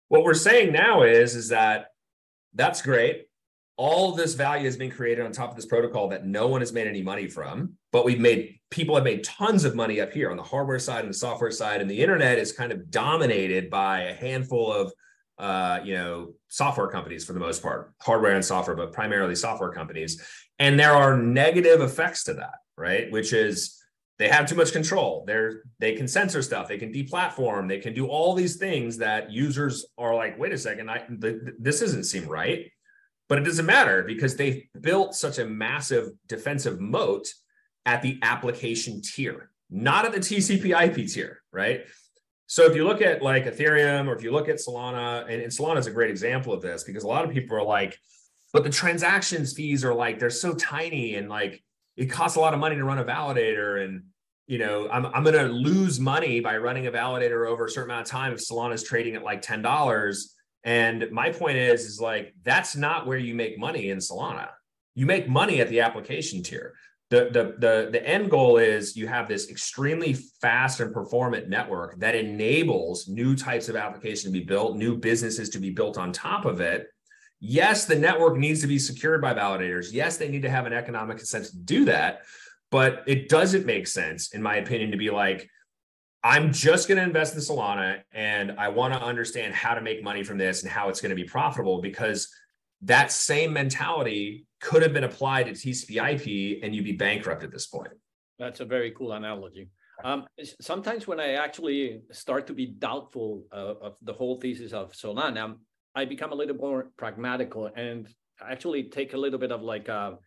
What 0.09 0.23
we're 0.23 0.33
saying 0.33 0.71
now 0.71 1.03
is 1.03 1.35
is 1.35 1.49
that 1.49 1.87
that's 2.53 2.81
great. 2.81 3.27
All 3.77 4.13
this 4.13 4.35
value 4.35 4.65
has 4.65 4.77
been 4.77 4.91
created 4.91 5.25
on 5.25 5.31
top 5.31 5.49
of 5.49 5.55
this 5.55 5.65
protocol 5.65 6.09
that 6.09 6.25
no 6.25 6.47
one 6.47 6.61
has 6.61 6.71
made 6.71 6.87
any 6.87 7.01
money 7.01 7.27
from, 7.27 7.73
but 7.91 8.05
we've 8.05 8.19
made 8.19 8.59
people 8.75 8.93
have 8.95 9.05
made 9.05 9.23
tons 9.23 9.63
of 9.63 9.73
money 9.73 10.01
up 10.01 10.11
here 10.11 10.29
on 10.29 10.35
the 10.35 10.43
hardware 10.43 10.79
side 10.79 11.05
and 11.05 11.13
the 11.13 11.17
software 11.17 11.49
side, 11.49 11.79
and 11.79 11.89
the 11.89 12.01
internet 12.01 12.37
is 12.37 12.51
kind 12.51 12.73
of 12.73 12.91
dominated 12.91 13.69
by 13.69 14.01
a 14.01 14.13
handful 14.13 14.71
of 14.71 14.91
uh, 15.37 15.79
you 15.83 15.93
know 15.93 16.33
software 16.49 16.87
companies 16.87 17.25
for 17.25 17.33
the 17.33 17.39
most 17.39 17.63
part, 17.63 17.93
hardware 18.01 18.35
and 18.35 18.43
software, 18.43 18.75
but 18.75 18.91
primarily 18.91 19.33
software 19.33 19.71
companies. 19.71 20.21
And 20.59 20.77
there 20.77 20.91
are 20.91 21.17
negative 21.17 21.81
effects 21.81 22.25
to 22.25 22.33
that, 22.35 22.55
right? 22.77 23.09
Which 23.11 23.31
is 23.31 23.81
they 24.19 24.27
have 24.27 24.47
too 24.47 24.55
much 24.55 24.73
control. 24.73 25.23
They're 25.25 25.63
they 25.79 25.93
can 25.93 26.07
censor 26.07 26.41
stuff. 26.41 26.67
They 26.67 26.77
can 26.77 26.91
deplatform. 26.91 27.69
They 27.69 27.79
can 27.79 27.93
do 27.93 28.07
all 28.07 28.33
these 28.35 28.57
things 28.57 28.97
that 28.97 29.31
users 29.31 29.85
are 29.97 30.13
like, 30.13 30.37
wait 30.37 30.51
a 30.51 30.57
second, 30.57 30.89
I, 30.89 30.97
th- 31.21 31.37
this 31.59 31.79
doesn't 31.79 32.03
seem 32.03 32.27
right. 32.27 32.69
But 33.29 33.39
it 33.39 33.45
doesn't 33.45 33.65
matter 33.65 34.03
because 34.03 34.35
they've 34.35 34.63
built 34.79 35.15
such 35.15 35.39
a 35.39 35.45
massive 35.45 36.11
defensive 36.27 36.79
moat 36.79 37.27
at 37.85 38.01
the 38.01 38.19
application 38.21 39.01
tier, 39.01 39.49
not 39.69 40.05
at 40.05 40.11
the 40.11 40.19
TCP/IP 40.19 41.11
tier, 41.11 41.41
right? 41.51 41.85
So 42.47 42.63
if 42.65 42.75
you 42.75 42.85
look 42.85 43.01
at 43.01 43.21
like 43.21 43.45
Ethereum 43.45 44.07
or 44.07 44.15
if 44.15 44.23
you 44.23 44.31
look 44.31 44.49
at 44.49 44.57
Solana, 44.57 45.23
and, 45.23 45.41
and 45.41 45.51
Solana 45.51 45.77
is 45.77 45.87
a 45.87 45.91
great 45.91 46.11
example 46.11 46.53
of 46.53 46.61
this 46.61 46.83
because 46.83 47.03
a 47.03 47.07
lot 47.07 47.25
of 47.25 47.31
people 47.31 47.57
are 47.57 47.63
like, 47.63 47.97
but 48.53 48.63
the 48.63 48.69
transactions 48.69 49.53
fees 49.53 49.83
are 49.83 49.93
like 49.93 50.19
they're 50.19 50.29
so 50.29 50.53
tiny 50.53 51.15
and 51.15 51.27
like 51.27 51.63
it 51.97 52.05
costs 52.05 52.37
a 52.37 52.39
lot 52.39 52.53
of 52.53 52.59
money 52.59 52.75
to 52.75 52.83
run 52.83 52.99
a 52.99 53.03
validator 53.03 53.83
and 53.83 54.03
you 54.47 54.57
know 54.57 54.87
i'm, 54.89 55.07
I'm 55.07 55.23
going 55.23 55.35
to 55.35 55.51
lose 55.51 55.99
money 55.99 56.39
by 56.39 56.55
running 56.57 56.87
a 56.87 56.91
validator 56.91 57.49
over 57.49 57.65
a 57.65 57.69
certain 57.69 57.89
amount 57.89 58.07
of 58.07 58.11
time 58.11 58.31
if 58.31 58.39
solana 58.39 58.73
is 58.73 58.83
trading 58.83 59.15
at 59.15 59.23
like 59.23 59.41
$10 59.41 59.61
and 60.65 61.11
my 61.11 61.29
point 61.29 61.57
is 61.57 61.85
is 61.85 62.01
like 62.01 62.33
that's 62.43 62.75
not 62.75 63.05
where 63.05 63.19
you 63.19 63.35
make 63.35 63.57
money 63.57 63.91
in 63.91 63.99
solana. 63.99 64.49
You 64.95 65.05
make 65.05 65.29
money 65.29 65.61
at 65.61 65.69
the 65.69 65.81
application 65.81 66.41
tier 66.41 66.73
the, 67.15 67.29
the 67.31 67.55
the 67.59 67.89
the 67.91 68.07
end 68.07 68.29
goal 68.29 68.57
is 68.57 68.95
you 68.95 69.07
have 69.07 69.27
this 69.27 69.49
extremely 69.49 70.13
fast 70.13 70.79
and 70.79 70.93
performant 70.93 71.49
network 71.49 71.99
that 71.99 72.15
enables 72.15 73.07
new 73.07 73.35
types 73.35 73.69
of 73.69 73.75
applications 73.75 74.23
to 74.23 74.39
be 74.39 74.43
built 74.43 74.75
new 74.75 74.97
businesses 74.97 75.49
to 75.49 75.59
be 75.59 75.69
built 75.69 75.97
on 75.97 76.11
top 76.11 76.45
of 76.45 76.61
it 76.61 76.87
Yes, 77.39 77.85
the 77.85 77.95
network 77.95 78.37
needs 78.37 78.61
to 78.61 78.67
be 78.67 78.79
secured 78.79 79.21
by 79.21 79.33
validators. 79.33 79.89
Yes, 79.91 80.17
they 80.17 80.29
need 80.29 80.41
to 80.43 80.49
have 80.49 80.65
an 80.65 80.73
economic 80.73 81.19
incentive 81.19 81.51
to 81.51 81.57
do 81.57 81.85
that. 81.85 82.21
But 82.71 83.03
it 83.07 83.29
doesn't 83.29 83.65
make 83.65 83.87
sense, 83.87 84.33
in 84.33 84.41
my 84.41 84.55
opinion, 84.55 84.91
to 84.91 84.97
be 84.97 85.11
like, 85.11 85.47
I'm 86.23 86.51
just 86.51 86.87
going 86.87 86.97
to 86.97 87.03
invest 87.03 87.35
in 87.35 87.41
Solana 87.41 88.01
and 88.11 88.53
I 88.57 88.69
want 88.69 88.95
to 88.95 89.01
understand 89.01 89.53
how 89.53 89.75
to 89.75 89.81
make 89.81 90.03
money 90.03 90.23
from 90.23 90.39
this 90.39 90.63
and 90.63 90.71
how 90.71 90.89
it's 90.89 90.99
going 90.99 91.11
to 91.11 91.15
be 91.15 91.23
profitable 91.23 91.81
because 91.81 92.33
that 92.81 93.11
same 93.11 93.53
mentality 93.53 94.45
could 94.61 94.81
have 94.81 94.93
been 94.93 95.03
applied 95.03 95.45
to 95.47 95.51
TCP/IP 95.53 96.59
and 96.63 96.75
you'd 96.75 96.85
be 96.85 96.93
bankrupt 96.93 97.43
at 97.43 97.51
this 97.51 97.67
point. 97.67 97.93
That's 98.39 98.59
a 98.59 98.65
very 98.65 98.91
cool 98.91 99.13
analogy. 99.13 99.69
Um, 100.03 100.25
sometimes 100.59 101.07
when 101.07 101.19
I 101.19 101.33
actually 101.33 102.01
start 102.11 102.47
to 102.47 102.53
be 102.53 102.65
doubtful 102.65 103.45
uh, 103.51 103.75
of 103.81 103.95
the 104.01 104.13
whole 104.13 104.39
thesis 104.41 104.73
of 104.73 104.91
Solana, 104.91 105.55
I 105.95 106.05
become 106.05 106.33
a 106.33 106.35
little 106.35 106.57
more 106.57 106.91
pragmatical 106.97 107.71
and 107.75 108.07
actually 108.41 108.83
take 108.89 109.13
a 109.13 109.17
little 109.17 109.39
bit 109.39 109.51
of 109.51 109.61
like 109.61 109.87
a, 109.87 110.17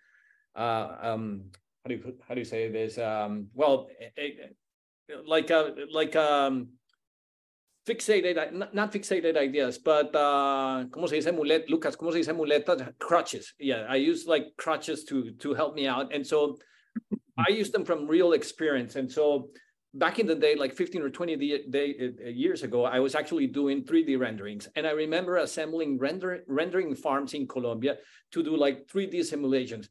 uh, 0.56 0.58
uh, 0.58 0.98
um, 1.02 1.50
how 1.84 1.88
do 1.88 1.94
you 1.94 2.14
how 2.26 2.34
do 2.34 2.40
you 2.40 2.44
say 2.44 2.70
this? 2.70 2.98
Um, 2.98 3.48
well, 3.54 3.88
it, 4.16 4.56
like 5.26 5.50
a 5.50 5.74
like 5.90 6.16
um, 6.16 6.68
fixated 7.88 8.52
not, 8.52 8.74
not 8.74 8.92
fixated 8.92 9.36
ideas, 9.36 9.78
but 9.78 10.14
uh, 10.14 10.84
¿cómo 10.90 11.08
se 11.08 11.16
dice 11.16 11.32
mulet? 11.32 11.68
Lucas, 11.68 11.96
¿cómo 11.96 12.12
se 12.12 12.18
dice 12.18 12.34
muletas? 12.34 12.92
Crutches. 12.98 13.54
Yeah, 13.58 13.86
I 13.88 13.96
use 13.96 14.26
like 14.26 14.56
crutches 14.56 15.04
to 15.04 15.32
to 15.42 15.54
help 15.54 15.74
me 15.74 15.86
out, 15.88 16.12
and 16.14 16.26
so 16.26 16.58
I 17.38 17.50
use 17.50 17.70
them 17.70 17.84
from 17.84 18.06
real 18.06 18.32
experience, 18.32 18.96
and 18.96 19.10
so 19.10 19.50
back 19.94 20.18
in 20.18 20.26
the 20.26 20.34
day, 20.34 20.54
like 20.54 20.74
15 20.74 21.02
or 21.02 21.10
20 21.10 21.36
day, 21.36 21.62
day, 21.68 22.12
uh, 22.24 22.28
years 22.28 22.62
ago, 22.62 22.84
I 22.84 23.00
was 23.00 23.14
actually 23.14 23.46
doing 23.46 23.84
3D 23.84 24.18
renderings. 24.18 24.68
And 24.76 24.86
I 24.86 24.90
remember 24.90 25.36
assembling 25.36 25.98
render, 25.98 26.44
rendering 26.46 26.94
farms 26.94 27.34
in 27.34 27.48
Colombia 27.48 27.96
to 28.32 28.42
do 28.42 28.56
like 28.56 28.86
3D 28.86 29.24
simulations. 29.24 29.88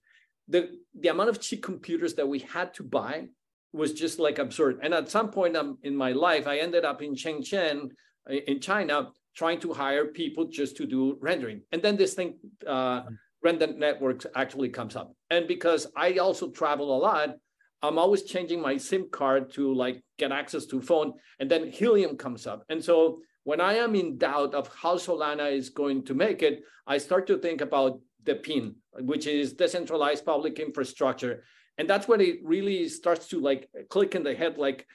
The, 0.47 0.69
the 0.97 1.09
amount 1.09 1.29
of 1.29 1.41
cheap 1.41 1.63
computers 1.63 2.13
that 2.15 2.27
we 2.27 2.39
had 2.39 2.73
to 2.75 2.83
buy 2.83 3.27
was 3.73 3.93
just 3.93 4.19
like 4.19 4.39
absurd. 4.39 4.79
And 4.81 4.93
at 4.93 5.09
some 5.09 5.29
point 5.29 5.55
um, 5.55 5.77
in 5.83 5.95
my 5.95 6.11
life, 6.11 6.47
I 6.47 6.57
ended 6.57 6.85
up 6.85 7.01
in 7.01 7.15
Shenzhen, 7.15 7.89
uh, 8.29 8.33
in 8.33 8.59
China, 8.59 9.09
trying 9.35 9.59
to 9.59 9.73
hire 9.73 10.05
people 10.05 10.45
just 10.45 10.77
to 10.77 10.85
do 10.85 11.17
rendering. 11.21 11.61
And 11.71 11.81
then 11.81 11.95
this 11.95 12.13
thing, 12.13 12.39
uh, 12.65 13.03
Render 13.43 13.67
Networks 13.67 14.25
actually 14.35 14.69
comes 14.69 14.95
up. 14.95 15.13
And 15.29 15.47
because 15.47 15.87
I 15.95 16.17
also 16.17 16.49
travel 16.49 16.95
a 16.95 16.99
lot, 16.99 17.35
I'm 17.83 17.99
always 17.99 18.23
changing 18.23 18.59
my 18.59 18.77
SIM 18.77 19.09
card 19.11 19.51
to 19.53 19.73
like 19.73 20.01
get 20.17 20.31
access 20.31 20.65
to 20.67 20.81
phone, 20.81 21.13
and 21.39 21.49
then 21.49 21.71
Helium 21.71 22.17
comes 22.17 22.47
up. 22.47 22.63
And 22.69 22.83
so 22.83 23.19
when 23.43 23.61
I 23.61 23.75
am 23.75 23.95
in 23.95 24.17
doubt 24.17 24.55
of 24.55 24.67
how 24.73 24.95
Solana 24.95 25.55
is 25.55 25.69
going 25.69 26.03
to 26.05 26.15
make 26.15 26.41
it, 26.41 26.63
I 26.87 26.97
start 26.97 27.27
to 27.27 27.37
think 27.37 27.61
about 27.61 27.99
DePIN, 28.23 28.75
which 28.99 29.27
is 29.27 29.53
decentralized 29.53 30.25
public 30.25 30.59
infrastructure. 30.59 31.43
And 31.77 31.89
that's 31.89 32.07
when 32.07 32.21
it 32.21 32.39
really 32.43 32.89
starts 32.89 33.27
to 33.27 33.39
like 33.39 33.69
click 33.89 34.15
in 34.15 34.23
the 34.23 34.35
head. 34.35 34.57
Like 34.57 34.87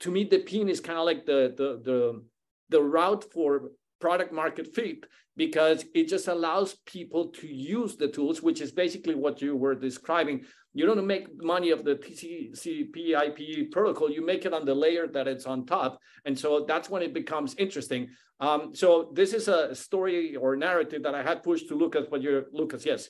to 0.00 0.10
me, 0.10 0.28
DePIN 0.28 0.68
is 0.68 0.80
kind 0.80 0.98
of 0.98 1.04
like 1.04 1.26
the 1.26 1.54
the 1.56 1.80
the 1.82 2.22
the 2.68 2.82
route 2.82 3.24
for 3.32 3.70
product 4.00 4.32
market 4.32 4.74
fit 4.74 5.06
because 5.36 5.84
it 5.94 6.08
just 6.08 6.28
allows 6.28 6.76
people 6.86 7.28
to 7.28 7.46
use 7.46 7.96
the 7.96 8.08
tools, 8.08 8.42
which 8.42 8.60
is 8.60 8.72
basically 8.72 9.14
what 9.14 9.40
you 9.42 9.54
were 9.54 9.74
describing. 9.74 10.44
You 10.72 10.86
don't 10.86 11.06
make 11.06 11.42
money 11.42 11.70
of 11.70 11.84
the 11.84 11.94
TCP 11.94 12.96
IP 13.26 13.70
protocol, 13.70 14.10
you 14.10 14.24
make 14.24 14.44
it 14.44 14.54
on 14.54 14.64
the 14.64 14.74
layer 14.74 15.06
that 15.08 15.28
it's 15.28 15.46
on 15.46 15.66
top. 15.66 15.98
And 16.24 16.38
so 16.38 16.64
that's 16.66 16.90
when 16.90 17.02
it 17.02 17.14
becomes 17.14 17.54
interesting. 17.56 18.08
Um, 18.40 18.74
so 18.74 19.10
this 19.14 19.32
is 19.32 19.48
a 19.48 19.74
story 19.74 20.36
or 20.36 20.56
narrative 20.56 21.02
that 21.02 21.14
I 21.14 21.22
had 21.22 21.42
pushed 21.42 21.68
to 21.68 21.74
Lucas, 21.74 22.06
but 22.10 22.22
you're 22.22 22.44
Lucas, 22.52 22.84
yes. 22.84 23.08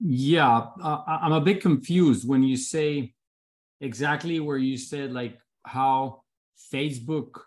Yeah, 0.00 0.66
uh, 0.82 1.02
I'm 1.06 1.32
a 1.32 1.40
bit 1.40 1.60
confused 1.60 2.28
when 2.28 2.42
you 2.42 2.56
say 2.56 3.14
exactly 3.80 4.38
where 4.40 4.58
you 4.58 4.76
said 4.76 5.12
like 5.12 5.38
how 5.64 6.22
Facebook 6.72 7.40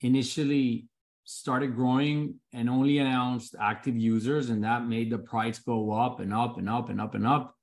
initially 0.00 0.88
started 1.24 1.76
growing 1.76 2.34
and 2.52 2.70
only 2.70 2.98
announced 2.98 3.54
active 3.60 3.96
users 3.96 4.50
and 4.50 4.64
that 4.64 4.86
made 4.86 5.10
the 5.10 5.18
price 5.18 5.58
go 5.58 5.92
up 5.92 6.20
and 6.20 6.32
up 6.32 6.58
and 6.58 6.68
up 6.68 6.88
and 6.88 7.00
up 7.00 7.14
and 7.14 7.26
up. 7.26 7.54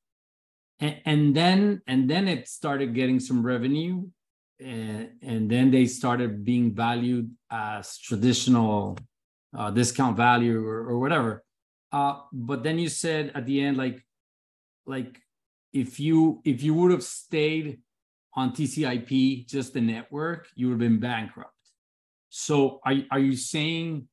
And, 0.79 1.01
and 1.05 1.35
then 1.35 1.81
and 1.87 2.09
then 2.09 2.27
it 2.27 2.47
started 2.47 2.93
getting 2.93 3.19
some 3.19 3.45
revenue 3.45 4.05
and, 4.59 5.09
and 5.21 5.49
then 5.49 5.71
they 5.71 5.87
started 5.87 6.45
being 6.45 6.73
valued 6.73 7.31
as 7.51 7.97
traditional 7.97 8.97
uh, 9.57 9.71
discount 9.71 10.15
value 10.15 10.65
or, 10.65 10.89
or 10.89 10.99
whatever 10.99 11.44
uh, 11.95 12.15
but 12.31 12.63
then 12.63 12.77
you 12.77 12.89
said 12.89 13.31
at 13.35 13.45
the 13.45 13.57
end 13.65 13.77
like 13.77 13.99
like 14.85 15.13
if 15.73 15.99
you 15.99 16.41
if 16.43 16.61
you 16.61 16.73
would 16.73 16.91
have 16.91 17.03
stayed 17.03 17.79
on 18.35 18.51
tcip 18.51 19.47
just 19.47 19.73
the 19.73 19.81
network 19.81 20.41
you 20.55 20.67
would 20.67 20.73
have 20.73 20.85
been 20.87 20.99
bankrupt 20.99 21.55
so 22.37 22.81
are, 22.83 22.95
are 23.11 23.19
you 23.19 23.37
saying, 23.37 24.09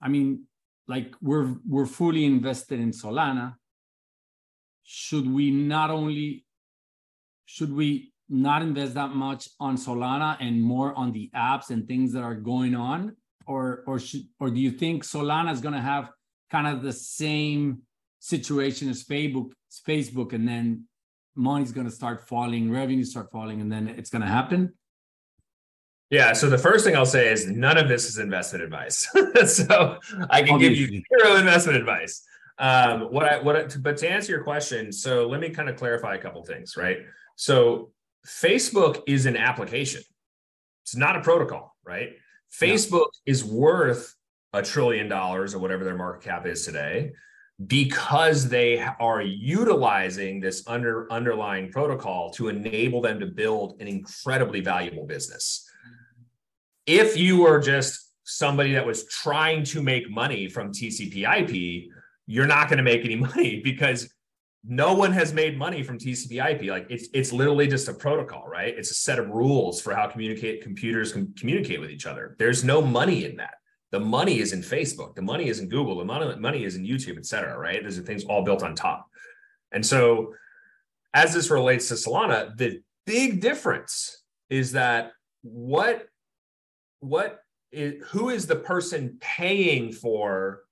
I 0.00 0.08
mean, 0.08 0.44
like 0.88 1.12
we're 1.20 1.56
we're 1.68 1.84
fully 1.84 2.24
invested 2.24 2.80
in 2.80 2.92
Solana. 2.92 3.56
Should 4.84 5.30
we 5.30 5.50
not 5.50 5.90
only 5.90 6.46
should 7.44 7.70
we 7.70 8.14
not 8.30 8.62
invest 8.62 8.94
that 8.94 9.10
much 9.10 9.50
on 9.60 9.76
Solana 9.76 10.38
and 10.40 10.62
more 10.62 10.94
on 10.94 11.12
the 11.12 11.30
apps 11.36 11.68
and 11.68 11.86
things 11.86 12.14
that 12.14 12.22
are 12.22 12.34
going 12.34 12.74
on? 12.74 13.14
Or 13.46 13.84
or 13.86 13.98
should 13.98 14.22
or 14.40 14.48
do 14.48 14.58
you 14.58 14.70
think 14.70 15.04
Solana 15.04 15.52
is 15.52 15.60
gonna 15.60 15.82
have 15.82 16.08
kind 16.50 16.66
of 16.66 16.82
the 16.82 16.92
same 16.92 17.82
situation 18.20 18.88
as 18.88 19.04
Facebook, 19.04 19.52
Facebook, 19.86 20.32
and 20.32 20.46
then 20.46 20.84
money's 21.34 21.72
gonna 21.72 21.90
start 21.90 22.26
falling, 22.28 22.70
revenue 22.70 23.04
start 23.04 23.30
falling, 23.30 23.60
and 23.60 23.70
then 23.70 23.88
it's 23.88 24.10
gonna 24.10 24.26
happen? 24.26 24.72
Yeah. 26.10 26.32
So 26.32 26.48
the 26.48 26.58
first 26.58 26.84
thing 26.84 26.96
I'll 26.96 27.04
say 27.04 27.32
is 27.32 27.46
none 27.46 27.76
of 27.78 27.88
this 27.88 28.08
is 28.08 28.18
investment 28.18 28.64
advice. 28.64 29.08
so 29.46 29.98
I 30.30 30.42
can 30.42 30.54
Obviously. 30.54 30.86
give 30.86 30.90
you 30.94 31.02
zero 31.20 31.36
investment 31.36 31.78
advice. 31.78 32.22
Um, 32.58 33.12
what 33.12 33.26
I 33.26 33.38
what 33.42 33.56
I, 33.56 33.66
but 33.78 33.96
to 33.98 34.08
answer 34.08 34.32
your 34.32 34.42
question, 34.42 34.92
so 34.92 35.28
let 35.28 35.40
me 35.40 35.50
kind 35.50 35.68
of 35.68 35.76
clarify 35.76 36.14
a 36.14 36.18
couple 36.18 36.42
things, 36.44 36.76
right? 36.76 36.98
So 37.36 37.90
Facebook 38.26 39.02
is 39.06 39.26
an 39.26 39.36
application. 39.36 40.02
It's 40.84 40.96
not 40.96 41.16
a 41.16 41.20
protocol, 41.20 41.76
right? 41.84 42.10
Facebook 42.52 43.08
is 43.26 43.44
worth 43.44 44.15
a 44.56 44.62
trillion 44.62 45.08
dollars 45.08 45.54
or 45.54 45.58
whatever 45.58 45.84
their 45.84 45.96
market 45.96 46.24
cap 46.24 46.46
is 46.46 46.64
today 46.64 47.12
because 47.66 48.48
they 48.48 48.86
are 49.00 49.22
utilizing 49.22 50.40
this 50.40 50.62
under 50.66 51.10
underlying 51.10 51.70
protocol 51.70 52.30
to 52.30 52.48
enable 52.48 53.00
them 53.00 53.18
to 53.18 53.26
build 53.26 53.80
an 53.80 53.88
incredibly 53.88 54.60
valuable 54.60 55.06
business 55.06 55.66
if 56.86 57.16
you 57.16 57.40
were 57.40 57.58
just 57.58 58.12
somebody 58.24 58.72
that 58.72 58.86
was 58.86 59.06
trying 59.08 59.64
to 59.64 59.82
make 59.82 60.08
money 60.08 60.48
from 60.48 60.72
TCP 60.72 61.24
IP, 61.40 61.90
you're 62.26 62.46
not 62.46 62.68
going 62.68 62.78
to 62.78 62.84
make 62.84 63.04
any 63.04 63.16
money 63.30 63.60
because 63.62 64.12
no 64.64 64.94
one 64.94 65.12
has 65.12 65.32
made 65.32 65.56
money 65.58 65.82
from 65.82 65.98
TCP 65.98 66.52
IP. 66.52 66.70
Like 66.70 66.86
it's 66.90 67.08
it's 67.12 67.32
literally 67.32 67.68
just 67.68 67.88
a 67.88 67.94
protocol, 67.94 68.48
right? 68.48 68.74
It's 68.76 68.90
a 68.90 68.94
set 68.94 69.18
of 69.18 69.28
rules 69.28 69.80
for 69.80 69.94
how 69.94 70.08
communicate 70.08 70.62
computers 70.62 71.12
can 71.12 71.32
communicate 71.38 71.80
with 71.80 71.90
each 71.90 72.06
other. 72.06 72.34
There's 72.38 72.64
no 72.64 72.82
money 72.82 73.24
in 73.24 73.36
that. 73.36 73.54
The 73.92 74.00
money 74.00 74.40
is 74.40 74.52
in 74.52 74.60
Facebook. 74.60 75.14
The 75.14 75.22
money 75.22 75.48
is 75.48 75.60
in 75.60 75.68
Google. 75.68 75.98
The 75.98 76.04
money, 76.04 76.36
money 76.36 76.64
is 76.64 76.76
in 76.76 76.84
YouTube, 76.84 77.18
et 77.18 77.26
cetera, 77.26 77.56
right? 77.58 77.82
Those 77.82 77.98
are 77.98 78.02
things 78.02 78.24
all 78.24 78.44
built 78.44 78.62
on 78.62 78.74
top. 78.74 79.06
And 79.72 79.84
so 79.84 80.34
as 81.14 81.32
this 81.32 81.50
relates 81.50 81.88
to 81.88 81.94
Solana, 81.94 82.56
the 82.56 82.80
big 83.06 83.40
difference 83.40 84.22
is 84.50 84.72
that 84.72 85.12
what 85.42 86.06
what 87.00 87.40
is 87.72 88.02
who 88.08 88.30
is 88.30 88.46
the 88.46 88.56
person 88.56 89.16
paying 89.20 89.92
for 89.92 90.62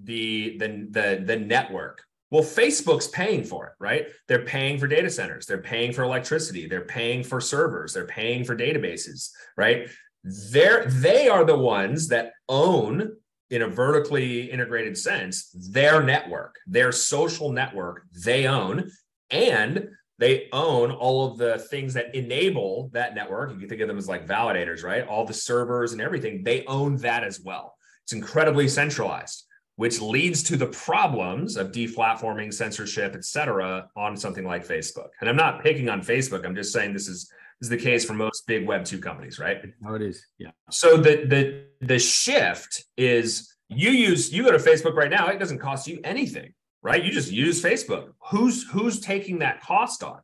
the 0.00 0.56
the 0.58 0.88
the, 0.90 1.22
the 1.24 1.36
network 1.36 2.02
well 2.30 2.42
facebook's 2.42 3.06
paying 3.08 3.44
for 3.44 3.66
it 3.66 3.72
right 3.78 4.06
they're 4.28 4.44
paying 4.44 4.78
for 4.78 4.88
data 4.88 5.08
centers 5.08 5.46
they're 5.46 5.58
paying 5.58 5.92
for 5.92 6.02
electricity 6.02 6.66
they're 6.66 6.80
paying 6.82 7.22
for 7.22 7.40
servers 7.40 7.92
they're 7.92 8.06
paying 8.06 8.44
for 8.44 8.56
databases 8.56 9.30
right 9.56 9.88
they're 10.24 10.86
they 10.86 11.28
are 11.28 11.44
the 11.44 11.56
ones 11.56 12.08
that 12.08 12.32
own 12.48 13.16
in 13.50 13.62
a 13.62 13.68
vertically 13.68 14.50
integrated 14.50 14.96
sense 14.96 15.50
their 15.70 16.02
network 16.02 16.56
their 16.66 16.90
social 16.90 17.52
network 17.52 18.02
they 18.24 18.46
own 18.46 18.90
and 19.30 19.88
they 20.18 20.48
own 20.52 20.90
all 20.92 21.26
of 21.26 21.38
the 21.38 21.58
things 21.58 21.94
that 21.94 22.14
enable 22.14 22.90
that 22.92 23.14
network. 23.14 23.52
You 23.52 23.58
can 23.58 23.68
think 23.68 23.80
of 23.80 23.88
them 23.88 23.98
as 23.98 24.08
like 24.08 24.26
validators, 24.26 24.84
right? 24.84 25.06
All 25.06 25.24
the 25.24 25.34
servers 25.34 25.92
and 25.92 26.00
everything, 26.00 26.44
they 26.44 26.64
own 26.66 26.96
that 26.98 27.24
as 27.24 27.40
well. 27.40 27.76
It's 28.04 28.12
incredibly 28.12 28.68
centralized, 28.68 29.44
which 29.76 30.00
leads 30.00 30.42
to 30.44 30.56
the 30.56 30.66
problems 30.66 31.56
of 31.56 31.72
deplatforming, 31.72 32.54
censorship, 32.54 33.14
et 33.16 33.24
cetera, 33.24 33.88
on 33.96 34.16
something 34.16 34.44
like 34.44 34.66
Facebook. 34.66 35.08
And 35.20 35.28
I'm 35.28 35.36
not 35.36 35.62
picking 35.62 35.88
on 35.88 36.00
Facebook. 36.00 36.44
I'm 36.44 36.54
just 36.54 36.72
saying 36.72 36.92
this 36.92 37.08
is 37.08 37.30
is 37.64 37.68
the 37.70 37.76
case 37.76 38.04
for 38.04 38.14
most 38.14 38.46
big 38.46 38.66
Web 38.66 38.84
two 38.84 38.98
companies, 38.98 39.38
right? 39.38 39.60
How 39.82 39.94
it 39.94 40.02
is, 40.02 40.24
yeah. 40.38 40.50
So 40.70 40.96
the 40.96 41.26
the 41.26 41.64
the 41.80 41.98
shift 41.98 42.84
is 42.96 43.54
you 43.68 43.90
use 43.90 44.32
you 44.32 44.44
go 44.44 44.52
to 44.52 44.58
Facebook 44.58 44.94
right 44.94 45.10
now. 45.10 45.28
It 45.28 45.38
doesn't 45.38 45.58
cost 45.58 45.88
you 45.88 46.00
anything 46.04 46.54
right? 46.84 47.02
You 47.02 47.10
just 47.10 47.32
use 47.32 47.60
Facebook. 47.60 48.10
Who's 48.30 48.68
who's 48.70 49.00
taking 49.00 49.40
that 49.40 49.60
cost 49.62 50.04
on? 50.04 50.20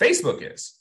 Facebook 0.00 0.54
is. 0.54 0.74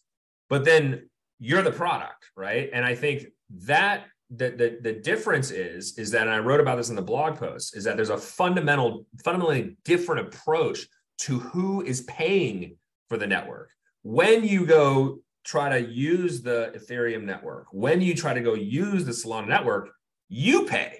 But 0.49 0.65
then 0.65 1.09
you're 1.37 1.61
the 1.61 1.71
product, 1.71 2.31
right? 2.35 2.69
And 2.73 2.83
I 2.83 2.95
think 2.95 3.27
that 3.65 4.05
the, 4.31 4.49
the 4.49 4.79
the 4.81 4.93
difference 4.93 5.51
is 5.51 5.97
is 5.97 6.11
that 6.11 6.23
and 6.23 6.31
I 6.31 6.39
wrote 6.39 6.61
about 6.61 6.77
this 6.77 6.89
in 6.89 6.95
the 6.95 7.01
blog 7.01 7.37
post 7.37 7.75
is 7.75 7.83
that 7.83 7.95
there's 7.95 8.09
a 8.09 8.17
fundamental 8.17 9.05
fundamentally 9.23 9.77
different 9.83 10.27
approach 10.27 10.87
to 11.19 11.39
who 11.39 11.81
is 11.81 12.01
paying 12.01 12.77
for 13.09 13.17
the 13.17 13.27
network. 13.27 13.71
When 14.03 14.43
you 14.43 14.65
go 14.65 15.19
try 15.43 15.69
to 15.79 15.89
use 15.89 16.41
the 16.41 16.73
Ethereum 16.75 17.23
network, 17.23 17.67
when 17.71 18.01
you 18.01 18.15
try 18.15 18.33
to 18.33 18.41
go 18.41 18.53
use 18.53 19.05
the 19.05 19.11
Solana 19.11 19.47
network, 19.47 19.89
you 20.27 20.65
pay 20.65 20.99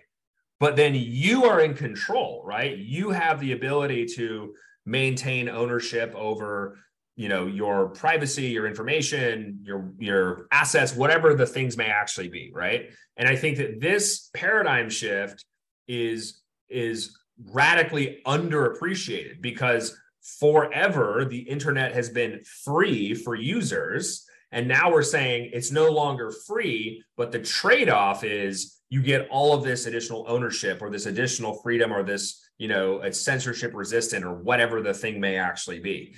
but 0.60 0.76
then 0.76 0.94
you 0.94 1.46
are 1.46 1.62
in 1.62 1.74
control, 1.74 2.44
right? 2.46 2.78
You 2.78 3.12
have 3.12 3.40
the 3.40 3.54
ability 3.54 4.06
to 4.16 4.54
maintain 4.86 5.50
ownership 5.50 6.14
over 6.16 6.78
you 7.16 7.28
know 7.28 7.48
your 7.48 7.90
privacy 7.90 8.46
your 8.46 8.66
information 8.66 9.60
your 9.62 9.92
your 10.00 10.48
assets 10.52 10.96
whatever 10.96 11.36
the 11.36 11.46
things 11.46 11.76
may 11.76 11.88
actually 11.88 12.30
be 12.30 12.50
right 12.56 12.90
and 13.18 13.28
i 13.28 13.36
think 13.36 13.58
that 13.58 13.82
this 13.82 14.30
paradigm 14.34 14.90
shift 14.90 15.44
is 15.88 16.42
is 16.70 17.20
radically 17.52 18.22
underappreciated 18.26 19.42
because 19.42 20.00
forever 20.40 21.26
the 21.30 21.40
internet 21.40 21.94
has 21.94 22.10
been 22.10 22.42
free 22.64 23.14
for 23.14 23.36
users 23.36 24.26
and 24.52 24.68
now 24.68 24.91
we're 24.91 25.04
saying 25.04 25.50
it's 25.54 25.72
no 25.72 25.89
longer 25.89 26.32
free 26.47 27.04
but 27.18 27.32
the 27.32 27.39
trade-off 27.39 28.24
is 28.24 28.80
you 28.89 29.04
get 29.04 29.28
all 29.30 29.54
of 29.54 29.64
this 29.64 29.86
additional 29.86 30.26
ownership 30.28 30.82
or 30.82 30.89
this 30.89 31.06
additional 31.06 31.54
freedom 31.54 31.93
or 31.93 32.04
this, 32.04 32.43
you 32.58 32.68
know, 32.68 33.02
it's 33.02 33.22
censorship 33.22 33.72
resistant 33.74 34.26
or 34.26 34.34
whatever 34.34 34.82
the 34.82 34.93
thing 34.93 35.20
may 35.20 35.38
actually 35.38 35.80
be. 35.80 36.16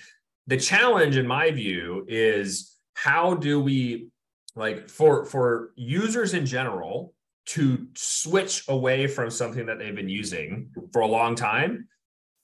The 0.48 0.58
challenge, 0.58 1.18
in 1.18 1.28
my 1.28 1.52
view, 1.52 2.06
is 2.08 2.78
how 2.94 3.36
do 3.36 3.60
we 3.60 4.08
like 4.56 4.90
for 4.90 5.26
for 5.26 5.72
users 5.76 6.34
in 6.34 6.46
general 6.46 7.14
to 7.48 7.88
switch 7.96 8.64
away 8.68 9.08
from 9.08 9.30
something 9.30 9.66
that 9.66 9.80
they've 9.80 9.96
been 9.96 10.10
using 10.10 10.70
for 10.92 11.02
a 11.02 11.08
long 11.08 11.36
time 11.36 11.88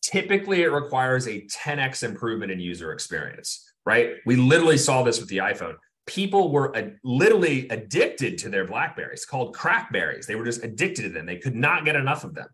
typically 0.01 0.61
it 0.61 0.71
requires 0.71 1.27
a 1.27 1.41
10x 1.41 2.03
improvement 2.03 2.49
in 2.49 2.61
user 2.61 2.93
experience 2.93 3.73
right? 3.87 4.15
We 4.25 4.35
literally 4.35 4.77
saw 4.77 5.01
this 5.01 5.21
with 5.21 5.29
the 5.29 5.37
iphone. 5.37 5.75
People 6.05 6.51
were 6.51 6.75
literally 7.05 7.69
addicted 7.69 8.37
to 8.39 8.49
their 8.49 8.65
blackberries 8.65 9.25
called 9.25 9.55
crackberries. 9.55 10.25
They 10.25 10.35
were 10.35 10.43
just 10.43 10.61
addicted 10.61 11.03
to 11.03 11.09
them. 11.09 11.25
They 11.25 11.37
could 11.37 11.55
not 11.55 11.85
get 11.85 11.95
enough 11.95 12.25
of 12.25 12.35
them. 12.35 12.49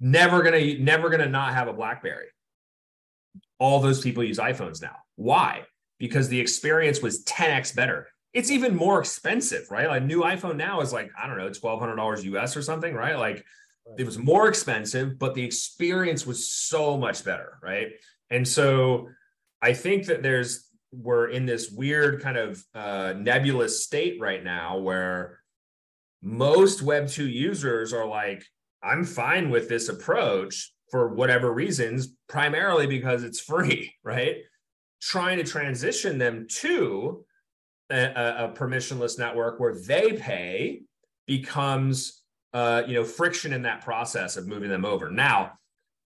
Never 0.00 0.42
gonna 0.42 0.78
never 0.78 1.10
gonna 1.10 1.28
not 1.28 1.52
have 1.52 1.68
a 1.68 1.74
blackberry. 1.74 2.28
All 3.58 3.80
those 3.80 4.00
people 4.00 4.24
use 4.24 4.38
iphones 4.38 4.80
now. 4.80 4.96
Why? 5.16 5.64
Because 5.98 6.28
the 6.28 6.40
experience 6.40 7.02
was 7.02 7.22
10x 7.24 7.76
better. 7.76 8.08
It's 8.32 8.50
even 8.50 8.74
more 8.74 9.00
expensive 9.00 9.70
right? 9.70 9.86
A 9.86 10.00
new 10.00 10.22
iphone 10.22 10.56
now 10.56 10.80
is 10.80 10.94
like 10.94 11.10
i 11.22 11.26
don't 11.26 11.36
know 11.36 11.50
$1200 11.50 12.24
us 12.42 12.56
or 12.56 12.62
something 12.62 12.94
right? 12.94 13.18
Like 13.18 13.44
it 13.98 14.06
was 14.06 14.16
more 14.16 14.48
expensive 14.48 15.18
but 15.18 15.34
the 15.34 15.44
experience 15.44 16.26
was 16.26 16.50
so 16.50 16.96
much 16.96 17.22
better 17.22 17.58
right? 17.62 17.88
And 18.30 18.48
so 18.48 19.08
i 19.62 19.72
think 19.72 20.06
that 20.06 20.22
there's 20.22 20.68
we're 20.92 21.28
in 21.28 21.46
this 21.46 21.70
weird 21.70 22.20
kind 22.20 22.36
of 22.36 22.62
uh, 22.74 23.14
nebulous 23.16 23.82
state 23.82 24.20
right 24.20 24.44
now 24.44 24.76
where 24.76 25.38
most 26.22 26.82
web 26.82 27.08
2 27.08 27.26
users 27.26 27.92
are 27.92 28.06
like 28.06 28.44
i'm 28.82 29.04
fine 29.04 29.48
with 29.48 29.68
this 29.68 29.88
approach 29.88 30.72
for 30.92 31.08
whatever 31.08 31.50
reasons 31.52 32.14
primarily 32.28 32.86
because 32.86 33.24
it's 33.24 33.40
free 33.40 33.92
right? 34.04 34.36
Trying 35.00 35.38
to 35.38 35.44
transition 35.44 36.18
them 36.18 36.46
to 36.60 37.24
a, 37.90 38.04
a 38.04 38.54
permissionless 38.54 39.18
network 39.18 39.58
where 39.58 39.74
they 39.74 40.12
pay 40.12 40.82
becomes 41.26 42.22
uh, 42.52 42.82
you 42.86 42.94
know 42.94 43.04
friction 43.04 43.52
in 43.52 43.62
that 43.62 43.82
process 43.82 44.36
of 44.36 44.46
moving 44.46 44.70
them 44.70 44.84
over. 44.84 45.10
Now 45.10 45.52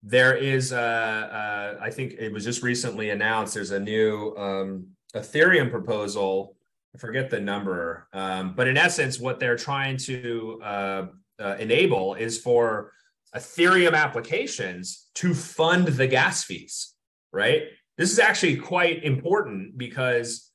there 0.06 0.36
is, 0.36 0.72
I 0.72 1.90
think 1.92 2.14
it 2.18 2.32
was 2.32 2.44
just 2.44 2.62
recently 2.62 3.10
announced. 3.10 3.54
There's 3.54 3.72
a 3.72 3.80
new 3.80 4.34
um, 4.36 4.86
Ethereum 5.14 5.70
proposal. 5.70 6.56
I 6.94 6.98
forget 6.98 7.28
the 7.28 7.40
number, 7.40 8.08
um, 8.12 8.54
but 8.54 8.68
in 8.68 8.76
essence, 8.76 9.20
what 9.20 9.38
they're 9.38 9.56
trying 9.56 9.98
to 9.98 10.60
uh, 10.62 11.06
uh, 11.38 11.56
enable 11.58 12.14
is 12.14 12.38
for 12.38 12.92
Ethereum 13.34 13.94
applications 13.94 15.08
to 15.16 15.34
fund 15.34 15.88
the 15.88 16.06
gas 16.06 16.44
fees. 16.44 16.94
Right. 17.32 17.64
This 17.98 18.12
is 18.12 18.18
actually 18.18 18.56
quite 18.56 19.04
important 19.04 19.76
because 19.76 20.45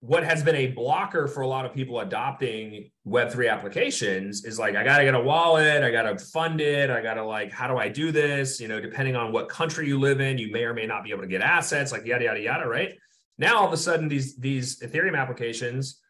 what 0.00 0.24
has 0.24 0.42
been 0.42 0.56
a 0.56 0.68
blocker 0.68 1.28
for 1.28 1.42
a 1.42 1.46
lot 1.46 1.66
of 1.66 1.74
people 1.74 2.00
adopting 2.00 2.90
web3 3.06 3.52
applications 3.52 4.44
is 4.46 4.58
like 4.58 4.74
i 4.74 4.82
got 4.82 4.98
to 4.98 5.04
get 5.04 5.14
a 5.14 5.20
wallet 5.20 5.82
i 5.82 5.90
got 5.90 6.04
to 6.04 6.18
fund 6.26 6.60
it 6.60 6.88
i 6.88 7.02
got 7.02 7.14
to 7.14 7.24
like 7.24 7.52
how 7.52 7.68
do 7.68 7.76
i 7.76 7.88
do 7.88 8.10
this? 8.10 8.60
You 8.60 8.68
know 8.68 8.80
depending 8.80 9.14
on 9.14 9.30
what 9.30 9.48
country 9.48 9.86
you 9.86 9.98
live 9.98 10.20
in 10.20 10.38
you 10.38 10.50
may 10.50 10.64
or 10.64 10.72
may 10.72 10.86
not 10.86 11.04
be 11.04 11.10
able 11.10 11.22
to 11.22 11.28
get 11.28 11.42
assets 11.42 11.92
like 11.92 12.06
yada 12.06 12.24
yada 12.24 12.40
yada 12.40 12.66
right? 12.66 12.94
Now 13.36 13.58
all 13.58 13.66
of 13.66 13.72
a 13.72 13.76
sudden 13.76 14.08
these 14.08 14.36
these 14.36 14.80
ethereum 14.80 15.18
applications 15.18 16.00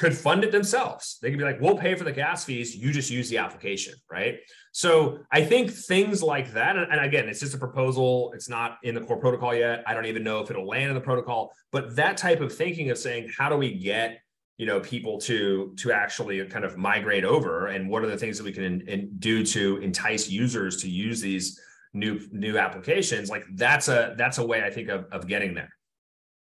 could 0.00 0.16
fund 0.16 0.42
it 0.42 0.50
themselves 0.50 1.18
they 1.22 1.30
could 1.30 1.38
be 1.38 1.44
like 1.44 1.60
we'll 1.60 1.76
pay 1.76 1.94
for 1.94 2.04
the 2.04 2.12
gas 2.12 2.44
fees 2.44 2.74
you 2.74 2.90
just 2.92 3.10
use 3.10 3.28
the 3.28 3.38
application 3.38 3.94
right 4.10 4.40
so 4.72 5.18
I 5.32 5.42
think 5.42 5.70
things 5.70 6.22
like 6.22 6.52
that, 6.52 6.76
and 6.76 7.00
again, 7.00 7.28
it's 7.28 7.40
just 7.40 7.54
a 7.54 7.58
proposal. 7.58 8.32
It's 8.34 8.48
not 8.48 8.78
in 8.84 8.94
the 8.94 9.00
core 9.00 9.16
protocol 9.16 9.54
yet. 9.54 9.82
I 9.86 9.94
don't 9.94 10.06
even 10.06 10.22
know 10.22 10.40
if 10.40 10.50
it'll 10.50 10.66
land 10.66 10.90
in 10.90 10.94
the 10.94 11.00
protocol. 11.00 11.52
But 11.72 11.96
that 11.96 12.16
type 12.16 12.40
of 12.40 12.54
thinking 12.54 12.90
of 12.90 12.98
saying, 12.98 13.30
how 13.36 13.48
do 13.48 13.56
we 13.56 13.74
get 13.74 14.20
you 14.58 14.66
know 14.66 14.78
people 14.78 15.18
to 15.22 15.74
to 15.78 15.90
actually 15.90 16.44
kind 16.46 16.64
of 16.64 16.76
migrate 16.76 17.24
over, 17.24 17.68
and 17.68 17.88
what 17.88 18.04
are 18.04 18.08
the 18.08 18.16
things 18.16 18.38
that 18.38 18.44
we 18.44 18.52
can 18.52 18.62
in, 18.62 18.80
in, 18.82 19.10
do 19.18 19.44
to 19.46 19.78
entice 19.78 20.28
users 20.28 20.80
to 20.82 20.88
use 20.88 21.20
these 21.20 21.60
new 21.92 22.20
new 22.30 22.56
applications? 22.56 23.28
Like 23.28 23.44
that's 23.54 23.88
a 23.88 24.14
that's 24.16 24.38
a 24.38 24.46
way 24.46 24.62
I 24.62 24.70
think 24.70 24.88
of 24.88 25.06
of 25.10 25.26
getting 25.26 25.54
there. 25.54 25.70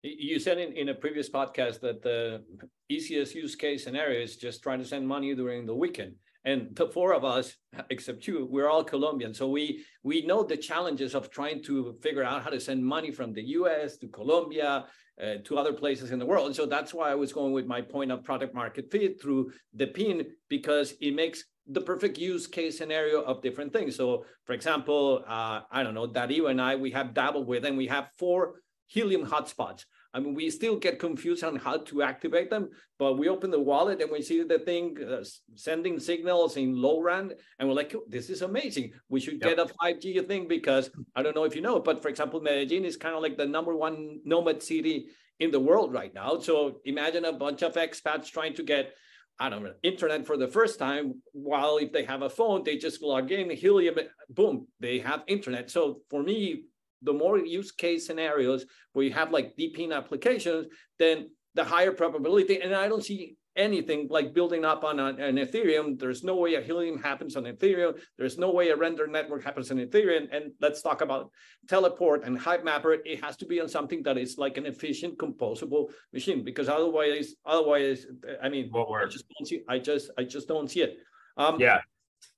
You 0.04 0.38
said 0.38 0.58
in, 0.58 0.74
in 0.74 0.90
a 0.90 0.94
previous 0.94 1.30
podcast 1.30 1.80
that 1.80 2.04
the 2.04 2.44
easiest 2.90 3.34
use 3.34 3.56
case 3.56 3.86
scenario 3.86 4.22
is 4.22 4.36
just 4.36 4.62
trying 4.62 4.80
to 4.80 4.86
send 4.86 5.08
money 5.08 5.34
during 5.34 5.66
the 5.66 5.74
weekend. 5.74 6.16
And 6.44 6.76
the 6.76 6.88
four 6.88 7.14
of 7.14 7.24
us 7.24 7.56
except 7.90 8.28
you 8.28 8.46
we're 8.52 8.70
all 8.70 8.84
colombian 8.84 9.34
so 9.34 9.48
we 9.48 9.86
we 10.04 10.26
know 10.26 10.44
the 10.44 10.58
challenges 10.58 11.16
of 11.16 11.32
trying 11.32 11.64
to 11.64 11.98
figure 12.04 12.22
out 12.24 12.44
how 12.44 12.50
to 12.50 12.60
send 12.60 12.86
money 12.86 13.12
from 13.12 13.32
the 13.32 13.42
us 13.44 13.96
to 14.00 14.10
colombia 14.10 14.86
uh, 15.24 15.36
to 15.46 15.58
other 15.58 15.72
places 15.72 16.12
in 16.12 16.20
the 16.20 16.26
world. 16.26 16.48
And 16.48 16.56
so 16.56 16.66
that's 16.66 16.94
why 16.94 17.10
i 17.10 17.16
was 17.16 17.32
going 17.32 17.54
with 17.54 17.66
my 17.66 17.82
point 17.82 18.12
of 18.12 18.26
product 18.26 18.54
market 18.54 18.92
fit 18.92 19.22
through 19.22 19.54
DePIN 19.78 20.26
because 20.50 20.96
it 21.00 21.16
makes 21.16 21.46
the 21.68 21.80
perfect 21.80 22.18
use 22.18 22.46
case 22.46 22.78
scenario 22.78 23.22
of 23.22 23.42
different 23.42 23.72
things. 23.72 23.96
So 23.96 24.26
for 24.44 24.52
example 24.52 25.24
uh, 25.26 25.62
i 25.72 25.82
don't 25.82 25.94
know 25.94 26.08
dario 26.08 26.48
and 26.48 26.62
i 26.62 26.76
we 26.76 26.92
have 26.92 27.14
dabbled 27.14 27.48
with 27.48 27.64
and 27.64 27.78
we 27.78 27.88
have 27.88 28.10
four 28.20 28.56
helium 28.88 29.26
hotspots 29.26 29.86
I 30.14 30.20
mean, 30.20 30.36
we 30.36 30.50
still 30.52 30.78
get 30.78 31.00
confused 31.00 31.44
on 31.44 31.56
how 31.56 31.78
to 31.78 32.04
activate 32.04 32.52
them, 32.52 32.70
but 33.00 33.18
we 33.18 33.30
open 33.30 33.50
the 33.50 33.60
wallet 33.60 34.00
and 34.00 34.12
we 34.12 34.22
see 34.22 34.44
the 34.44 34.60
thing 34.60 34.96
uh, 35.04 35.24
sending 35.56 36.00
signals 36.00 36.56
in 36.56 36.76
LoRaWAN, 36.76 37.32
and 37.58 37.68
we're 37.68 37.74
like, 37.74 37.96
oh, 37.96 38.04
this 38.08 38.30
is 38.30 38.44
amazing. 38.44 38.94
We 39.10 39.20
should 39.20 39.42
yep. 39.42 39.56
get 39.56 39.60
a 39.60 39.66
5G 39.66 40.28
thing 40.28 40.48
because 40.48 40.92
I 41.16 41.24
don't 41.24 41.36
know 41.36 41.46
if 41.46 41.56
you 41.56 41.64
know, 41.64 41.80
but 41.80 42.02
for 42.02 42.10
example, 42.10 42.42
Medellin 42.42 42.86
is 42.86 42.96
kind 42.96 43.16
of 43.16 43.24
like 43.24 43.38
the 43.38 43.48
number 43.48 43.76
one 43.76 44.20
nomad 44.24 44.62
city 44.62 45.08
in 45.40 45.50
the 45.50 45.60
world 45.60 45.92
right 45.94 46.14
now. 46.14 46.38
So 46.38 46.82
imagine 46.86 47.26
a 47.26 47.34
bunch 47.34 47.64
of 47.64 47.74
expats 47.74 48.28
trying 48.28 48.54
to 48.56 48.64
get 48.64 48.94
I 49.40 49.50
don't 49.50 49.64
know, 49.64 49.74
internet 49.82 50.28
for 50.28 50.38
the 50.38 50.48
first 50.48 50.78
time, 50.78 51.16
while 51.32 51.78
if 51.78 51.92
they 51.92 52.04
have 52.04 52.22
a 52.22 52.30
phone, 52.30 52.64
they 52.64 52.78
just 52.78 53.02
log 53.02 53.32
in, 53.32 53.50
Helium, 53.50 53.96
boom, 54.30 54.68
they 54.80 55.00
have 55.00 55.24
internet. 55.26 55.72
So 55.72 56.02
for 56.12 56.22
me, 56.22 56.66
the 57.04 57.14
more 57.14 57.38
use 57.38 57.72
case 57.72 58.08
scenarios 58.08 58.66
where 58.94 59.06
you 59.06 59.14
have 59.14 59.32
like 59.32 59.56
DePIN 59.58 59.96
applications, 59.96 60.68
then 61.00 61.30
the 61.56 61.64
higher 61.64 61.92
probability. 61.92 62.62
And 62.62 62.74
I 62.74 62.88
don't 62.88 63.04
see 63.04 63.38
anything 63.56 64.08
like 64.10 64.34
building 64.34 64.66
up 64.66 64.84
on 64.84 65.00
an, 65.00 65.20
an, 65.20 65.36
Ethereum. 65.36 66.00
There's 66.00 66.24
no 66.24 66.36
way 66.36 66.56
a 66.56 66.62
Helium 66.62 67.02
happens 67.02 67.36
on 67.36 67.44
Ethereum. 67.44 68.00
There's 68.18 68.38
no 68.38 68.52
way 68.52 68.70
a 68.70 68.76
render 68.76 69.06
network 69.08 69.44
happens 69.44 69.70
on 69.70 69.78
Ethereum. 69.78 70.28
And 70.32 70.52
let's 70.60 70.82
talk 70.82 71.02
about 71.02 71.30
teleport 71.68 72.24
and 72.24 72.40
Hivemapper. 72.40 73.00
It 73.06 73.24
has 73.24 73.38
to 73.38 73.46
be 73.46 73.62
on 73.62 73.68
something 73.68 74.02
that 74.04 74.18
is 74.18 74.38
like 74.38 74.58
an 74.58 74.66
efficient 74.66 75.18
composable 75.18 75.90
machine 76.12 76.44
because 76.44 76.70
otherwise, 76.70 77.36
otherwise, 77.46 78.08
I 78.42 78.50
mean, 78.50 78.70
what 78.72 79.04
I 79.04 79.08
just 79.08 79.26
don't 79.38 79.48
see. 79.48 79.62
I 79.70 79.80
just, 79.80 80.10
I 80.18 80.24
just 80.24 80.48
don't 80.48 80.70
see 80.70 80.82
it. 80.82 80.98
Um, 81.38 81.60
yeah. 81.60 81.80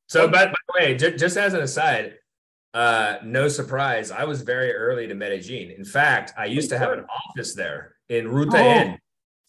So, 0.07 0.27
by, 0.27 0.45
by 0.45 0.51
the 0.51 0.79
way, 0.79 0.95
just, 0.95 1.17
just 1.17 1.37
as 1.37 1.53
an 1.53 1.61
aside, 1.61 2.15
uh, 2.75 3.19
no 3.23 3.47
surprise, 3.47 4.11
I 4.11 4.25
was 4.25 4.41
very 4.41 4.73
early 4.73 5.07
to 5.07 5.15
Medellin. 5.15 5.71
In 5.71 5.85
fact, 5.85 6.33
I 6.37 6.45
used 6.45 6.69
to 6.71 6.77
have 6.77 6.91
an 6.91 7.05
office 7.29 7.55
there 7.55 7.95
in 8.09 8.27
Ruta 8.27 8.57
oh, 8.57 8.69
N. 8.69 8.99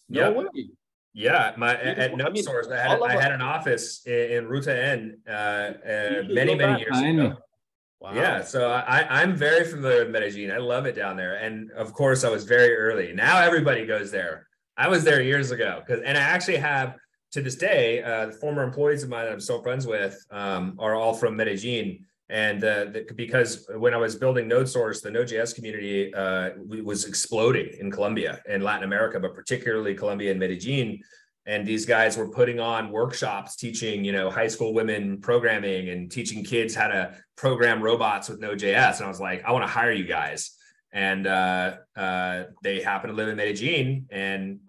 No 0.07 0.29
yep. 0.29 0.53
way. 0.53 0.69
Yeah, 1.13 1.51
my 1.57 1.75
at 1.75 2.15
No 2.15 2.27
I 2.27 2.29
mean, 2.29 2.43
Source, 2.43 2.69
I 2.69 2.77
had 2.77 3.01
I 3.01 3.21
had 3.21 3.33
an 3.33 3.41
office 3.41 4.05
in, 4.05 4.31
in 4.31 4.47
Ruta 4.47 4.73
N 4.73 5.17
uh, 5.27 5.31
uh, 5.31 5.73
many 6.29 6.55
many 6.55 6.79
years 6.79 6.97
ago. 6.97 7.35
Wow. 7.99 8.13
Yeah, 8.13 8.43
so 8.43 8.71
I 8.71 9.05
I'm 9.09 9.35
very 9.35 9.65
familiar 9.65 10.05
with 10.05 10.11
Medellin. 10.11 10.51
I 10.51 10.59
love 10.59 10.85
it 10.85 10.95
down 10.95 11.17
there, 11.17 11.35
and 11.35 11.69
of 11.71 11.91
course 11.91 12.23
I 12.23 12.29
was 12.29 12.45
very 12.45 12.75
early. 12.77 13.11
Now 13.11 13.41
everybody 13.41 13.85
goes 13.85 14.09
there. 14.09 14.47
I 14.77 14.87
was 14.87 15.03
there 15.03 15.21
years 15.21 15.51
ago 15.51 15.81
because, 15.85 16.01
and 16.03 16.17
I 16.17 16.21
actually 16.21 16.57
have 16.57 16.95
to 17.31 17.41
this 17.41 17.55
day, 17.55 18.01
uh, 18.03 18.27
the 18.27 18.31
former 18.31 18.63
employees 18.63 19.03
of 19.03 19.09
mine 19.09 19.25
that 19.25 19.33
I'm 19.33 19.41
still 19.41 19.61
friends 19.61 19.85
with 19.85 20.25
um, 20.31 20.77
are 20.79 20.95
all 20.95 21.13
from 21.13 21.35
Medellin 21.35 22.05
and 22.29 22.63
uh, 22.63 22.85
the, 22.85 23.05
because 23.15 23.67
when 23.75 23.93
I 23.93 23.97
was 23.97 24.15
building 24.15 24.49
NodeSource, 24.49 25.01
the 25.01 25.09
Node.js 25.11 25.55
community 25.55 26.13
uh, 26.13 26.49
was 26.83 27.05
exploding 27.05 27.69
in 27.79 27.89
Colombia 27.89 28.41
and 28.47 28.61
Latin 28.63 28.83
America, 28.83 29.19
but 29.19 29.33
particularly 29.33 29.95
Colombia 29.95 30.31
and 30.31 30.39
Medellin. 30.39 30.99
And 31.45 31.65
these 31.65 31.85
guys 31.85 32.17
were 32.17 32.27
putting 32.29 32.59
on 32.59 32.91
workshops 32.91 33.55
teaching, 33.55 34.03
you 34.03 34.11
know, 34.11 34.29
high 34.29 34.49
school 34.49 34.73
women 34.73 35.21
programming 35.21 35.87
and 35.87 36.11
teaching 36.11 36.43
kids 36.43 36.75
how 36.75 36.89
to 36.89 37.15
program 37.37 37.81
robots 37.81 38.27
with 38.27 38.41
Node.js. 38.41 38.97
And 38.97 39.05
I 39.05 39.07
was 39.07 39.21
like, 39.21 39.45
I 39.45 39.53
want 39.53 39.63
to 39.63 39.71
hire 39.71 39.93
you 39.93 40.03
guys. 40.03 40.51
And 40.91 41.25
uh, 41.25 41.77
uh, 41.95 42.43
they 42.63 42.81
happen 42.81 43.09
to 43.09 43.15
live 43.15 43.29
in 43.29 43.37
Medellin 43.37 44.07
and 44.09 44.59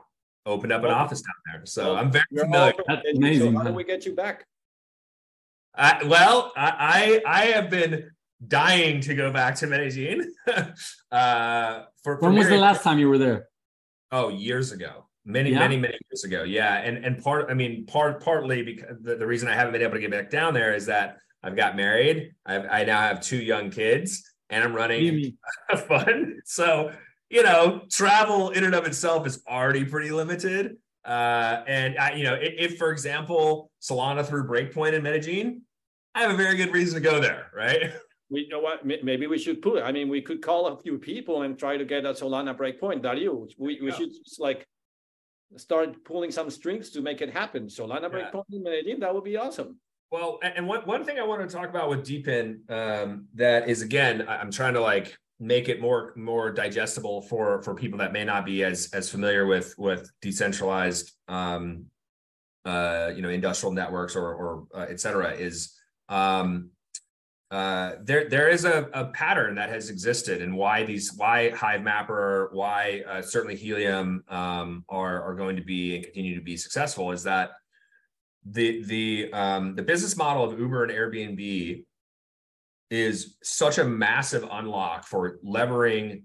opened 0.47 0.73
up 0.73 0.85
an 0.85 0.91
office 0.91 1.23
down 1.23 1.35
there. 1.53 1.67
So 1.67 1.97
I'm 1.97 2.13
very 2.13 2.25
familiar. 2.31 2.73
That's 2.87 3.03
amazing. 3.17 3.53
So 3.53 3.59
how 3.59 3.65
do 3.65 3.73
we 3.73 3.83
get 3.83 4.07
you 4.07 4.15
back? 4.15 4.47
I, 5.79 6.05
well, 6.05 6.53
I, 6.57 7.23
I 7.27 7.47
have 7.47 7.71
been 7.71 8.11
dying 8.47 9.01
to 9.03 9.15
go 9.15 9.33
back 9.33 9.55
to 9.57 9.67
Medellin. 9.67 10.33
uh, 11.13 11.83
for, 12.03 12.17
when 12.17 12.35
was 12.35 12.49
the 12.49 12.59
last 12.59 12.83
time 12.83 12.99
you 12.99 13.09
were 13.09 13.19
there? 13.19 13.49
Oh, 14.11 14.29
years 14.29 14.73
ago. 14.73 15.07
Many, 15.25 15.51
yeah. 15.51 15.61
many, 15.61 15.77
many 15.77 15.99
years 16.11 16.25
ago. 16.25 16.43
Yeah, 16.43 16.79
and 16.79 17.05
and 17.05 17.23
part, 17.23 17.51
I 17.51 17.55
mean, 17.55 17.85
part 17.85 18.23
partly 18.23 18.63
because 18.63 18.97
the, 19.03 19.17
the 19.17 19.27
reason 19.27 19.47
I 19.47 19.55
haven't 19.55 19.73
been 19.73 19.83
able 19.83 19.95
to 19.95 20.01
get 20.01 20.11
back 20.11 20.31
down 20.31 20.55
there 20.55 20.75
is 20.75 20.87
that 20.87 21.19
I've 21.43 21.55
got 21.55 21.77
married. 21.77 22.33
I've, 22.47 22.67
I 22.71 22.85
now 22.85 23.01
have 23.03 23.21
two 23.21 23.37
young 23.37 23.69
kids, 23.71 24.23
and 24.49 24.65
I'm 24.65 24.75
running 24.75 25.37
a 25.71 25.77
fund. 25.77 26.41
So 26.47 26.93
you 27.29 27.43
know, 27.43 27.83
travel 27.91 28.51
in 28.51 28.65
and 28.65 28.75
of 28.75 28.87
itself 28.87 29.27
is 29.27 29.43
already 29.47 29.85
pretty 29.85 30.11
limited. 30.11 30.77
Uh, 31.05 31.63
and 31.67 31.99
I, 31.99 32.15
you 32.15 32.25
know, 32.25 32.35
if, 32.35 32.73
if, 32.73 32.79
for 32.79 32.91
example 32.91 33.71
Solana 33.81 34.27
threw 34.27 34.47
breakpoint 34.47 34.95
in 34.95 35.03
Medellin, 35.03 35.63
I 36.19 36.23
have 36.23 36.33
a 36.33 36.37
very 36.37 36.57
good 36.57 36.73
reason 36.73 37.01
to 37.01 37.09
go 37.09 37.21
there, 37.21 37.51
right? 37.55 37.93
We 38.31 38.41
you 38.43 38.49
know 38.49 38.61
what 38.61 38.85
maybe 38.85 39.27
we 39.27 39.39
should 39.39 39.63
put. 39.63 39.83
I 39.83 39.91
mean, 39.91 40.11
we 40.11 40.21
could 40.21 40.43
call 40.43 40.67
a 40.67 40.77
few 40.77 40.99
people 40.99 41.45
and 41.45 41.59
try 41.59 41.79
to 41.79 41.85
get 41.87 42.05
a 42.05 42.11
Solana 42.11 42.55
breakpoint. 42.55 43.01
Dario, 43.01 43.47
we, 43.57 43.81
we 43.81 43.89
yeah. 43.89 43.95
should 43.97 44.11
just 44.11 44.39
like 44.39 44.67
start 45.57 46.05
pulling 46.05 46.31
some 46.31 46.51
strings 46.51 46.91
to 46.91 47.01
make 47.01 47.23
it 47.23 47.31
happen. 47.31 47.69
Solana 47.69 48.03
yeah. 48.03 48.09
breakpoint 48.11 48.45
in 48.53 48.63
Medellin, 48.63 49.01
that 49.01 49.15
would 49.15 49.25
be 49.25 49.39
awesome. 49.39 49.81
Well, 50.11 50.41
and 50.43 50.69
one, 50.69 50.83
one 50.83 51.07
thing 51.07 51.19
I 51.19 51.23
want 51.23 51.41
to 51.41 51.57
talk 51.57 51.71
about 51.71 51.89
with 51.89 52.05
DePIN 52.07 52.71
um, 52.71 53.29
that 53.33 53.67
is 53.67 53.81
again, 53.81 54.27
I'm 54.29 54.51
trying 54.51 54.75
to 54.75 54.83
like 54.83 55.17
make 55.41 55.71
it 55.71 55.81
more 55.81 56.13
more 56.15 56.53
digestible 56.53 57.23
for 57.23 57.63
for 57.63 57.75
people 57.75 57.99
that 58.01 58.13
may 58.13 58.25
not 58.27 58.45
be 58.45 58.63
as 58.63 58.91
as 58.93 59.09
familiar 59.09 59.47
with 59.47 59.75
with 59.79 60.11
decentralized 60.21 61.13
um 61.29 61.87
uh 62.65 63.11
you 63.17 63.23
know 63.23 63.31
industrial 63.31 63.73
networks 63.73 64.17
or 64.17 64.35
or 64.35 64.67
uh, 64.75 64.87
et 64.91 65.01
cetera 65.01 65.31
is 65.31 65.78
um 66.09 66.71
uh 67.51 67.93
there 68.03 68.29
there 68.29 68.49
is 68.49 68.65
a, 68.65 68.89
a 68.93 69.07
pattern 69.07 69.55
that 69.55 69.71
has 69.71 69.89
existed 69.89 70.43
and 70.43 70.55
why 70.55 70.85
these 70.85 71.13
why 71.17 71.51
hive 71.51 71.83
mapper 71.83 72.51
why 72.53 73.03
uh, 73.09 73.23
certainly 73.23 73.57
helium 73.57 74.23
um 74.29 74.85
are 74.89 75.23
are 75.23 75.35
going 75.35 75.57
to 75.57 75.63
be 75.63 75.97
and 75.97 76.05
continue 76.05 76.35
to 76.35 76.45
be 76.45 76.57
successful 76.57 77.11
is 77.11 77.23
that 77.23 77.51
the 78.45 78.83
the 78.85 79.33
um 79.33 79.75
the 79.75 79.83
business 79.83 80.17
model 80.17 80.45
of 80.45 80.59
uber 80.59 80.85
and 80.85 80.93
airbnb 80.93 81.85
is 82.91 83.37
such 83.43 83.79
a 83.79 83.85
massive 83.85 84.47
unlock 84.51 85.05
for 85.07 85.39
levering 85.43 86.25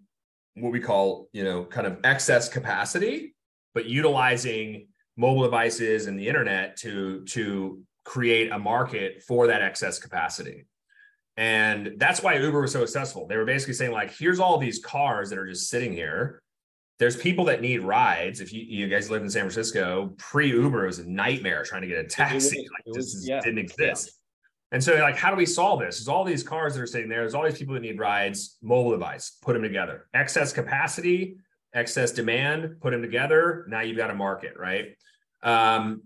what 0.56 0.72
we 0.72 0.80
call, 0.80 1.30
you 1.34 1.44
know, 1.44 1.66
kind 1.66 1.88
of 1.88 1.98
excess 2.04 2.48
capacity, 2.48 3.34
but 3.74 3.86
utilizing 3.86 4.88
mobile 5.18 5.44
devices 5.44 6.08
and 6.08 6.18
the 6.18 6.28
internet 6.28 6.78
to 6.78 7.24
to 7.26 7.82
create 8.04 8.52
a 8.52 8.60
market 8.60 9.24
for 9.24 9.48
that 9.48 9.62
excess 9.62 10.00
capacity. 10.00 10.66
And 11.36 11.94
that's 11.98 12.22
why 12.22 12.36
Uber 12.36 12.62
was 12.62 12.72
so 12.72 12.82
successful. 12.82 13.28
They 13.28 13.38
were 13.38 13.46
basically 13.46 13.74
saying 13.74 13.92
like, 13.92 14.16
here's 14.16 14.40
all 14.40 14.58
these 14.58 14.80
cars 14.80 15.30
that 15.30 15.40
are 15.40 15.48
just 15.48 15.70
sitting 15.70 15.94
here. 15.94 16.42
There's 17.00 17.18
people 17.18 17.46
that 17.46 17.62
need 17.62 17.82
rides. 17.82 18.40
If 18.40 18.54
you, 18.54 18.62
you 18.62 18.88
guys 18.88 19.10
live 19.10 19.24
in 19.24 19.30
San 19.30 19.42
Francisco, 19.42 20.14
pre 20.18 20.50
Uber 20.50 20.86
was 20.86 21.00
a 21.00 21.10
nightmare 21.10 21.64
trying 21.64 21.82
to 21.82 21.88
get 21.88 21.98
a 21.98 22.08
taxi. 22.08 22.68
Like, 22.72 22.96
this 22.96 23.16
was, 23.16 23.28
yeah. 23.28 23.42
didn't 23.42 23.60
exist. 23.60 24.08
Yeah. 24.08 24.12
And 24.74 24.84
so, 24.84 24.96
like, 24.96 25.16
how 25.16 25.30
do 25.30 25.36
we 25.36 25.46
solve 25.46 25.80
this? 25.80 25.98
There's 25.98 26.08
all 26.08 26.24
these 26.24 26.44
cars 26.44 26.76
that 26.76 26.82
are 26.82 26.88
sitting 26.88 27.10
there. 27.10 27.20
There's 27.22 27.36
all 27.36 27.44
these 27.44 27.58
people 27.58 27.74
that 27.76 27.82
need 27.82 28.00
rides, 28.00 28.58
mobile 28.62 28.92
device, 28.92 29.38
put 29.42 29.54
them 29.54 29.62
together. 29.62 30.08
Excess 30.14 30.52
capacity, 30.54 31.38
excess 31.74 32.12
demand, 32.12 32.80
put 32.80 32.92
them 32.92 33.02
together. 33.02 33.66
Now 33.68 33.82
you've 33.82 33.98
got 33.98 34.10
a 34.10 34.16
market, 34.16 34.54
right? 34.58 34.96
Um, 35.42 36.04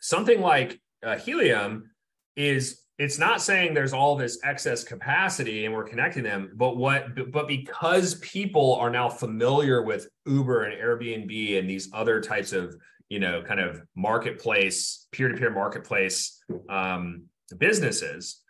something 0.00 0.40
like 0.40 0.80
uh, 1.02 1.16
Helium 1.16 1.90
is 2.36 2.82
it's 2.98 3.18
not 3.18 3.40
saying 3.40 3.74
there's 3.74 3.92
all 3.92 4.16
this 4.16 4.40
excess 4.42 4.82
capacity 4.82 5.64
and 5.64 5.74
we're 5.74 5.84
connecting 5.84 6.24
them, 6.24 6.50
but 6.56 6.76
what 6.76 7.30
but 7.32 7.46
because 7.46 8.16
people 8.16 8.74
are 8.76 8.90
now 8.90 9.08
familiar 9.08 9.82
with 9.82 10.08
Uber 10.26 10.64
and 10.64 10.80
Airbnb 10.80 11.58
and 11.58 11.70
these 11.70 11.88
other 11.92 12.20
types 12.20 12.52
of 12.52 12.76
you 13.08 13.20
know 13.20 13.42
kind 13.42 13.60
of 13.60 13.82
marketplace 13.94 15.06
peer-to-peer 15.12 15.50
marketplace 15.50 16.42
um, 16.68 17.24
businesses 17.56 18.42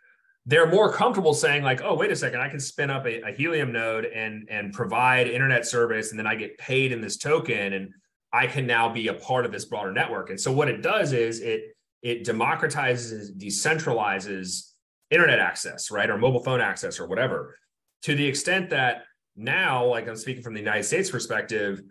they're 0.45 0.69
more 0.69 0.91
comfortable 0.91 1.33
saying 1.33 1.63
like 1.63 1.81
oh 1.81 1.93
wait 1.93 2.11
a 2.11 2.15
second 2.15 2.41
i 2.41 2.49
can 2.49 2.59
spin 2.59 2.89
up 2.89 3.05
a, 3.05 3.21
a, 3.21 3.31
helium 3.31 3.71
node 3.71 4.03
and 4.05 4.47
and 4.49 4.73
provide 4.73 5.27
internet 5.27 5.65
service 5.65 6.11
and 6.11 6.19
then 6.19 6.27
i 6.27 6.35
get 6.35 6.57
paid 6.57 6.91
in 6.91 6.99
this 6.99 7.15
token 7.15 7.73
and 7.73 7.93
i 8.31 8.45
can 8.47 8.65
now 8.67 8.89
be 8.89 9.07
a 9.07 9.13
part 9.13 9.45
of 9.45 9.51
this 9.51 9.65
broader 9.65 9.91
network. 9.91 10.29
And 10.29 10.39
so 10.39 10.51
what 10.51 10.67
it 10.67 10.81
does 10.81 11.13
is 11.13 11.39
it 11.41 11.75
it 12.01 12.25
democratizes 12.25 13.35
decentralizes 13.37 14.71
internet 15.11 15.39
access 15.39 15.91
right 15.91 16.09
or 16.09 16.17
mobile 16.17 16.43
phone 16.43 16.61
access 16.61 16.99
or 16.99 17.07
whatever. 17.07 17.55
To 18.03 18.15
the 18.15 18.25
extent 18.25 18.69
that 18.69 19.03
now 19.39 19.85
like 19.85 20.07
i'm 20.07 20.17
speaking 20.17 20.43
from 20.43 20.53
the 20.53 20.59
united 20.59 20.83
states 20.83 21.09
perspective 21.09 21.81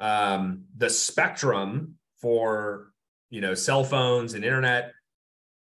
um, 0.00 0.64
the 0.76 0.90
spectrum 0.90 1.94
for 2.20 2.92
you 3.30 3.40
know 3.40 3.54
cell 3.54 3.84
phones 3.84 4.34
and 4.34 4.44
internet 4.44 4.92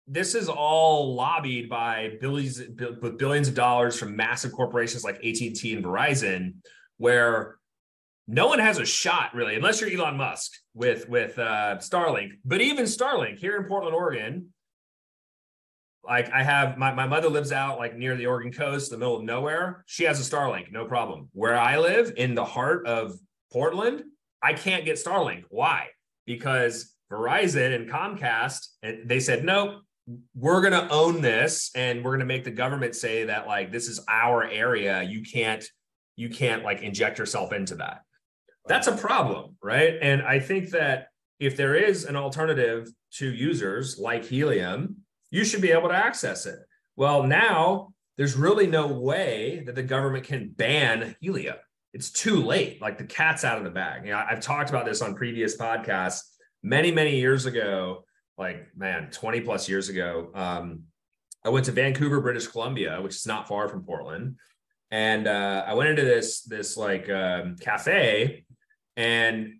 this 0.05 0.35
is 0.35 0.49
all 0.49 1.15
lobbied 1.15 1.69
by 1.69 2.11
billions 2.19 2.59
with 3.01 3.17
billions 3.17 3.47
of 3.47 3.55
dollars 3.55 3.97
from 3.97 4.15
massive 4.15 4.51
corporations 4.51 5.03
like 5.03 5.15
AT&T 5.15 5.73
and 5.73 5.83
Verizon 5.83 6.55
where 6.97 7.57
no 8.27 8.47
one 8.47 8.59
has 8.59 8.79
a 8.79 8.85
shot 8.85 9.33
really 9.33 9.55
unless 9.55 9.81
you're 9.81 9.91
Elon 9.91 10.17
Musk 10.17 10.51
with 10.73 11.07
with 11.09 11.37
uh, 11.37 11.77
Starlink 11.79 12.31
but 12.45 12.61
even 12.61 12.85
Starlink 12.85 13.37
here 13.37 13.57
in 13.57 13.65
Portland 13.65 13.95
Oregon 13.95 14.53
like 16.05 16.29
I 16.31 16.43
have 16.43 16.77
my, 16.77 16.93
my 16.93 17.07
mother 17.07 17.29
lives 17.29 17.51
out 17.51 17.77
like 17.77 17.95
near 17.95 18.15
the 18.15 18.27
Oregon 18.27 18.51
coast 18.51 18.89
the 18.89 18.97
middle 18.97 19.17
of 19.17 19.23
nowhere 19.23 19.83
she 19.87 20.03
has 20.05 20.19
a 20.19 20.35
Starlink 20.35 20.71
no 20.71 20.85
problem 20.85 21.29
where 21.33 21.57
I 21.57 21.77
live 21.77 22.13
in 22.17 22.35
the 22.35 22.45
heart 22.45 22.87
of 22.87 23.17
Portland, 23.53 24.03
I 24.41 24.53
can't 24.53 24.83
get 24.83 24.97
Starlink. 24.97 25.43
Why? 25.49 25.87
Because 26.25 26.93
Verizon 27.09 27.75
and 27.75 27.89
Comcast, 27.89 28.67
and 28.81 29.07
they 29.07 29.19
said, 29.19 29.45
nope, 29.45 29.83
we're 30.35 30.61
going 30.61 30.73
to 30.73 30.89
own 30.91 31.21
this 31.21 31.71
and 31.75 32.03
we're 32.03 32.11
going 32.11 32.19
to 32.19 32.25
make 32.25 32.43
the 32.43 32.51
government 32.51 32.95
say 32.95 33.25
that 33.25 33.47
like 33.47 33.71
this 33.71 33.87
is 33.87 34.01
our 34.09 34.43
area. 34.43 35.03
You 35.03 35.21
can't, 35.21 35.63
you 36.17 36.29
can't 36.29 36.63
like 36.63 36.81
inject 36.81 37.19
yourself 37.19 37.53
into 37.53 37.75
that. 37.75 38.01
That's 38.67 38.87
a 38.87 38.95
problem, 38.95 39.57
right? 39.61 39.97
And 40.01 40.21
I 40.21 40.39
think 40.39 40.69
that 40.71 41.07
if 41.39 41.57
there 41.57 41.75
is 41.75 42.05
an 42.05 42.15
alternative 42.15 42.89
to 43.15 43.31
users 43.31 43.99
like 43.99 44.23
Helium, 44.23 44.97
you 45.31 45.43
should 45.43 45.61
be 45.61 45.71
able 45.71 45.89
to 45.89 45.95
access 45.95 46.45
it. 46.45 46.59
Well, 46.95 47.23
now 47.23 47.93
there's 48.17 48.35
really 48.35 48.67
no 48.67 48.87
way 48.87 49.63
that 49.65 49.75
the 49.75 49.83
government 49.83 50.25
can 50.25 50.49
ban 50.49 51.15
helium. 51.19 51.55
It's 51.93 52.11
too 52.11 52.41
late. 52.43 52.81
Like 52.81 52.97
the 52.97 53.03
cat's 53.05 53.43
out 53.43 53.57
of 53.57 53.63
the 53.63 53.69
bag. 53.69 54.05
You 54.05 54.11
know, 54.11 54.23
I've 54.29 54.39
talked 54.39 54.69
about 54.69 54.85
this 54.85 55.01
on 55.01 55.15
previous 55.15 55.57
podcasts 55.57 56.21
many, 56.61 56.91
many 56.91 57.19
years 57.19 57.45
ago, 57.45 58.05
like 58.37 58.67
man, 58.75 59.09
20 59.11 59.41
plus 59.41 59.67
years 59.67 59.89
ago. 59.89 60.31
Um, 60.33 60.83
I 61.45 61.49
went 61.49 61.65
to 61.65 61.71
Vancouver, 61.71 62.21
British 62.21 62.47
Columbia, 62.47 63.01
which 63.01 63.15
is 63.15 63.27
not 63.27 63.47
far 63.47 63.67
from 63.67 63.83
Portland. 63.83 64.37
And 64.91 65.27
uh, 65.27 65.65
I 65.67 65.73
went 65.73 65.89
into 65.89 66.03
this 66.03 66.41
this 66.43 66.77
like 66.77 67.09
um, 67.09 67.55
cafe, 67.59 68.45
and 68.97 69.59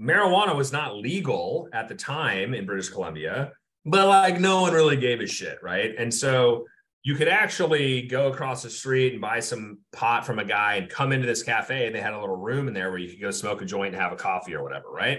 marijuana 0.00 0.56
was 0.56 0.72
not 0.72 0.96
legal 0.96 1.68
at 1.72 1.88
the 1.88 1.94
time 1.94 2.54
in 2.54 2.66
British 2.66 2.88
Columbia, 2.88 3.52
but 3.84 4.08
like 4.08 4.40
no 4.40 4.62
one 4.62 4.72
really 4.72 4.96
gave 4.96 5.20
a 5.20 5.26
shit, 5.26 5.58
right? 5.62 5.94
And 5.98 6.12
so 6.12 6.66
you 7.02 7.16
could 7.16 7.28
actually 7.28 8.02
go 8.02 8.28
across 8.28 8.62
the 8.62 8.70
street 8.70 9.12
and 9.12 9.20
buy 9.20 9.40
some 9.40 9.78
pot 9.92 10.24
from 10.24 10.38
a 10.38 10.44
guy 10.44 10.76
and 10.76 10.88
come 10.88 11.12
into 11.12 11.26
this 11.26 11.42
cafe 11.42 11.86
and 11.86 11.94
they 11.94 12.00
had 12.00 12.14
a 12.14 12.20
little 12.20 12.36
room 12.36 12.68
in 12.68 12.74
there 12.74 12.90
where 12.90 12.98
you 12.98 13.10
could 13.10 13.20
go 13.20 13.30
smoke 13.30 13.60
a 13.60 13.64
joint 13.64 13.94
and 13.94 14.02
have 14.02 14.12
a 14.12 14.16
coffee 14.16 14.54
or 14.54 14.62
whatever 14.62 14.88
right 14.88 15.18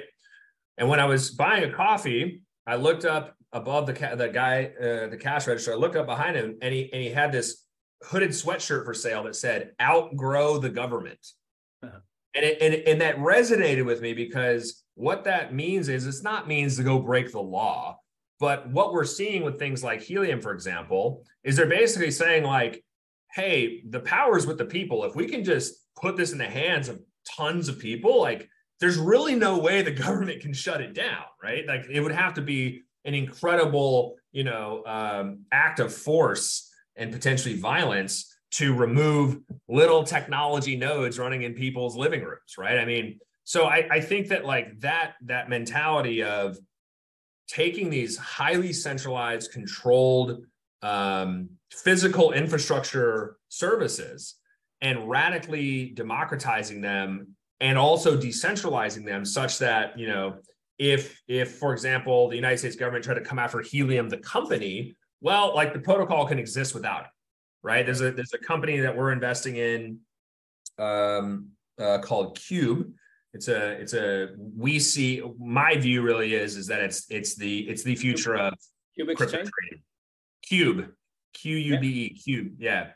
and 0.78 0.88
when 0.88 1.02
i 1.02 1.04
was 1.04 1.32
buying 1.32 1.66
a 1.66 1.74
coffee 1.74 2.42
i 2.66 2.78
looked 2.78 3.04
up 3.04 3.36
above 3.52 3.86
the 3.86 3.92
ca- 3.92 4.16
the 4.16 4.30
guy 4.30 4.72
uh, 4.80 5.08
the 5.10 5.18
cash 5.20 5.46
register 5.46 5.74
i 5.74 5.76
looked 5.76 5.98
up 5.98 6.06
behind 6.06 6.38
him 6.38 6.58
and 6.62 6.74
he 6.74 6.90
and 6.94 7.02
he 7.02 7.10
had 7.10 7.34
this 7.34 7.64
hooded 8.06 8.32
sweatshirt 8.32 8.86
for 8.86 8.94
sale 8.94 9.24
that 9.24 9.36
said 9.36 9.72
outgrow 9.82 10.58
the 10.58 10.70
government. 10.70 11.20
And, 12.36 12.46
it, 12.46 12.62
and 12.62 12.74
and 12.88 13.02
that 13.02 13.18
resonated 13.18 13.86
with 13.86 14.02
me 14.02 14.14
because 14.14 14.84
what 14.96 15.24
that 15.24 15.54
means 15.54 15.90
is 15.90 16.06
it's 16.06 16.24
not 16.24 16.48
means 16.48 16.78
to 16.78 16.84
go 16.84 17.00
break 17.00 17.32
the 17.32 17.42
law 17.42 17.98
but 18.44 18.70
what 18.70 18.92
we're 18.92 19.06
seeing 19.06 19.44
with 19.44 19.58
things 19.58 19.86
like 19.86 20.02
helium, 20.02 20.42
for 20.42 20.52
example, 20.52 21.24
is 21.46 21.56
they're 21.56 21.66
basically 21.66 22.12
saying, 22.12 22.44
like, 22.44 22.84
hey, 23.34 23.82
the 23.88 24.02
power's 24.02 24.46
with 24.46 24.58
the 24.58 24.66
people. 24.66 25.06
If 25.06 25.16
we 25.16 25.28
can 25.28 25.46
just 25.46 25.76
put 25.96 26.18
this 26.18 26.34
in 26.34 26.38
the 26.38 26.44
hands 26.44 26.90
of 26.90 27.00
tons 27.38 27.70
of 27.70 27.80
people, 27.80 28.20
like, 28.20 28.50
there's 28.82 28.98
really 28.98 29.36
no 29.36 29.60
way 29.60 29.82
the 29.82 29.92
government 30.06 30.42
can 30.42 30.52
shut 30.52 30.82
it 30.82 30.94
down, 30.94 31.24
right? 31.42 31.66
Like, 31.66 31.86
it 31.90 32.02
would 32.02 32.12
have 32.12 32.34
to 32.34 32.42
be 32.42 32.82
an 33.06 33.14
incredible, 33.14 34.18
you 34.34 34.44
know, 34.44 34.84
um, 34.86 35.46
act 35.54 35.80
of 35.80 35.94
force 35.94 36.70
and 36.98 37.14
potentially 37.14 37.58
violence 37.58 38.33
to 38.54 38.74
remove 38.74 39.40
little 39.68 40.04
technology 40.04 40.76
nodes 40.76 41.18
running 41.18 41.42
in 41.42 41.54
people's 41.54 41.96
living 41.96 42.22
rooms, 42.22 42.56
right? 42.58 42.78
I 42.78 42.86
mean, 42.86 43.20
so 43.44 43.66
I, 43.66 43.88
I 43.90 44.00
think 44.00 44.28
that 44.30 44.46
like 44.46 44.80
that 44.82 45.14
that 45.26 45.50
mentality 45.50 46.24
of 46.24 46.58
taking 47.48 47.90
these 47.90 48.16
highly 48.18 48.72
centralized, 48.72 49.52
controlled 49.52 50.46
um, 50.82 51.50
physical 51.72 52.32
infrastructure 52.32 53.38
services 53.50 54.36
and 54.82 55.10
radically 55.10 55.90
democratizing 55.90 56.82
them 56.82 57.36
and 57.60 57.78
also 57.78 58.18
decentralizing 58.18 59.06
them 59.06 59.26
such 59.26 59.58
that 59.60 59.98
you 59.98 60.08
know 60.08 60.36
if 60.78 61.22
if 61.28 61.56
for 61.56 61.72
example 61.72 62.28
the 62.28 62.36
united 62.36 62.58
states 62.58 62.76
government 62.76 63.04
tried 63.04 63.16
to 63.16 63.22
come 63.22 63.40
after 63.40 63.62
helium 63.62 64.10
the 64.10 64.18
company 64.18 64.94
well 65.22 65.56
like 65.56 65.72
the 65.72 65.80
protocol 65.80 66.28
can 66.28 66.38
exist 66.38 66.74
without 66.74 67.06
it 67.06 67.12
right? 67.64 67.86
There's 67.86 68.02
a 68.02 68.12
there's 68.12 68.34
a 68.34 68.38
company 68.38 68.80
that 68.80 68.96
we're 68.96 69.12
investing 69.12 69.56
in 69.56 70.00
um, 70.78 71.50
uh, 71.80 72.00
called 72.00 72.38
cube. 72.38 72.94
It's 73.34 73.48
a 73.48 73.72
it's 73.72 73.94
a 73.94 74.30
we 74.38 74.78
see 74.80 75.24
my 75.40 75.76
view 75.78 76.02
really 76.02 76.36
is 76.36 76.56
is 76.56 76.68
that 76.68 76.82
it's 76.82 77.06
it's 77.10 77.36
the 77.36 77.62
it's 77.62 77.84
the 77.84 77.96
future 77.96 78.36
of 78.36 78.54
cube 78.96 79.10
exchange? 79.10 79.50
cube. 80.46 80.92
Q 81.34 81.56
u 81.56 81.80
b 81.80 81.88
e 81.88 82.10
cube 82.10 82.54
yeah. 82.60 82.92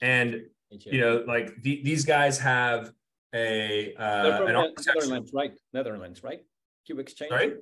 And 0.00 0.42
you 0.70 1.00
know 1.00 1.22
like 1.26 1.60
the, 1.62 1.82
these 1.84 2.04
guys 2.04 2.38
have 2.38 2.92
a 3.34 3.94
uh 3.96 4.46
an 4.46 4.74
netherlands 4.86 5.32
right? 5.34 5.52
Netherlands 5.74 6.22
right? 6.22 6.40
Cube 6.86 7.00
exchange? 7.00 7.32
Right 7.32 7.54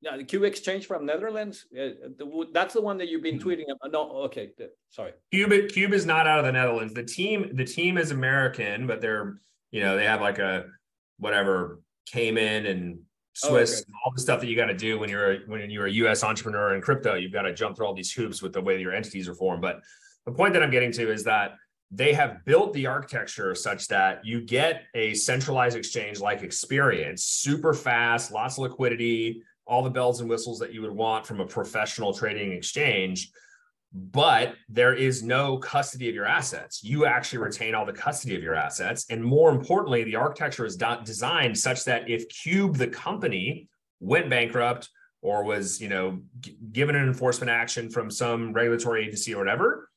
yeah 0.00 0.16
the 0.16 0.24
cube 0.24 0.44
exchange 0.44 0.86
from 0.86 1.04
netherlands 1.04 1.66
uh, 1.74 2.10
the, 2.18 2.46
that's 2.52 2.74
the 2.74 2.80
one 2.80 2.98
that 2.98 3.08
you've 3.08 3.22
been 3.22 3.38
mm-hmm. 3.38 3.48
tweeting 3.48 3.64
about 3.64 3.92
no 3.92 4.10
okay 4.22 4.50
sorry 4.88 5.12
cube 5.30 5.52
cube 5.70 5.92
is 5.92 6.06
not 6.06 6.26
out 6.26 6.38
of 6.38 6.44
the 6.44 6.52
netherlands 6.52 6.94
the 6.94 7.02
team 7.02 7.50
the 7.54 7.64
team 7.64 7.98
is 7.98 8.10
american 8.10 8.86
but 8.86 9.00
they're 9.00 9.38
you 9.70 9.80
know 9.80 9.96
they 9.96 10.04
have 10.04 10.20
like 10.20 10.38
a 10.38 10.64
whatever 11.18 11.80
Cayman 12.06 12.66
and 12.66 12.98
Swiss, 13.34 13.72
oh, 13.72 13.82
okay. 13.82 13.92
all 14.04 14.12
the 14.12 14.20
stuff 14.20 14.40
that 14.40 14.48
you 14.48 14.56
got 14.56 14.66
to 14.66 14.74
do 14.74 14.98
when 14.98 15.08
you're 15.08 15.46
when 15.46 15.70
you're 15.70 15.86
a 15.86 15.92
U.S. 15.92 16.24
entrepreneur 16.24 16.74
in 16.74 16.82
crypto. 16.82 17.14
You've 17.14 17.32
got 17.32 17.42
to 17.42 17.54
jump 17.54 17.76
through 17.76 17.86
all 17.86 17.94
these 17.94 18.12
hoops 18.12 18.42
with 18.42 18.52
the 18.52 18.60
way 18.60 18.74
that 18.74 18.82
your 18.82 18.92
entities 18.92 19.28
are 19.28 19.34
formed. 19.34 19.62
But 19.62 19.80
the 20.26 20.32
point 20.32 20.52
that 20.54 20.62
I'm 20.62 20.70
getting 20.70 20.92
to 20.92 21.12
is 21.12 21.24
that 21.24 21.52
they 21.92 22.12
have 22.12 22.44
built 22.44 22.72
the 22.72 22.86
architecture 22.86 23.54
such 23.54 23.88
that 23.88 24.24
you 24.24 24.40
get 24.40 24.82
a 24.94 25.14
centralized 25.14 25.76
exchange 25.76 26.20
like 26.20 26.42
experience, 26.42 27.24
super 27.24 27.72
fast, 27.72 28.32
lots 28.32 28.58
of 28.58 28.62
liquidity, 28.62 29.42
all 29.70 29.82
the 29.82 29.90
bells 29.90 30.20
and 30.20 30.28
whistles 30.28 30.58
that 30.58 30.74
you 30.74 30.82
would 30.82 30.90
want 30.90 31.26
from 31.26 31.40
a 31.40 31.46
professional 31.46 32.12
trading 32.12 32.52
exchange 32.52 33.30
but 33.92 34.54
there 34.68 34.94
is 34.94 35.22
no 35.22 35.58
custody 35.58 36.08
of 36.08 36.14
your 36.14 36.26
assets. 36.26 36.84
You 36.84 37.06
actually 37.06 37.40
retain 37.40 37.74
all 37.74 37.84
the 37.84 37.92
custody 37.92 38.36
of 38.36 38.42
your 38.42 38.54
assets. 38.54 39.06
And 39.10 39.22
more 39.22 39.50
importantly, 39.50 40.04
the 40.04 40.14
architecture 40.14 40.64
is 40.64 40.76
designed 40.76 41.58
such 41.58 41.84
that 41.84 42.08
if 42.08 42.28
Cube, 42.28 42.76
the 42.76 42.86
company, 42.86 43.68
went 43.98 44.30
bankrupt 44.30 44.88
or 45.22 45.44
was, 45.44 45.80
you 45.80 45.88
know, 45.88 46.20
given 46.72 46.94
an 46.94 47.06
enforcement 47.06 47.50
action 47.50 47.90
from 47.90 48.10
some 48.10 48.52
regulatory 48.52 49.06
agency 49.06 49.34
or 49.34 49.38
whatever, 49.38 49.90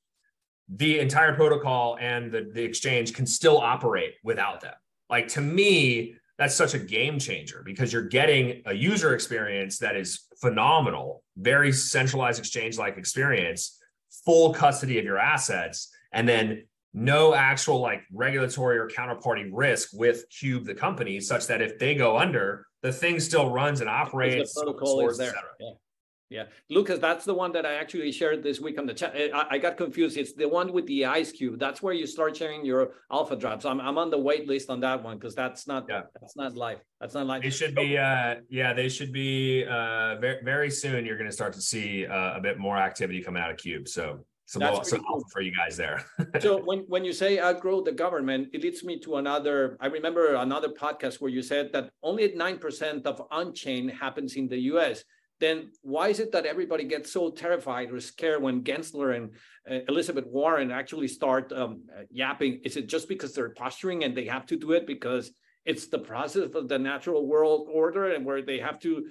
the 0.68 1.00
entire 1.00 1.36
protocol 1.36 1.98
and 2.02 2.32
the, 2.32 2.50
the 2.52 2.64
exchange 2.64 3.14
can 3.14 3.28
still 3.28 3.60
operate 3.60 4.16
without 4.24 4.60
them. 4.62 4.74
Like 5.10 5.28
to 5.30 5.42
me, 5.42 6.16
that's 6.38 6.56
such 6.56 6.74
a 6.74 6.80
game 6.80 7.20
changer 7.20 7.62
because 7.66 7.94
you're 7.94 8.08
getting 8.08 8.64
a 8.66 8.74
user 8.74 9.14
experience 9.14 9.78
that 9.80 9.96
is 9.96 10.28
phenomenal, 10.42 11.24
very 11.38 11.72
centralized 11.72 12.40
exchange 12.40 12.78
like 12.78 12.98
experience 12.98 13.80
full 14.26 14.54
custody 14.54 15.00
of 15.00 15.06
your 15.06 15.18
assets 15.18 15.90
and 16.12 16.28
then 16.28 16.64
no 16.94 17.34
actual 17.34 17.80
like 17.80 18.04
regulatory 18.12 18.78
or 18.78 18.88
counterparty 18.88 19.50
risk 19.52 19.90
with 19.94 20.26
Cube, 20.30 20.66
the 20.66 20.76
company, 20.76 21.20
such 21.20 21.48
that 21.48 21.62
if 21.62 21.80
they 21.80 21.96
go 21.96 22.18
under, 22.18 22.68
the 22.82 22.92
thing 22.92 23.20
still 23.20 23.50
runs 23.50 23.82
and 23.82 23.90
operates. 23.90 24.54
The 24.54 24.62
protocol 24.62 25.10
is 25.10 25.18
there. 25.18 25.34
Yeah. 25.60 25.72
Yeah, 26.30 26.46
Lucas, 26.70 27.00
that's 27.00 27.26
the 27.26 27.34
one 27.34 27.52
that 27.52 27.66
I 27.66 27.76
actually 27.76 28.12
shared 28.12 28.42
this 28.42 28.60
week 28.60 28.80
on 28.80 28.88
the 28.88 28.94
chat. 28.94 29.16
I, 29.16 29.46
I, 29.52 29.58
got 29.60 29.78
confused. 29.78 30.18
It's 30.18 30.34
the 30.34 30.50
one 30.50 30.74
with 30.74 30.88
the 30.88 31.06
ice 31.06 31.32
cube. 31.32 31.60
That's 31.60 31.84
where 31.84 31.94
you 31.94 32.08
start 32.08 32.36
sharing 32.36 32.66
your 32.66 32.94
alpha 33.12 33.36
drops. 33.36 33.66
I'm, 33.66 33.80
I'm 33.80 34.00
on 34.00 34.10
the 34.10 34.18
wait 34.18 34.48
list 34.48 34.70
on 34.72 34.80
that 34.80 35.04
one 35.04 35.18
because 35.18 35.36
that's 35.36 35.68
not 35.68 35.86
yeah. 35.88 36.04
that's 36.20 36.36
not 36.36 36.56
live. 36.56 36.80
That's 37.00 37.14
not 37.14 37.28
live. 37.28 37.44
They 37.44 37.52
should 37.52 37.76
be 37.76 37.98
uh 37.98 38.36
yeah, 38.50 38.74
they 38.74 38.90
should 38.90 39.14
be 39.14 39.64
uh 39.66 40.16
very 40.20 40.44
very 40.44 40.72
soon 40.72 41.06
you're 41.06 41.18
gonna 41.18 41.32
start 41.32 41.54
to 41.54 41.62
see 41.62 42.08
uh, 42.08 42.38
a 42.38 42.42
bit 42.42 42.58
more 42.58 42.78
activity 42.78 43.22
coming 43.22 43.44
out 43.44 43.52
of 43.52 43.58
Cube. 43.58 43.88
So 43.88 44.26
some, 44.46 44.60
That's 44.60 44.90
some 44.90 45.04
cool. 45.04 45.24
for 45.32 45.42
you 45.42 45.52
guys 45.52 45.78
there. 45.78 46.06
so 46.40 46.62
when, 46.66 46.80
when 46.88 47.06
you 47.06 47.14
say 47.14 47.40
outgrow 47.40 47.82
the 47.82 47.92
government, 47.92 48.50
it 48.54 48.62
leads 48.62 48.84
me 48.84 49.00
to 49.00 49.16
another, 49.16 49.78
I 49.80 49.88
remember 49.88 50.36
another 50.36 50.70
podcast 50.70 51.22
where 51.22 51.32
you 51.32 51.42
said 51.42 51.72
that 51.74 51.90
only 52.04 52.30
9% 52.30 53.06
of 53.06 53.22
on-chain 53.32 53.88
happens 53.90 54.36
in 54.36 54.48
the 54.48 54.60
US. 54.74 55.04
Then 55.44 55.72
why 55.82 56.08
is 56.08 56.22
it 56.22 56.32
that 56.32 56.46
everybody 56.46 56.86
gets 56.86 57.12
so 57.12 57.30
terrified 57.30 57.92
or 57.92 58.00
scared 58.00 58.42
when 58.42 58.64
Gensler 58.64 59.18
and 59.18 59.32
uh, 59.70 59.84
Elizabeth 59.90 60.26
Warren 60.26 60.72
actually 60.72 61.10
start 61.10 61.52
um, 61.52 61.82
yapping? 62.10 62.62
Is 62.64 62.78
it 62.78 62.88
just 62.88 63.10
because 63.10 63.34
they're 63.34 63.50
posturing 63.50 64.06
and 64.06 64.16
they 64.16 64.24
have 64.28 64.46
to 64.46 64.56
do 64.56 64.72
it 64.72 64.88
because 64.88 65.32
it's 65.66 65.88
the 65.88 66.00
process 66.00 66.56
of 66.56 66.70
the 66.70 66.80
natural 66.80 67.28
world 67.28 67.68
order 67.70 68.14
and 68.14 68.26
where 68.26 68.42
they 68.42 68.60
have 68.60 68.80
to 68.86 69.06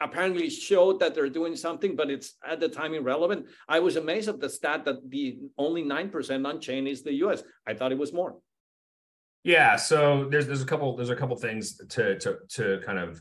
apparently 0.00 0.48
show 0.48 0.96
that 0.96 1.14
they're 1.14 1.28
doing 1.28 1.54
something, 1.54 1.96
but 1.96 2.08
it's 2.08 2.32
at 2.48 2.58
the 2.58 2.70
time 2.70 2.94
irrelevant. 2.94 3.44
I 3.68 3.78
was 3.80 3.96
amazed 3.96 4.30
at 4.30 4.40
the 4.40 4.48
stat 4.48 4.86
that 4.86 5.10
the 5.10 5.36
only 5.58 5.82
9% 5.82 6.48
on 6.48 6.60
chain 6.62 6.86
is 6.86 7.02
the 7.02 7.12
US. 7.24 7.42
I 7.66 7.74
thought 7.74 7.92
it 7.92 7.98
was 7.98 8.14
more. 8.14 8.38
Yeah, 9.44 9.76
so 9.76 10.28
there's 10.30 10.46
there's 10.46 10.62
a 10.62 10.70
couple 10.72 10.96
there's 10.96 11.10
a 11.10 11.16
couple 11.16 11.36
things 11.36 11.76
to 11.88 12.18
to 12.20 12.38
to 12.56 12.80
kind 12.86 12.98
of 12.98 13.20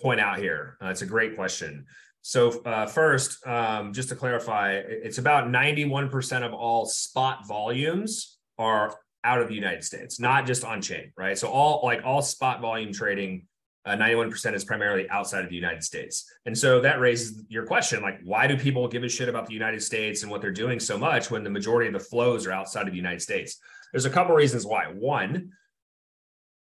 point 0.00 0.20
out 0.20 0.38
here. 0.38 0.76
Uh, 0.82 0.88
it's 0.88 1.02
a 1.02 1.06
great 1.06 1.34
question. 1.34 1.86
So 2.22 2.60
uh, 2.64 2.86
first, 2.86 3.46
um, 3.46 3.92
just 3.92 4.10
to 4.10 4.14
clarify, 4.14 4.74
it's 4.74 5.18
about 5.18 5.48
91% 5.48 6.42
of 6.42 6.52
all 6.52 6.86
spot 6.86 7.46
volumes 7.46 8.38
are 8.58 8.94
out 9.24 9.40
of 9.40 9.48
the 9.48 9.54
United 9.54 9.84
States, 9.84 10.20
not 10.20 10.46
just 10.46 10.64
on 10.64 10.82
chain, 10.82 11.12
right? 11.16 11.36
So 11.36 11.48
all 11.48 11.80
like 11.82 12.02
all 12.04 12.20
spot 12.22 12.60
volume 12.60 12.92
trading, 12.92 13.46
uh, 13.86 13.96
91% 13.96 14.54
is 14.54 14.64
primarily 14.64 15.08
outside 15.08 15.44
of 15.44 15.50
the 15.50 15.56
United 15.56 15.82
States. 15.82 16.30
And 16.44 16.56
so 16.56 16.80
that 16.82 17.00
raises 17.00 17.42
your 17.48 17.64
question, 17.64 18.02
like, 18.02 18.20
why 18.22 18.46
do 18.46 18.56
people 18.56 18.86
give 18.86 19.02
a 19.02 19.08
shit 19.08 19.28
about 19.28 19.46
the 19.46 19.54
United 19.54 19.82
States 19.82 20.22
and 20.22 20.30
what 20.30 20.42
they're 20.42 20.50
doing 20.50 20.78
so 20.78 20.98
much 20.98 21.30
when 21.30 21.42
the 21.42 21.50
majority 21.50 21.86
of 21.86 21.94
the 21.94 22.06
flows 22.06 22.46
are 22.46 22.52
outside 22.52 22.86
of 22.86 22.92
the 22.92 22.98
United 22.98 23.22
States? 23.22 23.58
There's 23.92 24.04
a 24.04 24.10
couple 24.10 24.34
reasons 24.34 24.66
why. 24.66 24.84
One, 24.86 25.52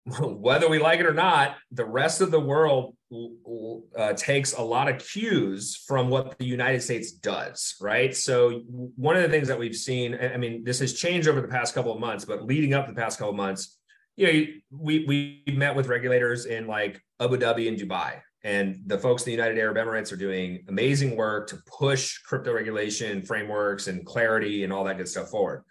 whether 0.20 0.70
we 0.70 0.80
like 0.80 1.00
it 1.00 1.06
or 1.06 1.14
not, 1.14 1.56
the 1.72 1.86
rest 1.86 2.20
of 2.20 2.32
the 2.32 2.40
world 2.40 2.97
uh, 3.98 4.14
takes 4.14 4.54
a 4.54 4.62
lot 4.62 4.90
of 4.90 5.00
cues 5.00 5.82
from 5.88 6.10
what 6.10 6.38
the 6.38 6.46
United 6.46 6.82
States 6.82 7.12
does, 7.12 7.76
right? 7.80 8.16
So 8.16 8.62
one 8.96 9.16
of 9.16 9.24
the 9.24 9.30
things 9.30 9.48
that 9.48 9.58
we've 9.58 9.76
seen, 9.76 10.18
I 10.20 10.38
mean, 10.38 10.64
this 10.64 10.80
has 10.80 10.94
changed 10.94 11.28
over 11.28 11.40
the 11.40 11.48
past 11.48 11.74
couple 11.74 11.94
of 11.94 12.00
months, 12.00 12.26
but 12.26 12.46
leading 12.46 12.74
up 12.74 12.88
the 12.88 12.94
past 12.94 13.18
couple 13.18 13.32
of 13.32 13.38
months, 13.38 13.78
you 14.18 14.28
know, 14.28 14.46
we 14.72 15.06
we 15.06 15.54
met 15.54 15.76
with 15.76 15.88
regulators 15.88 16.46
in 16.46 16.68
like 16.68 17.00
Abu 17.20 17.38
Dhabi 17.38 17.68
and 17.68 17.78
Dubai, 17.78 18.20
and 18.44 18.82
the 18.86 18.98
folks 18.98 19.22
in 19.24 19.28
the 19.28 19.32
United 19.32 19.60
Arab 19.60 19.78
Emirates 19.78 20.12
are 20.12 20.18
doing 20.18 20.66
amazing 20.68 21.16
work 21.16 21.48
to 21.50 21.60
push 21.68 22.18
crypto 22.24 22.52
regulation 22.52 23.22
frameworks 23.22 23.88
and 23.88 24.06
clarity 24.06 24.64
and 24.64 24.74
all 24.74 24.84
that 24.86 24.98
good 24.98 25.08
stuff 25.08 25.30
forward. 25.30 25.64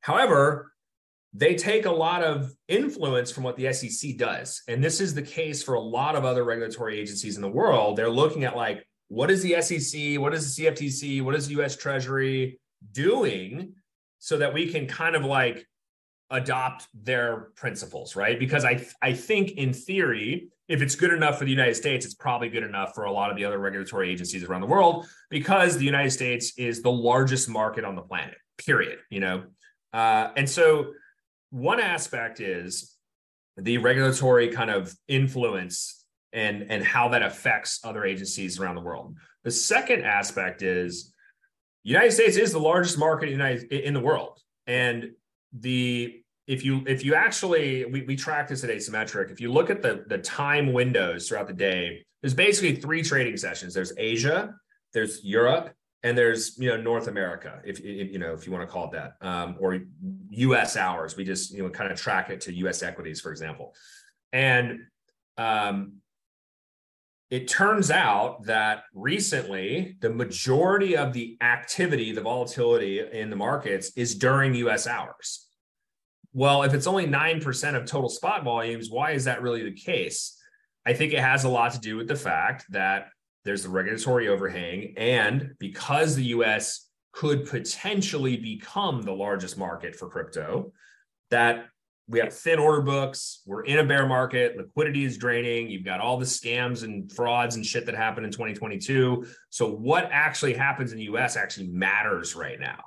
However, 0.00 0.69
they 1.32 1.54
take 1.54 1.86
a 1.86 1.90
lot 1.90 2.22
of 2.24 2.52
influence 2.68 3.30
from 3.30 3.44
what 3.44 3.56
the 3.56 3.72
SEC 3.72 4.16
does. 4.16 4.62
And 4.66 4.82
this 4.82 5.00
is 5.00 5.14
the 5.14 5.22
case 5.22 5.62
for 5.62 5.74
a 5.74 5.80
lot 5.80 6.16
of 6.16 6.24
other 6.24 6.44
regulatory 6.44 6.98
agencies 6.98 7.36
in 7.36 7.42
the 7.42 7.48
world. 7.48 7.96
They're 7.96 8.10
looking 8.10 8.44
at 8.44 8.56
like, 8.56 8.84
what 9.08 9.30
is 9.30 9.42
the 9.42 9.60
SEC? 9.62 10.20
What 10.20 10.34
is 10.34 10.56
the 10.56 10.64
CFTC? 10.64 11.22
What 11.22 11.34
is 11.34 11.46
the 11.46 11.60
US 11.62 11.76
Treasury 11.76 12.58
doing 12.92 13.74
so 14.18 14.38
that 14.38 14.52
we 14.52 14.70
can 14.70 14.86
kind 14.86 15.14
of 15.14 15.24
like 15.24 15.66
adopt 16.30 16.88
their 16.94 17.50
principles, 17.56 18.16
right? 18.16 18.38
Because 18.38 18.64
I, 18.64 18.84
I 19.02 19.12
think 19.12 19.52
in 19.52 19.72
theory, 19.72 20.48
if 20.68 20.82
it's 20.82 20.94
good 20.94 21.12
enough 21.12 21.38
for 21.38 21.44
the 21.44 21.50
United 21.50 21.74
States, 21.74 22.04
it's 22.04 22.14
probably 22.14 22.48
good 22.48 22.62
enough 22.62 22.94
for 22.94 23.04
a 23.04 23.12
lot 23.12 23.30
of 23.30 23.36
the 23.36 23.44
other 23.44 23.58
regulatory 23.58 24.10
agencies 24.10 24.44
around 24.44 24.60
the 24.60 24.68
world 24.68 25.06
because 25.30 25.76
the 25.76 25.84
United 25.84 26.10
States 26.10 26.52
is 26.56 26.82
the 26.82 26.90
largest 26.90 27.48
market 27.48 27.84
on 27.84 27.96
the 27.96 28.02
planet, 28.02 28.36
period, 28.58 28.98
you 29.10 29.18
know? 29.18 29.44
Uh, 29.92 30.30
and 30.36 30.48
so 30.48 30.92
one 31.50 31.80
aspect 31.80 32.40
is 32.40 32.96
the 33.56 33.78
regulatory 33.78 34.48
kind 34.48 34.70
of 34.70 34.94
influence 35.08 36.04
and 36.32 36.70
and 36.70 36.84
how 36.84 37.08
that 37.08 37.22
affects 37.22 37.80
other 37.84 38.04
agencies 38.04 38.60
around 38.60 38.76
the 38.76 38.80
world. 38.80 39.16
The 39.44 39.50
second 39.50 40.04
aspect 40.04 40.62
is 40.62 41.12
United 41.82 42.12
States 42.12 42.36
is 42.36 42.52
the 42.52 42.60
largest 42.60 42.98
market 42.98 43.30
in, 43.30 43.40
in 43.40 43.94
the 43.94 44.00
world, 44.00 44.38
and 44.66 45.10
the 45.52 46.22
if 46.46 46.64
you 46.64 46.84
if 46.86 47.04
you 47.04 47.14
actually 47.14 47.84
we, 47.84 48.02
we 48.02 48.16
track 48.16 48.48
this 48.48 48.64
at 48.64 48.70
asymmetric. 48.70 49.30
If 49.30 49.40
you 49.40 49.52
look 49.52 49.70
at 49.70 49.82
the 49.82 50.04
the 50.06 50.18
time 50.18 50.72
windows 50.72 51.28
throughout 51.28 51.48
the 51.48 51.54
day 51.54 52.04
there's 52.22 52.34
basically 52.34 52.76
three 52.76 53.02
trading 53.02 53.36
sessions. 53.36 53.74
There's 53.74 53.92
asia 53.98 54.54
there's 54.92 55.24
europe 55.24 55.72
and 56.02 56.16
there's 56.16 56.56
you 56.58 56.68
know 56.70 56.80
North 56.80 57.08
America, 57.08 57.60
if, 57.64 57.78
if 57.80 58.12
you 58.12 58.18
know 58.18 58.32
if 58.32 58.46
you 58.46 58.52
want 58.52 58.66
to 58.66 58.72
call 58.72 58.86
it 58.86 58.92
that, 58.92 59.16
um, 59.20 59.56
or 59.58 59.78
U.S. 60.30 60.76
hours. 60.76 61.16
We 61.16 61.24
just 61.24 61.52
you 61.52 61.62
know 61.62 61.68
kind 61.68 61.92
of 61.92 62.00
track 62.00 62.30
it 62.30 62.40
to 62.42 62.54
U.S. 62.54 62.82
equities, 62.82 63.20
for 63.20 63.30
example, 63.30 63.74
and 64.32 64.80
um, 65.36 65.94
it 67.30 67.48
turns 67.48 67.90
out 67.90 68.44
that 68.46 68.84
recently 68.94 69.96
the 70.00 70.10
majority 70.10 70.96
of 70.96 71.12
the 71.12 71.36
activity, 71.40 72.12
the 72.12 72.22
volatility 72.22 73.00
in 73.00 73.30
the 73.30 73.36
markets, 73.36 73.92
is 73.94 74.14
during 74.14 74.54
U.S. 74.54 74.86
hours. 74.86 75.46
Well, 76.32 76.62
if 76.62 76.72
it's 76.72 76.86
only 76.86 77.06
nine 77.06 77.40
percent 77.40 77.76
of 77.76 77.84
total 77.84 78.08
spot 78.08 78.42
volumes, 78.42 78.90
why 78.90 79.10
is 79.12 79.24
that 79.24 79.42
really 79.42 79.64
the 79.64 79.74
case? 79.74 80.36
I 80.86 80.94
think 80.94 81.12
it 81.12 81.20
has 81.20 81.44
a 81.44 81.48
lot 81.48 81.72
to 81.72 81.80
do 81.80 81.96
with 81.96 82.08
the 82.08 82.16
fact 82.16 82.64
that 82.70 83.08
there's 83.44 83.62
the 83.62 83.68
regulatory 83.68 84.28
overhang. 84.28 84.94
And 84.96 85.54
because 85.58 86.14
the 86.14 86.24
US 86.24 86.88
could 87.12 87.46
potentially 87.46 88.36
become 88.36 89.02
the 89.02 89.12
largest 89.12 89.58
market 89.58 89.96
for 89.96 90.08
crypto, 90.08 90.72
that 91.30 91.66
we 92.08 92.18
have 92.18 92.32
thin 92.32 92.58
order 92.58 92.82
books, 92.82 93.42
we're 93.46 93.62
in 93.62 93.78
a 93.78 93.84
bear 93.84 94.06
market, 94.06 94.56
liquidity 94.56 95.04
is 95.04 95.16
draining, 95.16 95.70
you've 95.70 95.84
got 95.84 96.00
all 96.00 96.16
the 96.16 96.24
scams 96.24 96.82
and 96.82 97.10
frauds 97.12 97.54
and 97.54 97.64
shit 97.64 97.86
that 97.86 97.94
happened 97.94 98.26
in 98.26 98.32
2022. 98.32 99.24
So, 99.48 99.70
what 99.70 100.08
actually 100.10 100.54
happens 100.54 100.90
in 100.92 100.98
the 100.98 101.04
US 101.04 101.36
actually 101.36 101.68
matters 101.68 102.34
right 102.34 102.58
now. 102.58 102.80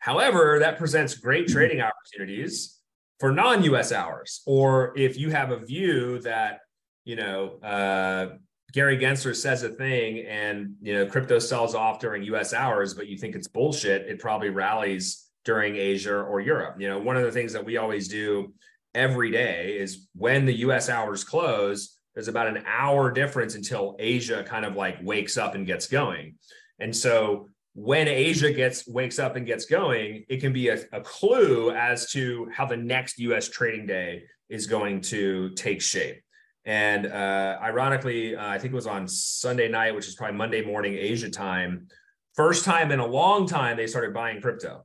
However, 0.00 0.58
that 0.58 0.78
presents 0.78 1.14
great 1.14 1.46
mm-hmm. 1.46 1.54
trading 1.54 1.80
opportunities 1.80 2.78
for 3.20 3.32
non 3.32 3.62
US 3.64 3.92
hours. 3.92 4.42
Or 4.46 4.92
if 4.96 5.18
you 5.18 5.30
have 5.30 5.50
a 5.50 5.58
view 5.58 6.20
that, 6.20 6.60
you 7.04 7.16
know, 7.16 7.58
uh, 7.62 8.36
Gary 8.72 8.98
Gensler 8.98 9.34
says 9.34 9.62
a 9.62 9.70
thing 9.70 10.26
and 10.26 10.74
you 10.82 10.94
know 10.94 11.06
crypto 11.06 11.38
sells 11.38 11.74
off 11.74 12.00
during 12.00 12.22
US 12.24 12.52
hours, 12.52 12.94
but 12.94 13.06
you 13.06 13.16
think 13.16 13.34
it's 13.34 13.48
bullshit, 13.48 14.02
it 14.08 14.18
probably 14.18 14.50
rallies 14.50 15.26
during 15.44 15.76
Asia 15.76 16.20
or 16.20 16.40
Europe. 16.40 16.76
You 16.78 16.88
know, 16.88 16.98
one 16.98 17.16
of 17.16 17.22
the 17.22 17.32
things 17.32 17.52
that 17.54 17.64
we 17.64 17.78
always 17.78 18.08
do 18.08 18.52
every 18.94 19.30
day 19.30 19.78
is 19.78 20.08
when 20.14 20.44
the 20.44 20.58
US 20.58 20.88
hours 20.88 21.24
close, 21.24 21.98
there's 22.14 22.28
about 22.28 22.48
an 22.48 22.64
hour 22.66 23.10
difference 23.10 23.54
until 23.54 23.96
Asia 23.98 24.44
kind 24.46 24.64
of 24.64 24.76
like 24.76 24.98
wakes 25.02 25.38
up 25.38 25.54
and 25.54 25.66
gets 25.66 25.86
going. 25.86 26.34
And 26.78 26.94
so 26.94 27.48
when 27.74 28.08
Asia 28.08 28.52
gets 28.52 28.86
wakes 28.86 29.18
up 29.18 29.36
and 29.36 29.46
gets 29.46 29.64
going, 29.64 30.24
it 30.28 30.40
can 30.40 30.52
be 30.52 30.68
a, 30.68 30.80
a 30.92 31.00
clue 31.00 31.70
as 31.70 32.10
to 32.10 32.50
how 32.52 32.66
the 32.66 32.76
next 32.76 33.18
US 33.20 33.48
trading 33.48 33.86
day 33.86 34.24
is 34.48 34.66
going 34.66 35.00
to 35.02 35.50
take 35.50 35.80
shape. 35.80 36.20
And 36.68 37.06
uh, 37.06 37.58
ironically, 37.62 38.36
uh, 38.36 38.46
I 38.46 38.58
think 38.58 38.74
it 38.74 38.76
was 38.76 38.86
on 38.86 39.08
Sunday 39.08 39.68
night, 39.68 39.94
which 39.94 40.06
is 40.06 40.14
probably 40.14 40.36
Monday 40.36 40.62
morning 40.62 40.96
Asia 40.98 41.30
time. 41.30 41.86
First 42.34 42.66
time 42.66 42.92
in 42.92 43.00
a 43.00 43.06
long 43.06 43.46
time, 43.46 43.78
they 43.78 43.86
started 43.86 44.12
buying 44.12 44.42
crypto 44.42 44.84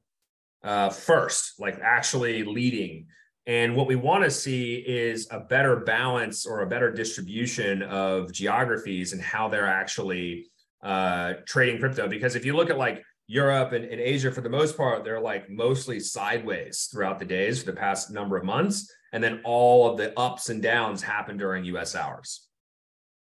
uh, 0.64 0.90
first, 0.90 1.60
like 1.60 1.78
actually 1.84 2.46
leading. 2.46 3.08
And 3.48 3.76
what 3.76 3.88
we 3.88 3.98
want 3.98 4.24
to 4.24 4.32
see 4.32 4.76
is 4.76 5.28
a 5.30 5.42
better 5.42 5.76
balance 5.76 6.46
or 6.46 6.62
a 6.62 6.68
better 6.68 6.90
distribution 6.90 7.84
of 7.84 8.32
geographies 8.32 9.12
and 9.12 9.22
how 9.22 9.50
they're 9.50 9.68
actually 9.68 10.46
uh, 10.82 11.34
trading 11.46 11.82
crypto. 11.82 12.08
Because 12.08 12.38
if 12.38 12.46
you 12.46 12.56
look 12.56 12.70
at 12.70 12.78
like 12.78 13.04
Europe 13.28 13.72
and, 13.72 13.86
and 13.86 14.02
Asia, 14.02 14.32
for 14.32 14.42
the 14.42 14.50
most 14.50 14.76
part, 14.76 15.04
they're 15.04 15.20
like 15.20 15.50
mostly 15.50 16.00
sideways 16.00 16.90
throughout 16.92 17.20
the 17.20 17.26
days 17.26 17.60
for 17.60 17.72
the 17.72 17.78
past 17.78 18.12
number 18.12 18.38
of 18.38 18.44
months 18.44 18.92
and 19.14 19.24
then 19.24 19.40
all 19.46 19.90
of 19.90 19.98
the 19.98 20.18
ups 20.20 20.50
and 20.50 20.62
downs 20.62 21.02
happen 21.02 21.38
during 21.38 21.64
US 21.66 21.96
hours. 21.96 22.48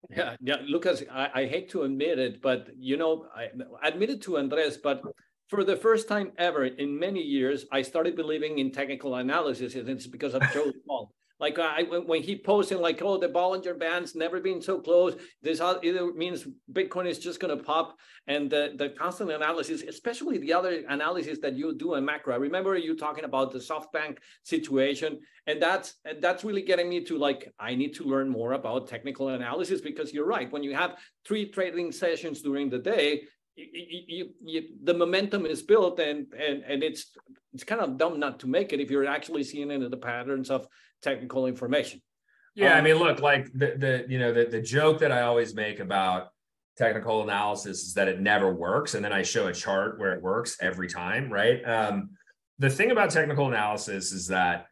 Yeah, 0.09 0.35
yeah, 0.41 0.57
Lucas, 0.67 1.03
I, 1.11 1.29
I 1.33 1.45
hate 1.47 1.69
to 1.71 1.83
admit 1.83 2.19
it, 2.19 2.41
but 2.41 2.69
you 2.77 2.97
know, 2.97 3.25
I 3.35 3.49
admit 3.87 4.09
it 4.09 4.21
to 4.23 4.37
Andres, 4.37 4.77
but 4.77 5.01
for 5.47 5.63
the 5.63 5.75
first 5.75 6.07
time 6.07 6.31
ever 6.37 6.65
in 6.65 6.97
many 6.97 7.21
years, 7.21 7.65
I 7.71 7.81
started 7.81 8.15
believing 8.15 8.59
in 8.59 8.71
technical 8.71 9.15
analysis, 9.15 9.75
and 9.75 9.89
it's 9.89 10.07
because 10.07 10.35
of 10.35 10.41
Joe 10.53 10.71
Small. 10.85 11.11
Like 11.39 11.57
uh, 11.57 11.73
I, 11.77 11.83
when 11.83 12.21
he 12.21 12.37
posted 12.37 12.79
like, 12.79 13.01
oh, 13.01 13.17
the 13.17 13.29
Bollinger 13.29 13.79
Band's 13.79 14.13
never 14.15 14.39
been 14.41 14.61
so 14.61 14.79
close. 14.79 15.15
This 15.41 15.61
either 15.61 16.13
means 16.13 16.45
Bitcoin 16.71 17.07
is 17.07 17.17
just 17.17 17.39
going 17.39 17.57
to 17.57 17.63
pop, 17.63 17.97
and 18.27 18.49
the, 18.49 18.73
the 18.77 18.89
constant 18.89 19.31
analysis, 19.31 19.81
especially 19.81 20.37
the 20.39 20.53
other 20.53 20.83
analysis 20.89 21.39
that 21.39 21.55
you 21.55 21.73
do 21.77 21.95
in 21.95 22.03
macro. 22.03 22.33
I 22.33 22.37
remember 22.37 22.77
you 22.77 22.95
talking 22.95 23.23
about 23.23 23.51
the 23.51 23.59
SoftBank 23.59 24.17
situation, 24.43 25.19
and 25.47 25.61
that's 25.61 25.95
that's 26.19 26.43
really 26.43 26.61
getting 26.61 26.89
me 26.89 27.03
to 27.05 27.17
like, 27.17 27.51
I 27.59 27.73
need 27.75 27.93
to 27.95 28.03
learn 28.03 28.29
more 28.29 28.53
about 28.53 28.87
technical 28.87 29.29
analysis 29.29 29.79
because 29.79 30.13
you're 30.13 30.27
right. 30.27 30.51
When 30.51 30.63
you 30.63 30.75
have 30.75 30.97
three 31.25 31.49
trading 31.49 31.91
sessions 31.91 32.41
during 32.41 32.69
the 32.69 32.79
day, 32.79 33.23
you, 33.55 34.03
you, 34.07 34.29
you, 34.41 34.63
the 34.83 34.93
momentum 34.93 35.45
is 35.45 35.61
built 35.61 35.99
and, 35.99 36.27
and 36.33 36.63
and 36.63 36.83
it's 36.83 37.11
it's 37.53 37.63
kind 37.63 37.81
of 37.81 37.97
dumb 37.97 38.19
not 38.19 38.39
to 38.39 38.47
make 38.47 38.73
it 38.73 38.79
if 38.79 38.89
you're 38.89 39.05
actually 39.05 39.43
seeing 39.43 39.71
into 39.71 39.89
the 39.89 39.97
patterns 39.97 40.49
of 40.49 40.67
technical 41.01 41.47
information. 41.47 42.01
Yeah, 42.55 42.73
um, 42.73 42.79
I 42.79 42.81
mean, 42.81 42.95
look, 42.95 43.21
like 43.21 43.51
the 43.53 43.75
the 43.77 44.05
you 44.07 44.19
know 44.19 44.33
the 44.33 44.45
the 44.45 44.61
joke 44.61 44.99
that 44.99 45.11
I 45.11 45.21
always 45.21 45.53
make 45.53 45.79
about 45.79 46.29
technical 46.77 47.23
analysis 47.23 47.83
is 47.83 47.93
that 47.93 48.07
it 48.07 48.19
never 48.19 48.53
works, 48.53 48.95
and 48.95 49.03
then 49.03 49.13
I 49.13 49.21
show 49.21 49.47
a 49.47 49.53
chart 49.53 49.99
where 49.99 50.13
it 50.13 50.21
works 50.21 50.57
every 50.61 50.87
time, 50.87 51.31
right? 51.31 51.61
Um, 51.63 52.11
the 52.57 52.69
thing 52.69 52.91
about 52.91 53.11
technical 53.11 53.47
analysis 53.47 54.11
is 54.11 54.27
that 54.27 54.67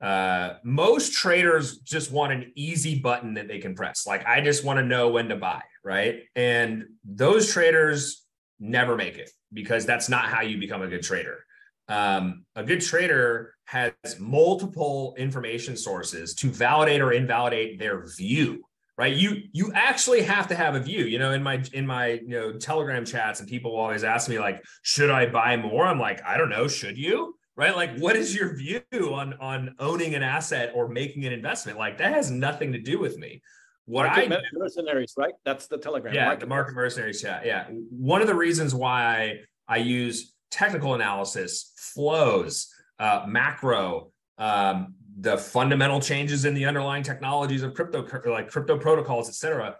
uh, 0.00 0.54
most 0.62 1.14
traders 1.14 1.78
just 1.78 2.12
want 2.12 2.32
an 2.32 2.52
easy 2.54 2.98
button 2.98 3.34
that 3.34 3.48
they 3.48 3.58
can 3.58 3.74
press. 3.74 4.06
Like, 4.06 4.26
I 4.26 4.40
just 4.40 4.64
want 4.64 4.78
to 4.78 4.84
know 4.84 5.08
when 5.08 5.28
to 5.28 5.36
buy, 5.36 5.62
right? 5.84 6.22
And 6.34 6.84
those 7.04 7.52
traders 7.52 8.24
never 8.60 8.96
make 8.96 9.16
it 9.16 9.30
because 9.52 9.86
that's 9.86 10.08
not 10.08 10.26
how 10.26 10.42
you 10.42 10.58
become 10.58 10.82
a 10.82 10.88
good 10.88 11.02
trader. 11.02 11.44
Um, 11.88 12.44
a 12.54 12.64
good 12.64 12.80
trader 12.80 13.54
has 13.66 13.92
multiple 14.18 15.14
information 15.18 15.76
sources 15.76 16.34
to 16.34 16.50
validate 16.50 17.00
or 17.00 17.12
invalidate 17.12 17.78
their 17.78 18.06
view 18.06 18.64
right 18.96 19.14
you 19.14 19.42
you 19.52 19.70
actually 19.74 20.22
have 20.22 20.48
to 20.48 20.54
have 20.54 20.74
a 20.74 20.80
view 20.80 21.04
you 21.04 21.18
know 21.18 21.32
in 21.32 21.42
my 21.42 21.62
in 21.72 21.86
my 21.86 22.12
you 22.12 22.28
know 22.28 22.52
telegram 22.52 23.04
chats 23.04 23.40
and 23.40 23.48
people 23.48 23.76
always 23.76 24.04
ask 24.04 24.28
me 24.28 24.38
like 24.38 24.64
should 24.82 25.10
i 25.10 25.26
buy 25.26 25.56
more 25.56 25.86
i'm 25.86 26.00
like 26.00 26.20
i 26.24 26.36
don't 26.36 26.50
know 26.50 26.66
should 26.66 26.96
you 26.96 27.34
right? 27.56 27.74
Like, 27.74 27.98
what 27.98 28.16
is 28.16 28.34
your 28.34 28.54
view 28.54 28.82
on 28.92 29.34
on 29.40 29.74
owning 29.78 30.14
an 30.14 30.22
asset 30.22 30.72
or 30.74 30.88
making 30.88 31.24
an 31.24 31.32
investment? 31.32 31.78
Like, 31.78 31.98
that 31.98 32.12
has 32.12 32.30
nothing 32.30 32.72
to 32.72 32.78
do 32.78 32.98
with 32.98 33.18
me. 33.18 33.42
What 33.86 34.06
market 34.06 34.32
I 34.32 34.40
mercenaries, 34.52 35.14
right? 35.16 35.34
That's 35.44 35.66
the 35.66 35.78
Telegram. 35.78 36.14
Yeah, 36.14 36.26
market 36.26 36.40
the 36.40 36.46
market 36.46 36.74
mercenaries 36.74 37.22
chat. 37.22 37.46
Yeah, 37.46 37.66
one 37.90 38.20
of 38.20 38.26
the 38.26 38.34
reasons 38.34 38.74
why 38.74 39.40
I 39.68 39.78
use 39.78 40.34
technical 40.50 40.94
analysis, 40.94 41.72
flows, 41.76 42.72
uh, 42.98 43.24
macro, 43.26 44.12
um, 44.38 44.94
the 45.18 45.38
fundamental 45.38 46.00
changes 46.00 46.44
in 46.44 46.54
the 46.54 46.64
underlying 46.64 47.02
technologies 47.02 47.62
of 47.62 47.74
crypto, 47.74 48.06
like 48.30 48.50
crypto 48.50 48.78
protocols, 48.78 49.28
et 49.28 49.34
cetera. 49.34 49.76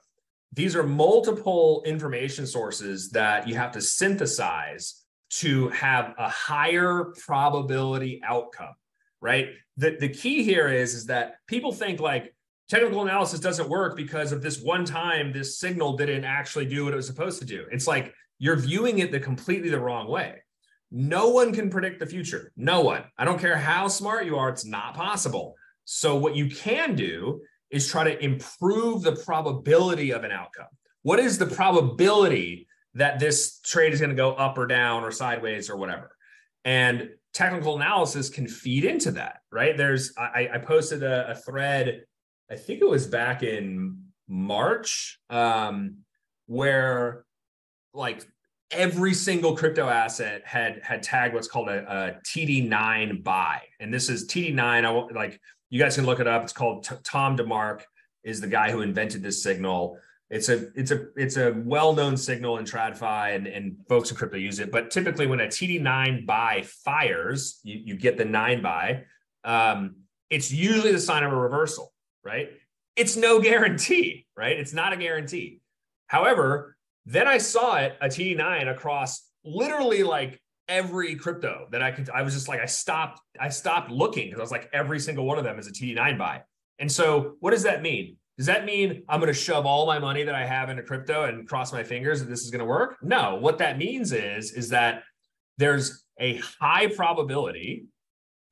These 0.53 0.75
are 0.77 0.83
multiple 0.83 1.83
information 1.85 2.47
sources 2.47 3.11
that 3.11 3.47
you 3.47 3.55
have 3.57 3.73
to 3.73 3.81
synthesize 3.81 5.03
to 5.29 5.69
have 5.71 6.15
a 6.19 6.29
higher 6.29 7.13
probability 7.27 8.23
outcome, 8.25 8.75
right? 9.21 9.49
The, 9.77 9.97
the 10.01 10.09
key 10.09 10.43
here 10.45 10.69
is, 10.69 10.95
is 10.95 11.07
that 11.07 11.35
people 11.47 11.73
think 11.73 12.01
like 12.01 12.35
technical 12.71 13.03
analysis 13.03 13.41
doesn't 13.41 13.69
work 13.69 13.97
because 13.97 14.33
of 14.33 14.41
this 14.41 14.63
one 14.63 14.85
time 14.85 15.33
this 15.33 15.59
signal 15.59 15.97
didn't 15.97 16.25
actually 16.25 16.67
do 16.67 16.85
what 16.85 16.95
it 16.95 16.97
was 16.97 17.07
supposed 17.07 17.41
to 17.41 17.45
do. 17.45 17.67
It's 17.71 17.87
like 17.87 18.15
you're 18.39 18.57
viewing 18.57 19.01
it 19.01 19.11
the 19.13 19.21
completely 19.21 19.69
the 19.69 19.81
wrong 19.81 20.09
way. 20.09 20.43
No 20.91 21.31
one 21.31 21.53
can 21.53 21.71
predict 21.71 22.01
the 22.01 22.07
future. 22.07 22.53
No 22.57 22.81
one. 22.81 23.05
I 23.19 23.25
don't 23.25 23.41
care 23.41 23.57
how 23.57 23.89
smart 23.89 24.27
you 24.27 24.37
are, 24.37 24.49
it's 24.49 24.65
not 24.65 24.95
possible. 24.95 25.55
So 25.85 26.17
what 26.17 26.37
you 26.37 26.49
can 26.49 26.95
do 26.95 27.43
is 27.71 27.89
try 27.89 28.05
to 28.05 28.25
improve 28.25 29.03
the 29.03 29.17
probability 29.17 30.13
of 30.13 30.25
an 30.25 30.31
outcome. 30.31 30.67
What 31.03 31.19
is 31.19 31.39
the 31.39 31.47
probability 31.47 32.67
that 32.97 33.19
this 33.19 33.61
trade 33.61 33.93
is 33.93 34.01
going 34.01 34.11
to 34.11 34.17
go 34.17 34.33
up 34.33 34.57
or 34.59 34.67
down 34.67 35.05
or 35.05 35.11
sideways 35.11 35.71
or 35.71 35.77
whatever. 35.77 36.17
And 36.65 37.11
technical 37.35 37.77
analysis 37.77 38.31
can 38.31 38.49
feed 38.49 38.85
into 38.85 39.13
that, 39.13 39.41
right? 39.53 39.77
There's, 39.77 40.15
I, 40.19 40.49
I 40.55 40.59
posted 40.59 41.03
a, 41.03 41.31
a, 41.31 41.35
thread, 41.35 42.05
I 42.51 42.57
think 42.57 42.81
it 42.81 42.89
was 42.89 43.07
back 43.07 43.43
in 43.43 44.05
March, 44.27 45.21
um, 45.29 45.99
where 46.47 47.27
like 47.93 48.27
every 48.71 49.15
single 49.15 49.57
crypto 49.57 49.89
asset 49.89 50.43
had 50.45 50.81
had 50.83 51.03
tagged 51.03 51.35
what's 51.35 51.49
called 51.49 51.69
a, 51.69 51.85
a 51.91 52.21
TD9 52.23 53.23
buy, 53.23 53.63
and 53.81 53.93
this 53.93 54.09
is 54.09 54.27
TD9. 54.27 54.59
I 54.59 55.15
like 55.15 55.41
you 55.71 55.81
guys 55.81 55.97
can 55.97 56.07
look 56.07 56.21
it 56.21 56.27
up. 56.27 56.43
It's 56.43 56.53
called 56.53 56.85
T- 56.85 56.97
Tom 57.05 57.37
DeMark 57.37 57.83
is 58.25 58.41
the 58.41 58.49
guy 58.49 58.71
who 58.71 58.83
invented 58.83 59.23
this 59.23 59.43
signal 59.43 59.99
it's 60.29 60.49
a 60.49 60.69
it's 60.75 60.91
a 60.91 61.07
it's 61.17 61.37
a 61.37 61.53
well-known 61.65 62.17
signal 62.17 62.59
in 62.59 62.65
TradFi 62.65 63.37
and, 63.37 63.47
and 63.47 63.77
folks 63.89 64.11
in 64.11 64.17
crypto 64.17 64.37
use 64.37 64.59
it. 64.59 64.73
But 64.73 64.91
typically 64.91 65.27
when 65.27 65.41
a 65.41 65.47
TD9 65.47 66.27
buy 66.27 66.65
fires, 66.67 67.61
you, 67.63 67.81
you 67.85 67.97
get 67.97 68.17
the 68.17 68.25
nine 68.25 68.61
buy, 68.61 69.05
um, 69.45 69.97
it's 70.29 70.53
usually 70.53 70.91
the 70.91 70.99
sign 70.99 71.23
of 71.23 71.33
a 71.33 71.37
reversal, 71.37 71.93
right? 72.25 72.51
It's 72.97 73.17
no 73.17 73.41
guarantee, 73.41 74.27
right? 74.37 74.59
It's 74.59 74.73
not 74.73 74.93
a 74.93 74.97
guarantee. 74.97 75.61
However, 76.09 76.76
then 77.07 77.29
I 77.29 77.39
saw 77.39 77.77
it, 77.77 77.97
a 78.01 78.09
TD9 78.09 78.71
across 78.71 79.31
literally 79.45 80.03
like 80.03 80.41
every 80.69 81.15
crypto 81.15 81.69
that 81.71 81.81
I 81.81 81.93
could, 81.93 82.11
I 82.11 82.23
was 82.23 82.35
just 82.35 82.49
like, 82.49 82.61
I 82.61 82.67
stopped, 82.67 83.21
I 83.39 83.49
stopped 83.49 83.91
looking 83.91 84.27
because 84.27 84.41
I 84.41 84.43
was 84.43 84.51
like, 84.51 84.69
every 84.73 84.99
single 84.99 85.25
one 85.25 85.39
of 85.39 85.45
them 85.45 85.59
is 85.59 85.69
a 85.69 85.73
TD9 85.73 86.19
buy. 86.19 86.43
And 86.81 86.91
so 86.91 87.37
what 87.41 87.53
does 87.53 87.63
that 87.63 87.81
mean? 87.81 88.17
Does 88.37 88.47
that 88.47 88.67
mean 88.67 89.05
I'm 89.09 89.21
going 89.21 89.33
to 89.33 89.39
shove 89.39 89.65
all 89.65 89.87
my 89.87 89.99
money 89.99 90.25
that 90.25 90.35
I 90.35 90.45
have 90.45 90.69
into 90.69 90.83
crypto 90.83 91.25
and 91.25 91.49
cross 91.49 91.73
my 91.73 91.83
fingers 91.83 92.21
that 92.21 92.29
this 92.29 92.43
is 92.43 92.51
going 92.51 92.59
to 92.59 92.67
work? 92.67 92.99
No. 93.03 93.37
What 93.37 93.59
that 93.59 93.79
means 93.79 94.13
is 94.13 94.53
is 94.53 94.69
that 94.71 95.05
there's 95.57 96.05
a 96.19 96.41
high 96.61 96.89
probability 96.89 97.87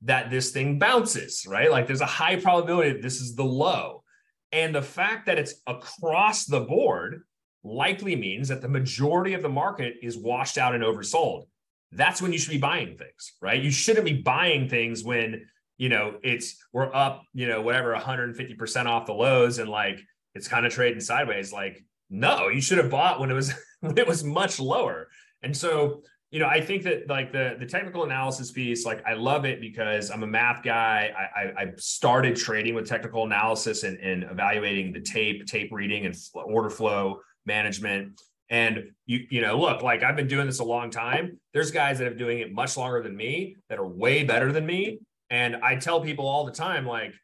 that 0.03 0.31
this 0.31 0.53
thing 0.53 0.79
bounces, 0.79 1.45
right? 1.47 1.71
Like 1.71 1.87
there's 1.87 2.01
a 2.01 2.07
high 2.07 2.37
probability 2.37 2.93
that 2.93 3.03
this 3.03 3.21
is 3.21 3.35
the 3.35 3.45
low. 3.45 4.05
And 4.53 4.75
the 4.75 4.83
fact 4.83 5.27
that 5.27 5.39
it's 5.39 5.55
across 5.67 6.47
the 6.47 6.61
board 6.61 7.25
likely 7.65 8.15
means 8.15 8.49
that 8.49 8.61
the 8.61 8.69
majority 8.69 9.35
of 9.35 9.43
the 9.43 9.49
market 9.49 9.95
is 10.03 10.17
washed 10.17 10.59
out 10.59 10.75
and 10.75 10.85
oversold. 10.85 11.45
That's 11.93 12.21
when 12.21 12.33
you 12.33 12.39
should 12.39 12.51
be 12.51 12.59
buying 12.59 12.97
things, 12.97 13.33
right? 13.41 13.61
You 13.61 13.71
shouldn't 13.71 14.05
be 14.05 14.21
buying 14.21 14.69
things 14.69 15.03
when 15.03 15.47
you 15.77 15.89
know, 15.89 16.19
it's 16.23 16.57
we're 16.73 16.95
up, 16.95 17.23
you 17.33 17.49
know, 17.49 17.61
whatever 17.61 17.95
150% 17.95 18.87
off 18.87 19.07
the 19.07 19.13
lows 19.13 19.59
and 19.59 19.69
like 19.69 20.01
it's 20.35 20.49
kind 20.49 20.67
of 20.67 20.73
trading 20.73 21.01
sideways. 21.01 21.53
Like, 21.53 21.83
no, 22.11 22.49
you 22.49 22.61
should 22.61 22.79
have 22.79 22.91
bought 22.91 23.21
when 23.21 23.31
it 23.31 23.35
was 23.35 23.53
when 23.81 23.97
it 23.99 24.07
was 24.07 24.23
much 24.23 24.61
lower. 24.61 25.09
And 25.43 25.57
so, 25.57 26.03
you 26.31 26.41
know, 26.41 26.47
I 26.47 26.61
think 26.61 26.85
that 26.85 27.09
like 27.09 27.33
the 27.33 27.57
the 27.59 27.67
technical 27.67 28.05
analysis 28.05 28.53
piece, 28.53 28.87
like 28.87 29.05
I 29.05 29.15
love 29.15 29.45
it 29.45 29.61
because 29.61 30.11
I'm 30.11 30.23
a 30.23 30.29
math 30.29 30.63
guy. 30.63 31.13
I, 31.17 31.41
I, 31.41 31.63
I 31.63 31.73
started 31.77 32.37
trading 32.37 32.75
with 32.75 32.89
technical 32.89 33.25
analysis 33.25 33.83
and, 33.83 33.99
and 33.99 34.25
evaluating 34.25 34.93
the 34.93 35.01
tape, 35.01 35.45
tape 35.47 35.73
reading, 35.73 36.07
and 36.07 36.17
order 36.35 36.71
flow 36.71 37.21
management. 37.47 38.21
And 38.51 38.91
you, 39.07 39.27
you 39.31 39.41
know, 39.41 39.59
look, 39.59 39.83
like 39.83 40.03
I've 40.03 40.17
been 40.17 40.29
doing 40.29 40.47
this 40.47 40.61
a 40.61 40.65
long 40.65 40.91
time. 40.91 41.41
There's 41.53 41.71
guys 41.71 41.99
that 41.99 42.05
have 42.05 42.19
doing 42.19 42.41
it 42.41 42.53
much 42.53 42.77
longer 42.77 43.03
than 43.03 43.17
me 43.17 43.57
that 43.69 43.79
are 43.79 43.87
way 43.87 44.25
better 44.25 44.53
than 44.53 44.67
me. 44.67 45.01
And 45.31 45.57
I 45.57 45.77
tell 45.77 46.01
people 46.01 46.27
all 46.27 46.45
the 46.45 46.53
time, 46.53 46.87
like, 46.87 47.15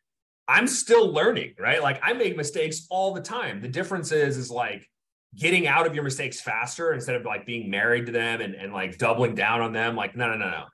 I'm 0.49 0.67
still 0.67 1.13
learning, 1.13 1.55
right? 1.61 1.81
Like 1.81 2.01
I 2.03 2.13
make 2.13 2.37
mistakes 2.37 2.87
all 2.91 3.15
the 3.15 3.21
time. 3.21 3.61
The 3.61 3.69
difference 3.69 4.11
is, 4.11 4.37
is 4.37 4.51
like 4.51 4.89
getting 5.37 5.69
out 5.69 5.87
of 5.87 5.95
your 5.95 6.03
mistakes 6.03 6.41
faster 6.41 6.93
instead 6.93 7.15
of 7.15 7.25
like 7.25 7.47
being 7.47 7.71
married 7.71 8.07
to 8.07 8.13
them 8.13 8.41
and, 8.41 8.55
and 8.57 8.73
like 8.73 8.99
doubling 8.99 9.37
down 9.37 9.61
on 9.61 9.73
them. 9.73 9.95
Like, 9.95 10.17
no, 10.17 10.27
no, 10.29 10.37
no, 10.37 10.51
no. 10.51 10.65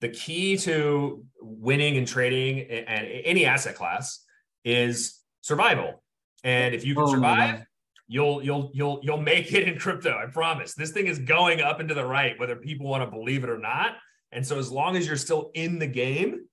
The 0.00 0.08
key 0.08 0.56
to 0.58 1.26
winning 1.40 1.98
and 1.98 2.06
trading 2.06 2.70
and 2.70 3.06
any 3.06 3.44
asset 3.44 3.74
class 3.74 4.24
is 4.64 5.20
survival. 5.42 6.02
And 6.44 6.74
if 6.74 6.86
you 6.86 6.94
can 6.94 7.04
oh, 7.04 7.12
survive, 7.12 7.66
you'll 8.08 8.42
you'll 8.42 8.70
you'll 8.74 9.00
you'll 9.02 9.20
make 9.20 9.52
it 9.52 9.68
in 9.68 9.78
crypto. 9.78 10.16
I 10.16 10.26
promise. 10.26 10.74
This 10.74 10.90
thing 10.90 11.06
is 11.06 11.18
going 11.18 11.60
up 11.60 11.80
into 11.80 11.94
the 11.94 12.04
right, 12.04 12.38
whether 12.38 12.56
people 12.56 12.86
want 12.88 13.04
to 13.04 13.10
believe 13.10 13.44
it 13.44 13.50
or 13.50 13.58
not. 13.58 13.92
And 14.32 14.46
so 14.46 14.58
as 14.58 14.70
long 14.70 14.96
as 14.96 15.06
you're 15.06 15.16
still 15.16 15.50
in 15.54 15.78
the 15.78 15.86
game, 15.86 16.46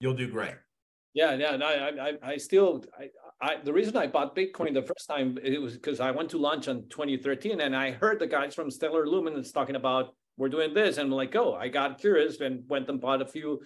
you'll 0.00 0.14
do 0.14 0.28
great. 0.28 0.54
Yeah, 1.14 1.34
yeah, 1.34 1.56
no, 1.56 1.66
I, 1.66 2.08
I, 2.08 2.12
I 2.22 2.36
still, 2.36 2.84
I, 2.96 3.08
I, 3.40 3.56
the 3.62 3.72
reason 3.72 3.96
I 3.96 4.06
bought 4.06 4.36
Bitcoin 4.36 4.74
the 4.74 4.82
first 4.82 5.08
time 5.08 5.38
it 5.42 5.60
was 5.60 5.74
because 5.74 6.00
I 6.00 6.10
went 6.10 6.30
to 6.30 6.38
lunch 6.38 6.68
in 6.68 6.88
2013 6.88 7.60
and 7.60 7.74
I 7.74 7.90
heard 7.90 8.20
the 8.20 8.26
guys 8.26 8.54
from 8.54 8.70
Stellar 8.70 9.06
Lumens 9.06 9.52
talking 9.52 9.74
about 9.74 10.14
we're 10.36 10.48
doing 10.48 10.72
this, 10.72 10.98
and 10.98 11.06
I'm 11.06 11.16
like, 11.16 11.34
oh, 11.34 11.54
I 11.54 11.68
got 11.68 11.98
curious 11.98 12.40
and 12.40 12.62
went 12.68 12.88
and 12.88 13.00
bought 13.00 13.20
a 13.20 13.26
few 13.26 13.60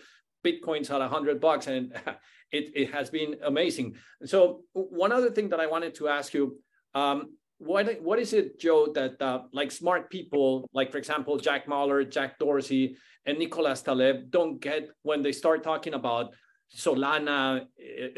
bitcoins 0.45 0.91
at 0.91 1.03
a 1.03 1.09
hundred 1.09 1.41
bucks, 1.41 1.67
and 1.67 1.93
it 2.53 2.71
it 2.75 2.93
has 2.93 3.11
been 3.11 3.37
amazing. 3.45 3.97
So 4.25 4.63
one 4.73 5.13
other 5.13 5.31
thing 5.31 5.51
that 5.51 5.61
I 5.61 5.67
wanted 5.67 5.95
to 5.97 6.09
ask 6.09 6.33
you, 6.33 6.59
um, 6.95 7.37
what 7.59 8.03
what 8.03 8.19
is 8.19 8.33
it, 8.33 8.59
Joe, 8.59 8.93
that 8.95 9.21
uh, 9.23 9.43
like 9.53 9.71
smart 9.71 10.11
people, 10.11 10.69
like 10.73 10.91
for 10.91 10.99
example 10.99 11.37
Jack 11.39 11.67
Mallers, 11.67 12.11
Jack 12.11 12.39
Dorsey, 12.39 12.97
and 13.25 13.39
Nicolas 13.39 13.83
Taleb 13.83 14.31
don't 14.31 14.61
get 14.61 14.89
when 15.03 15.23
they 15.23 15.33
start 15.33 15.63
talking 15.63 15.95
about 15.95 16.35
Solana, 16.77 17.67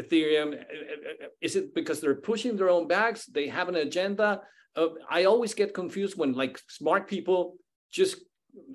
Ethereum? 0.00 0.62
Is 1.40 1.56
it 1.56 1.74
because 1.74 2.00
they're 2.00 2.14
pushing 2.14 2.56
their 2.56 2.70
own 2.70 2.88
bags? 2.88 3.26
They 3.26 3.48
have 3.48 3.68
an 3.68 3.76
agenda? 3.76 4.40
Uh, 4.76 4.88
I 5.10 5.24
always 5.24 5.54
get 5.54 5.74
confused 5.74 6.16
when 6.16 6.32
like 6.32 6.58
smart 6.68 7.06
people 7.08 7.56
just, 7.92 8.24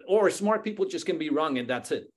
or 0.07 0.29
smart 0.29 0.63
people 0.63 0.85
just 0.85 1.05
can 1.05 1.17
be 1.17 1.29
wrong 1.29 1.57
and 1.57 1.67
that's 1.69 1.91
it. 1.91 2.11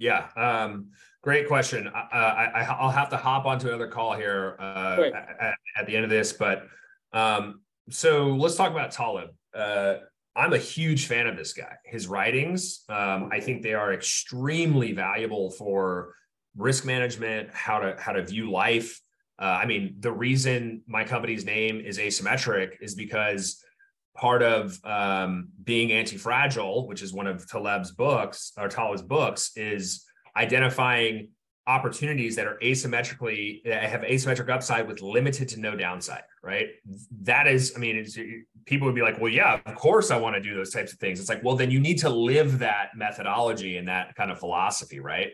Yeah, 0.00 0.28
um, 0.34 0.88
great 1.22 1.46
question. 1.46 1.86
Uh, 1.86 2.14
I, 2.14 2.76
will 2.80 2.88
have 2.88 3.10
to 3.10 3.18
hop 3.18 3.44
onto 3.44 3.68
another 3.68 3.86
call 3.86 4.16
here 4.16 4.56
uh, 4.58 5.10
at, 5.38 5.54
at, 5.76 5.86
the 5.86 5.94
end 5.94 6.04
of 6.04 6.10
this, 6.10 6.32
but 6.32 6.66
um, 7.12 7.60
so 7.90 8.28
let's 8.28 8.56
talk 8.56 8.70
about 8.72 8.92
Taleb. 8.92 9.30
Uh, 9.54 9.96
I'm 10.34 10.54
a 10.54 10.58
huge 10.58 11.06
fan 11.06 11.26
of 11.26 11.36
this 11.36 11.52
guy. 11.52 11.76
His 11.84 12.08
writings, 12.08 12.84
um, 12.88 13.28
I 13.30 13.40
think 13.40 13.62
they 13.62 13.74
are 13.74 13.92
extremely 13.92 14.92
valuable 14.92 15.50
for 15.50 16.14
risk 16.56 16.86
management, 16.86 17.50
how 17.52 17.80
to 17.80 17.96
how 17.98 18.12
to 18.12 18.24
view 18.24 18.50
life. 18.50 19.02
Uh, 19.38 19.58
I 19.62 19.66
mean, 19.66 19.96
the 20.00 20.12
reason 20.12 20.82
my 20.86 21.04
company's 21.04 21.44
name 21.44 21.78
is 21.78 21.98
asymmetric 21.98 22.76
is 22.80 22.94
because 22.94 23.62
part 24.20 24.42
of 24.42 24.78
um, 24.84 25.48
being 25.64 25.92
anti-fragile, 25.92 26.86
which 26.86 27.00
is 27.00 27.12
one 27.12 27.26
of 27.26 27.48
Taleb's 27.48 27.90
books 27.90 28.52
or 28.58 28.68
Taleb's 28.68 29.00
books, 29.00 29.52
is 29.56 30.04
identifying 30.36 31.30
opportunities 31.66 32.36
that 32.36 32.46
are 32.46 32.58
asymmetrically 32.62 33.62
that 33.64 33.84
have 33.84 34.02
asymmetric 34.02 34.50
upside 34.50 34.86
with 34.86 35.00
limited 35.00 35.48
to 35.48 35.60
no 35.60 35.76
downside 35.76 36.22
right? 36.42 36.68
That 37.22 37.46
is 37.46 37.74
i 37.76 37.78
mean 37.78 38.04
people 38.64 38.86
would 38.86 38.94
be 38.94 39.02
like 39.02 39.20
well 39.20 39.30
yeah 39.30 39.60
of 39.66 39.74
course 39.74 40.10
i 40.10 40.16
want 40.16 40.34
to 40.36 40.40
do 40.40 40.54
those 40.54 40.72
types 40.72 40.92
of 40.92 40.98
things. 40.98 41.20
It's 41.20 41.28
like 41.28 41.44
well 41.44 41.56
then 41.56 41.70
you 41.70 41.78
need 41.78 41.98
to 41.98 42.08
live 42.08 42.58
that 42.60 42.88
methodology 42.96 43.76
and 43.76 43.88
that 43.88 44.14
kind 44.16 44.30
of 44.30 44.38
philosophy 44.38 45.00
right? 45.00 45.30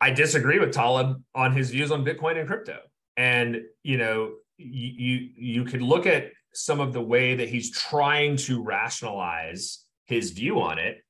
I 0.00 0.10
disagree 0.10 0.58
with 0.58 0.72
taleb 0.72 1.22
on 1.34 1.52
his 1.52 1.70
views 1.70 1.92
on 1.92 2.04
bitcoin 2.04 2.38
and 2.38 2.48
crypto. 2.48 2.78
And 3.16 3.60
you 3.82 3.98
know 3.98 4.32
you 4.56 4.90
you, 5.06 5.28
you 5.36 5.64
could 5.64 5.82
look 5.82 6.06
at 6.06 6.30
some 6.54 6.80
of 6.80 6.92
the 6.92 7.02
way 7.02 7.34
that 7.36 7.48
he's 7.48 7.70
trying 7.70 8.36
to 8.36 8.62
rationalize 8.62 9.84
his 10.06 10.30
view 10.30 10.60
on 10.60 10.78
it 10.78 11.02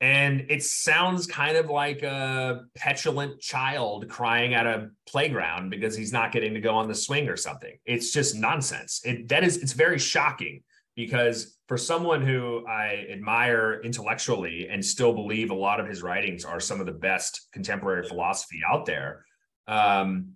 and 0.00 0.46
it 0.50 0.62
sounds 0.62 1.26
kind 1.26 1.56
of 1.56 1.70
like 1.70 2.02
a 2.02 2.64
petulant 2.74 3.40
child 3.40 4.08
crying 4.08 4.52
at 4.52 4.66
a 4.66 4.90
playground 5.08 5.70
because 5.70 5.96
he's 5.96 6.12
not 6.12 6.32
getting 6.32 6.52
to 6.54 6.60
go 6.60 6.74
on 6.74 6.86
the 6.86 6.94
swing 6.94 7.28
or 7.28 7.36
something. 7.36 7.78
It's 7.86 8.12
just 8.12 8.34
nonsense. 8.34 9.00
It 9.04 9.28
that 9.28 9.42
is 9.42 9.56
it's 9.56 9.72
very 9.72 9.98
shocking 9.98 10.62
because 10.96 11.56
for 11.66 11.78
someone 11.78 12.20
who 12.20 12.66
I 12.66 13.06
admire 13.10 13.80
intellectually 13.82 14.68
and 14.68 14.84
still 14.84 15.14
believe 15.14 15.50
a 15.50 15.54
lot 15.54 15.80
of 15.80 15.86
his 15.86 16.02
writings 16.02 16.44
are 16.44 16.60
some 16.60 16.78
of 16.78 16.86
the 16.86 16.92
best 16.92 17.48
contemporary 17.52 18.06
philosophy 18.06 18.60
out 18.70 18.84
there, 18.84 19.24
um, 19.66 20.34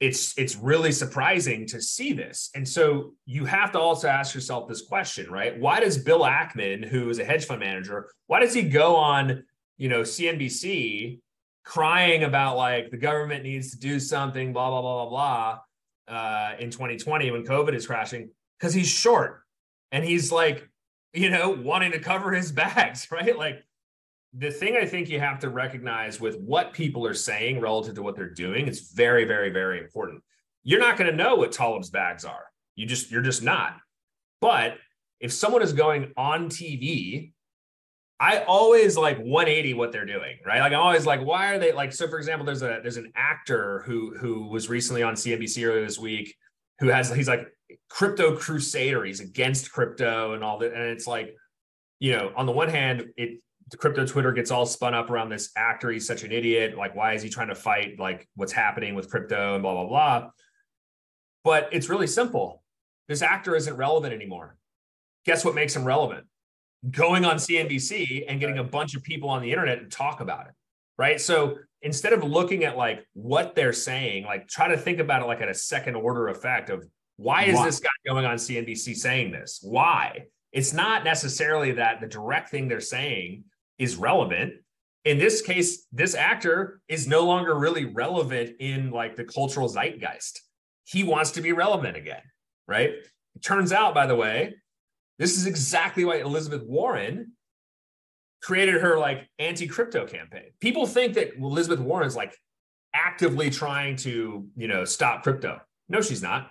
it's 0.00 0.36
it's 0.38 0.56
really 0.56 0.92
surprising 0.92 1.66
to 1.66 1.80
see 1.80 2.14
this. 2.14 2.50
And 2.54 2.66
so 2.66 3.12
you 3.26 3.44
have 3.44 3.70
to 3.72 3.78
also 3.78 4.08
ask 4.08 4.34
yourself 4.34 4.66
this 4.66 4.80
question, 4.80 5.30
right? 5.30 5.58
Why 5.60 5.78
does 5.78 5.98
Bill 5.98 6.20
Ackman, 6.20 6.86
who 6.88 7.10
is 7.10 7.18
a 7.18 7.24
hedge 7.24 7.44
fund 7.44 7.60
manager, 7.60 8.10
why 8.26 8.40
does 8.40 8.54
he 8.54 8.62
go 8.62 8.96
on, 8.96 9.44
you 9.76 9.90
know, 9.90 10.00
CNBC 10.00 11.20
crying 11.64 12.24
about 12.24 12.56
like 12.56 12.90
the 12.90 12.96
government 12.96 13.44
needs 13.44 13.72
to 13.72 13.78
do 13.78 14.00
something, 14.00 14.54
blah 14.54 14.70
blah 14.70 14.80
blah 14.80 15.04
blah 15.04 15.58
blah, 16.08 16.16
uh, 16.16 16.52
in 16.58 16.70
2020 16.70 17.30
when 17.30 17.44
COVID 17.44 17.74
is 17.74 17.86
crashing? 17.86 18.30
Because 18.58 18.72
he's 18.72 18.88
short 18.88 19.42
and 19.92 20.02
he's 20.02 20.32
like, 20.32 20.66
you 21.12 21.28
know, 21.28 21.50
wanting 21.50 21.92
to 21.92 21.98
cover 21.98 22.32
his 22.32 22.52
bags, 22.52 23.08
right? 23.12 23.36
Like 23.36 23.62
the 24.34 24.50
thing 24.50 24.76
I 24.76 24.86
think 24.86 25.08
you 25.08 25.18
have 25.18 25.40
to 25.40 25.48
recognize 25.48 26.20
with 26.20 26.38
what 26.38 26.72
people 26.72 27.06
are 27.06 27.14
saying 27.14 27.60
relative 27.60 27.94
to 27.96 28.02
what 28.02 28.14
they're 28.14 28.30
doing 28.32 28.68
is 28.68 28.92
very, 28.92 29.24
very, 29.24 29.50
very 29.50 29.78
important. 29.78 30.22
You're 30.62 30.80
not 30.80 30.96
going 30.96 31.10
to 31.10 31.16
know 31.16 31.34
what 31.34 31.52
Taleb's 31.52 31.90
bags 31.90 32.24
are. 32.24 32.44
You 32.76 32.86
just, 32.86 33.10
you're 33.10 33.22
just 33.22 33.42
not. 33.42 33.76
But 34.40 34.76
if 35.18 35.32
someone 35.32 35.62
is 35.62 35.72
going 35.72 36.12
on 36.16 36.48
TV, 36.48 37.32
I 38.20 38.44
always 38.44 38.96
like 38.98 39.18
180 39.18 39.74
what 39.74 39.92
they're 39.92 40.06
doing, 40.06 40.38
right? 40.44 40.60
Like 40.60 40.72
I'm 40.72 40.80
always 40.80 41.06
like, 41.06 41.22
why 41.24 41.54
are 41.54 41.58
they 41.58 41.72
like? 41.72 41.92
So 41.92 42.06
for 42.06 42.18
example, 42.18 42.44
there's 42.44 42.62
a 42.62 42.80
there's 42.82 42.98
an 42.98 43.10
actor 43.16 43.82
who 43.86 44.14
who 44.18 44.48
was 44.48 44.68
recently 44.68 45.02
on 45.02 45.14
CNBC 45.14 45.66
earlier 45.66 45.84
this 45.84 45.98
week, 45.98 46.34
who 46.80 46.88
has 46.88 47.10
he's 47.14 47.28
like 47.28 47.48
crypto 47.88 48.36
crusader. 48.36 49.04
He's 49.04 49.20
against 49.20 49.72
crypto 49.72 50.34
and 50.34 50.44
all 50.44 50.58
that, 50.58 50.74
and 50.74 50.82
it's 50.82 51.06
like, 51.06 51.34
you 51.98 52.12
know, 52.12 52.30
on 52.36 52.44
the 52.44 52.52
one 52.52 52.68
hand, 52.68 53.06
it 53.16 53.40
the 53.70 53.76
crypto 53.76 54.06
Twitter 54.06 54.32
gets 54.32 54.50
all 54.50 54.66
spun 54.66 54.94
up 54.94 55.10
around 55.10 55.28
this 55.28 55.50
actor. 55.56 55.90
He's 55.90 56.06
such 56.06 56.24
an 56.24 56.32
idiot. 56.32 56.76
Like, 56.76 56.94
why 56.94 57.14
is 57.14 57.22
he 57.22 57.28
trying 57.28 57.48
to 57.48 57.54
fight 57.54 57.98
like 57.98 58.28
what's 58.34 58.52
happening 58.52 58.94
with 58.94 59.10
crypto 59.10 59.54
and 59.54 59.62
blah 59.62 59.74
blah 59.74 59.86
blah? 59.86 60.30
But 61.44 61.68
it's 61.72 61.88
really 61.88 62.06
simple. 62.06 62.62
This 63.08 63.22
actor 63.22 63.56
isn't 63.56 63.76
relevant 63.76 64.12
anymore. 64.12 64.56
Guess 65.24 65.44
what 65.44 65.54
makes 65.54 65.74
him 65.74 65.84
relevant? 65.84 66.26
Going 66.90 67.24
on 67.24 67.36
CNBC 67.36 68.24
and 68.28 68.40
getting 68.40 68.58
a 68.58 68.64
bunch 68.64 68.94
of 68.94 69.02
people 69.02 69.28
on 69.28 69.42
the 69.42 69.50
internet 69.50 69.80
to 69.80 69.86
talk 69.86 70.20
about 70.20 70.46
it. 70.46 70.52
Right. 70.98 71.20
So 71.20 71.58
instead 71.82 72.12
of 72.12 72.22
looking 72.22 72.64
at 72.64 72.76
like 72.76 73.06
what 73.14 73.54
they're 73.54 73.72
saying, 73.72 74.24
like 74.24 74.48
try 74.48 74.68
to 74.68 74.76
think 74.76 74.98
about 74.98 75.22
it 75.22 75.26
like 75.26 75.40
at 75.40 75.48
a 75.48 75.54
second 75.54 75.94
order 75.94 76.28
effect 76.28 76.70
of 76.70 76.86
why 77.16 77.44
is 77.44 77.62
this 77.62 77.80
guy 77.80 77.88
going 78.06 78.24
on 78.24 78.36
CNBC 78.36 78.96
saying 78.96 79.30
this? 79.30 79.60
Why? 79.62 80.26
It's 80.52 80.72
not 80.72 81.04
necessarily 81.04 81.72
that 81.72 82.00
the 82.00 82.06
direct 82.06 82.48
thing 82.48 82.66
they're 82.66 82.80
saying 82.80 83.44
is 83.80 83.96
relevant. 83.96 84.52
In 85.04 85.18
this 85.18 85.42
case, 85.42 85.86
this 85.90 86.14
actor 86.14 86.80
is 86.86 87.08
no 87.08 87.24
longer 87.24 87.58
really 87.58 87.86
relevant 87.86 88.52
in 88.60 88.90
like 88.90 89.16
the 89.16 89.24
cultural 89.24 89.68
zeitgeist. 89.68 90.42
He 90.84 91.02
wants 91.02 91.32
to 91.32 91.40
be 91.40 91.52
relevant 91.52 91.96
again, 91.96 92.22
right? 92.68 92.90
It 92.90 93.42
turns 93.42 93.72
out, 93.72 93.94
by 93.94 94.06
the 94.06 94.14
way, 94.14 94.54
this 95.18 95.36
is 95.36 95.46
exactly 95.46 96.04
why 96.04 96.16
Elizabeth 96.16 96.62
Warren 96.66 97.32
created 98.42 98.80
her 98.80 98.98
like 98.98 99.28
anti-crypto 99.38 100.06
campaign. 100.06 100.50
People 100.60 100.86
think 100.86 101.14
that 101.14 101.34
Elizabeth 101.36 101.80
Warren 101.80 102.06
is 102.06 102.16
like 102.16 102.34
actively 102.94 103.50
trying 103.50 103.96
to, 103.96 104.46
you 104.56 104.68
know, 104.68 104.84
stop 104.84 105.22
crypto. 105.22 105.60
No, 105.88 106.00
she's 106.00 106.22
not. 106.22 106.50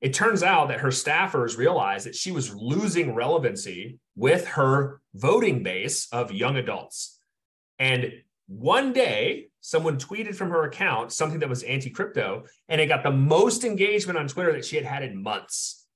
It 0.00 0.14
turns 0.14 0.42
out 0.42 0.68
that 0.68 0.80
her 0.80 0.88
staffers 0.88 1.58
realized 1.58 2.06
that 2.06 2.14
she 2.14 2.30
was 2.30 2.54
losing 2.54 3.14
relevancy 3.14 3.98
with 4.14 4.46
her 4.48 5.00
voting 5.14 5.62
base 5.62 6.08
of 6.12 6.32
young 6.32 6.56
adults. 6.56 7.18
And 7.78 8.12
one 8.46 8.92
day, 8.92 9.48
someone 9.60 9.98
tweeted 9.98 10.34
from 10.34 10.50
her 10.50 10.64
account 10.64 11.12
something 11.12 11.40
that 11.40 11.48
was 11.48 11.62
anti 11.64 11.90
crypto, 11.90 12.44
and 12.68 12.80
it 12.80 12.86
got 12.86 13.02
the 13.02 13.10
most 13.10 13.64
engagement 13.64 14.18
on 14.18 14.28
Twitter 14.28 14.52
that 14.52 14.64
she 14.64 14.76
had 14.76 14.84
had 14.84 15.02
in 15.02 15.20
months. 15.20 15.86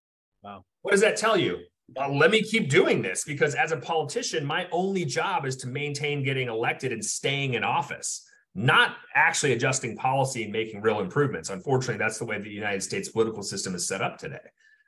Wow. 0.43 0.65
What 0.83 0.91
does 0.91 1.01
that 1.01 1.17
tell 1.17 1.37
you? 1.37 1.59
Well, 1.95 2.17
let 2.17 2.31
me 2.31 2.43
keep 2.43 2.69
doing 2.69 3.03
this 3.03 3.25
because 3.25 3.55
as 3.55 3.71
a 3.71 3.77
politician, 3.77 4.45
my 4.45 4.67
only 4.73 5.05
job 5.05 5.47
is 5.47 5.57
to 5.59 5.69
maintain 5.69 6.25
getting 6.25 6.49
elected 6.49 6.93
and 6.93 7.05
staying 7.05 7.55
in 7.55 7.65
office 7.65 8.27
not 8.55 8.97
actually 9.15 9.53
adjusting 9.53 9.97
policy 9.97 10.43
and 10.43 10.53
making 10.53 10.83
real 10.83 11.01
improvements. 11.01 11.51
Unfortunately, 11.51 11.99
that's 11.99 12.19
the 12.19 12.25
way 12.25 12.39
the 12.39 12.51
United 12.51 12.83
States 12.83 13.09
political 13.09 13.43
system 13.43 13.75
is 13.75 13.87
set 13.87 14.03
up 14.03 14.19
today. 14.19 14.39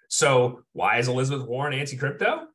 So, 0.08 0.62
why 0.72 0.98
is 0.98 1.08
Elizabeth 1.08 1.46
Warren 1.46 1.72
anti 1.72 1.96
crypto? 1.96 2.46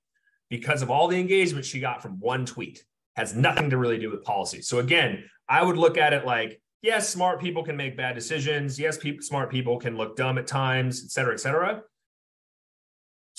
Because 0.50 0.82
of 0.82 0.90
all 0.90 1.08
the 1.08 1.20
engagement 1.20 1.66
she 1.66 1.80
got 1.80 2.02
from 2.02 2.20
one 2.20 2.46
tweet. 2.46 2.84
Has 3.16 3.36
nothing 3.36 3.72
to 3.72 3.78
really 3.78 3.98
do 3.98 4.10
with 4.12 4.24
policy. 4.24 4.62
So, 4.62 4.80
again, 4.80 5.26
I 5.50 5.64
would 5.64 5.76
look 5.76 5.98
at 5.98 6.14
it 6.14 6.26
like, 6.26 6.62
yes, 6.82 7.10
smart 7.10 7.42
people 7.42 7.64
can 7.64 7.76
make 7.76 7.98
bad 7.98 8.16
decisions. 8.16 8.80
Yes, 8.80 8.98
smart 9.22 9.50
people 9.52 9.78
can 9.78 9.98
look 9.98 10.16
dumb 10.16 10.38
at 10.38 10.48
times, 10.48 11.04
et 11.04 11.12
cetera, 11.12 11.34
et 11.34 11.40
cetera 11.40 11.82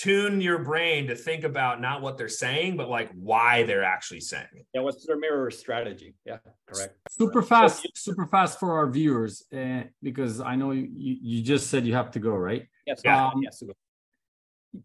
tune 0.00 0.40
your 0.40 0.58
brain 0.58 1.06
to 1.06 1.14
think 1.14 1.44
about 1.44 1.78
not 1.80 2.00
what 2.00 2.16
they're 2.16 2.28
saying, 2.28 2.74
but 2.76 2.88
like 2.88 3.10
why 3.12 3.62
they're 3.64 3.84
actually 3.84 4.20
saying 4.20 4.46
it. 4.54 4.66
Yeah, 4.72 4.80
what's 4.80 5.06
their 5.06 5.18
mirror 5.18 5.50
strategy? 5.50 6.14
Yeah, 6.24 6.38
correct. 6.66 6.96
Super 7.10 7.42
fast, 7.42 7.86
super 7.94 8.26
fast 8.26 8.58
for 8.58 8.78
our 8.78 8.90
viewers, 8.90 9.44
uh, 9.54 9.82
because 10.02 10.40
I 10.40 10.56
know 10.56 10.70
you, 10.70 10.88
you 10.96 11.42
just 11.42 11.68
said 11.68 11.86
you 11.86 11.94
have 11.94 12.10
to 12.12 12.18
go, 12.18 12.34
right? 12.34 12.66
Yes. 12.86 13.02
Yeah. 13.04 13.26
Um, 13.26 13.42
yes. 13.42 13.62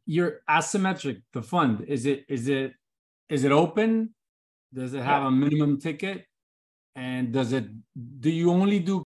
Your 0.05 0.41
asymmetric, 0.49 1.21
the 1.31 1.41
fund 1.41 1.85
is 1.87 2.05
it 2.05 2.25
is 2.27 2.49
it 2.49 2.73
is 3.29 3.45
it 3.45 3.53
open? 3.53 4.13
Does 4.73 4.93
it 4.93 5.01
have 5.01 5.21
yeah. 5.21 5.27
a 5.29 5.31
minimum 5.31 5.79
ticket? 5.79 6.25
And 6.97 7.31
does 7.31 7.53
it 7.53 7.65
do 8.19 8.29
you 8.29 8.51
only 8.51 8.79
do 8.79 9.03